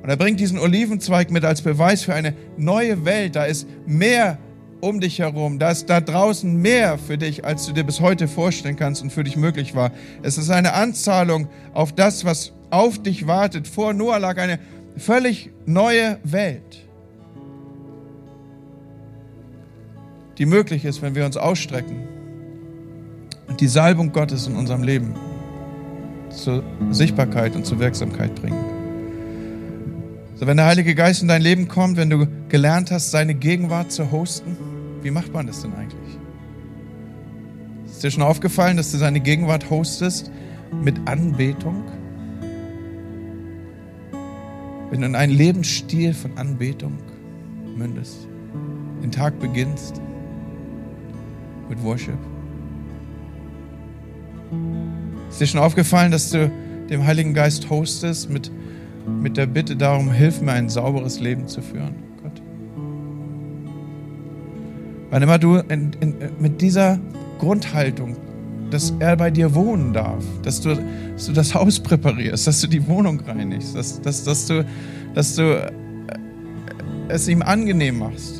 Und 0.00 0.08
er 0.08 0.16
bringt 0.16 0.38
diesen 0.38 0.60
Olivenzweig 0.60 1.32
mit 1.32 1.44
als 1.44 1.62
Beweis 1.62 2.04
für 2.04 2.14
eine 2.14 2.34
neue 2.56 3.04
Welt. 3.04 3.34
Da 3.34 3.42
ist 3.42 3.66
mehr 3.86 4.38
um 4.80 5.00
dich 5.00 5.18
herum. 5.18 5.58
Da 5.58 5.72
ist 5.72 5.90
da 5.90 6.00
draußen 6.00 6.54
mehr 6.54 6.96
für 6.96 7.18
dich, 7.18 7.44
als 7.44 7.66
du 7.66 7.72
dir 7.72 7.82
bis 7.82 8.00
heute 8.00 8.28
vorstellen 8.28 8.76
kannst 8.76 9.02
und 9.02 9.10
für 9.10 9.24
dich 9.24 9.36
möglich 9.36 9.74
war. 9.74 9.90
Es 10.22 10.38
ist 10.38 10.50
eine 10.50 10.74
Anzahlung 10.74 11.48
auf 11.74 11.92
das, 11.92 12.24
was 12.24 12.52
auf 12.70 13.02
dich 13.02 13.26
wartet. 13.26 13.66
Vor 13.66 13.94
Noah 13.94 14.20
lag 14.20 14.38
eine 14.38 14.60
völlig 14.96 15.50
neue 15.66 16.20
Welt. 16.22 16.86
Die 20.40 20.46
möglich 20.46 20.86
ist, 20.86 21.02
wenn 21.02 21.14
wir 21.14 21.26
uns 21.26 21.36
ausstrecken 21.36 22.08
und 23.46 23.60
die 23.60 23.68
Salbung 23.68 24.10
Gottes 24.10 24.46
in 24.46 24.56
unserem 24.56 24.82
Leben 24.82 25.14
zur 26.30 26.64
Sichtbarkeit 26.90 27.54
und 27.54 27.66
zur 27.66 27.78
Wirksamkeit 27.78 28.34
bringen. 28.36 28.64
So, 30.36 30.46
wenn 30.46 30.56
der 30.56 30.64
Heilige 30.64 30.94
Geist 30.94 31.20
in 31.20 31.28
dein 31.28 31.42
Leben 31.42 31.68
kommt, 31.68 31.98
wenn 31.98 32.08
du 32.08 32.26
gelernt 32.48 32.90
hast, 32.90 33.10
seine 33.10 33.34
Gegenwart 33.34 33.92
zu 33.92 34.10
hosten, 34.10 34.56
wie 35.02 35.10
macht 35.10 35.30
man 35.34 35.46
das 35.46 35.60
denn 35.60 35.74
eigentlich? 35.74 36.18
Ist 37.84 38.02
dir 38.02 38.10
schon 38.10 38.22
aufgefallen, 38.22 38.78
dass 38.78 38.92
du 38.92 38.96
seine 38.96 39.20
Gegenwart 39.20 39.68
hostest 39.68 40.30
mit 40.82 41.06
Anbetung? 41.06 41.82
Wenn 44.90 45.02
du 45.02 45.06
in 45.06 45.16
einen 45.16 45.34
Lebensstil 45.34 46.14
von 46.14 46.38
Anbetung 46.38 46.94
mündest, 47.76 48.26
den 49.02 49.12
Tag 49.12 49.38
beginnst, 49.38 50.00
mit 51.70 51.82
Worship? 51.82 52.18
Ist 55.30 55.40
dir 55.40 55.46
schon 55.46 55.60
aufgefallen, 55.60 56.10
dass 56.10 56.30
du 56.30 56.50
dem 56.90 57.06
Heiligen 57.06 57.32
Geist 57.32 57.70
hostest 57.70 58.28
mit, 58.28 58.50
mit 59.22 59.36
der 59.36 59.46
Bitte 59.46 59.76
darum, 59.76 60.10
hilf 60.10 60.42
mir 60.42 60.52
ein 60.52 60.68
sauberes 60.68 61.20
Leben 61.20 61.46
zu 61.46 61.62
führen, 61.62 61.94
Gott? 62.22 62.42
Wann 65.10 65.22
immer 65.22 65.38
du 65.38 65.56
in, 65.56 65.92
in, 66.00 66.14
mit 66.40 66.60
dieser 66.60 66.98
Grundhaltung, 67.38 68.16
dass 68.70 68.92
er 68.98 69.16
bei 69.16 69.30
dir 69.30 69.54
wohnen 69.54 69.92
darf, 69.92 70.24
dass 70.42 70.60
du, 70.60 70.76
dass 71.14 71.26
du 71.26 71.32
das 71.32 71.54
Haus 71.54 71.80
präparierst, 71.80 72.46
dass 72.46 72.60
du 72.60 72.66
die 72.66 72.86
Wohnung 72.86 73.20
reinigst, 73.20 73.74
dass, 73.76 74.00
dass, 74.02 74.24
dass, 74.24 74.46
du, 74.46 74.64
dass 75.14 75.36
du 75.36 75.72
es 77.08 77.28
ihm 77.28 77.42
angenehm 77.42 77.98
machst, 77.98 78.39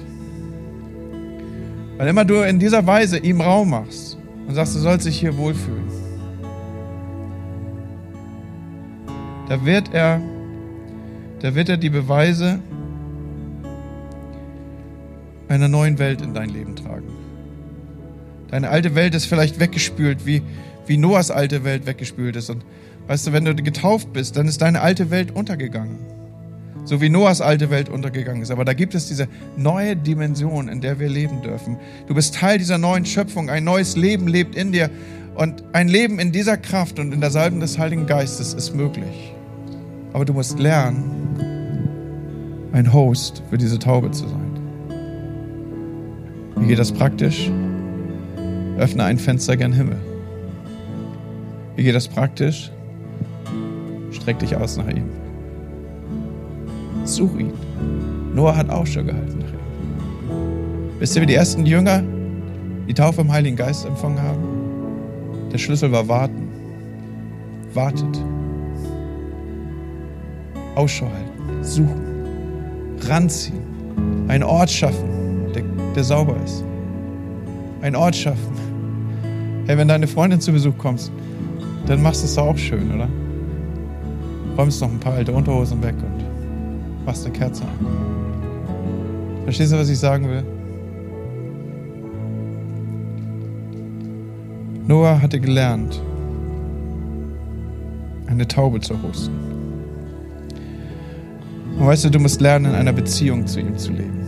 weil 2.00 2.08
immer 2.08 2.24
du 2.24 2.40
in 2.40 2.58
dieser 2.58 2.86
Weise 2.86 3.18
ihm 3.18 3.42
Raum 3.42 3.68
machst 3.68 4.16
und 4.48 4.54
sagst, 4.54 4.74
du 4.74 4.78
sollst 4.78 5.06
dich 5.06 5.20
hier 5.20 5.36
wohlfühlen, 5.36 5.84
da 9.50 9.66
wird 9.66 9.92
er, 9.92 10.18
da 11.40 11.54
wird 11.54 11.68
er 11.68 11.76
die 11.76 11.90
Beweise 11.90 12.60
einer 15.48 15.68
neuen 15.68 15.98
Welt 15.98 16.22
in 16.22 16.32
dein 16.32 16.48
Leben 16.48 16.74
tragen. 16.74 17.10
Deine 18.48 18.70
alte 18.70 18.94
Welt 18.94 19.14
ist 19.14 19.26
vielleicht 19.26 19.60
weggespült, 19.60 20.24
wie, 20.24 20.40
wie 20.86 20.96
Noahs 20.96 21.30
alte 21.30 21.64
Welt 21.64 21.84
weggespült 21.84 22.34
ist. 22.34 22.48
Und 22.48 22.64
weißt 23.08 23.26
du, 23.26 23.32
wenn 23.34 23.44
du 23.44 23.54
getauft 23.54 24.10
bist, 24.14 24.38
dann 24.38 24.48
ist 24.48 24.62
deine 24.62 24.80
alte 24.80 25.10
Welt 25.10 25.32
untergegangen 25.32 25.98
so 26.84 27.00
wie 27.00 27.08
Noahs 27.08 27.40
alte 27.40 27.70
Welt 27.70 27.88
untergegangen 27.88 28.42
ist. 28.42 28.50
Aber 28.50 28.64
da 28.64 28.72
gibt 28.72 28.94
es 28.94 29.08
diese 29.08 29.28
neue 29.56 29.96
Dimension, 29.96 30.68
in 30.68 30.80
der 30.80 30.98
wir 30.98 31.08
leben 31.08 31.42
dürfen. 31.42 31.76
Du 32.06 32.14
bist 32.14 32.34
Teil 32.34 32.58
dieser 32.58 32.78
neuen 32.78 33.04
Schöpfung. 33.04 33.50
Ein 33.50 33.64
neues 33.64 33.96
Leben 33.96 34.26
lebt 34.28 34.54
in 34.54 34.72
dir. 34.72 34.90
Und 35.34 35.62
ein 35.72 35.88
Leben 35.88 36.18
in 36.18 36.32
dieser 36.32 36.56
Kraft 36.56 36.98
und 36.98 37.12
in 37.12 37.20
der 37.20 37.30
Salben 37.30 37.60
des 37.60 37.78
Heiligen 37.78 38.06
Geistes 38.06 38.54
ist 38.54 38.74
möglich. 38.74 39.34
Aber 40.12 40.24
du 40.24 40.32
musst 40.32 40.58
lernen, 40.58 41.30
ein 42.72 42.92
Host 42.92 43.42
für 43.50 43.58
diese 43.58 43.78
Taube 43.78 44.10
zu 44.10 44.28
sein. 44.28 44.50
Wie 46.56 46.66
geht 46.66 46.78
das 46.78 46.92
praktisch? 46.92 47.50
Öffne 48.78 49.04
ein 49.04 49.18
Fenster 49.18 49.56
gern 49.56 49.72
Himmel. 49.72 49.96
Wie 51.76 51.84
geht 51.84 51.94
das 51.94 52.08
praktisch? 52.08 52.70
Streck 54.10 54.38
dich 54.40 54.56
aus 54.56 54.76
nach 54.76 54.88
ihm. 54.88 55.29
Such 57.04 57.38
ihn. 57.38 57.52
Noah 58.34 58.56
hat 58.56 58.70
auch 58.70 58.86
schon 58.86 59.06
gehalten. 59.06 59.44
Wisst 61.00 61.16
ihr, 61.16 61.22
wie 61.22 61.26
die 61.26 61.34
ersten 61.34 61.64
Jünger 61.64 62.02
die 62.86 62.92
Taufe 62.92 63.22
im 63.22 63.32
Heiligen 63.32 63.56
Geist 63.56 63.86
empfangen 63.86 64.20
haben? 64.20 65.50
Der 65.50 65.56
Schlüssel 65.56 65.90
war 65.90 66.06
warten. 66.06 66.46
Wartet. 67.72 68.22
Ausschau 70.74 71.06
halten. 71.06 71.64
Suchen. 71.64 72.04
Ranziehen. 73.08 73.62
Einen 74.28 74.44
Ort 74.44 74.70
schaffen, 74.70 75.08
der, 75.54 75.62
der 75.94 76.04
sauber 76.04 76.36
ist. 76.44 76.62
Einen 77.80 77.96
Ort 77.96 78.14
schaffen. 78.14 78.54
Hey, 79.66 79.78
wenn 79.78 79.88
deine 79.88 80.06
Freundin 80.06 80.40
zu 80.40 80.52
Besuch 80.52 80.76
kommt, 80.76 81.10
dann 81.86 82.02
machst 82.02 82.22
du 82.22 82.26
es 82.26 82.36
auch 82.36 82.58
schön, 82.58 82.94
oder? 82.94 83.08
Räumst 84.58 84.82
noch 84.82 84.90
ein 84.90 85.00
paar 85.00 85.14
alte 85.14 85.32
Unterhosen 85.32 85.82
weg 85.82 85.94
und 85.96 86.19
machst 87.04 87.24
eine 87.24 87.32
Kerze 87.32 87.64
an. 87.64 89.44
Verstehst 89.44 89.72
du, 89.72 89.78
was 89.78 89.88
ich 89.88 89.98
sagen 89.98 90.28
will? 90.28 90.44
Noah 94.86 95.22
hatte 95.22 95.38
gelernt, 95.38 96.02
eine 98.26 98.46
Taube 98.46 98.80
zu 98.80 99.00
hosten. 99.02 99.34
Und 101.78 101.86
weißt 101.86 102.04
du, 102.04 102.10
du 102.10 102.18
musst 102.18 102.40
lernen, 102.40 102.66
in 102.66 102.74
einer 102.74 102.92
Beziehung 102.92 103.46
zu 103.46 103.60
ihm 103.60 103.78
zu 103.78 103.92
leben. 103.92 104.20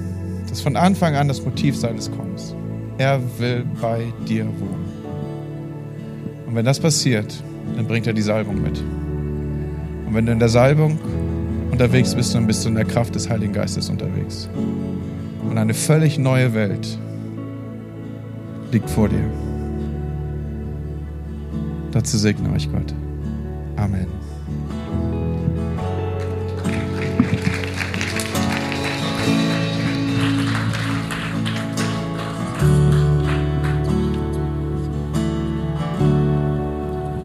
Das 0.43 0.53
ist 0.53 0.63
von 0.63 0.77
Anfang 0.77 1.17
an 1.17 1.29
das 1.29 1.45
Motiv 1.45 1.77
seines 1.77 2.11
Kommens. 2.11 2.55
Er 2.99 3.21
will 3.39 3.65
bei 3.81 4.05
dir 4.29 4.47
wohnen. 4.47 4.85
Und 6.47 6.55
wenn 6.55 6.65
das 6.65 6.79
passiert, 6.79 7.43
dann 7.77 7.87
bringt 7.87 8.07
er 8.07 8.13
die 8.13 8.23
Salbung 8.23 8.63
mit. 8.63 8.79
Und 10.07 10.15
wenn 10.15 10.27
du 10.27 10.33
in 10.33 10.39
der 10.39 10.49
Salbung 10.49 10.99
unterwegs 11.83 12.15
bist, 12.15 12.33
dann 12.33 12.47
bist 12.47 12.65
du 12.65 12.69
in 12.69 12.77
der 12.77 12.85
Kraft 12.85 13.13
des 13.17 13.29
Heiligen 13.29 13.53
Geistes 13.53 13.89
unterwegs. 13.91 14.49
Und 15.51 15.59
eine 15.59 15.75
völlig 15.75 16.17
neue 16.17 16.55
Welt 16.55 16.97
liegt 18.71 18.89
vor 18.89 19.09
dir. 19.09 19.25
Dazu 21.91 22.19
segne 22.19 22.53
euch 22.53 22.71
Gott. 22.71 22.95
Amen. 23.75 24.22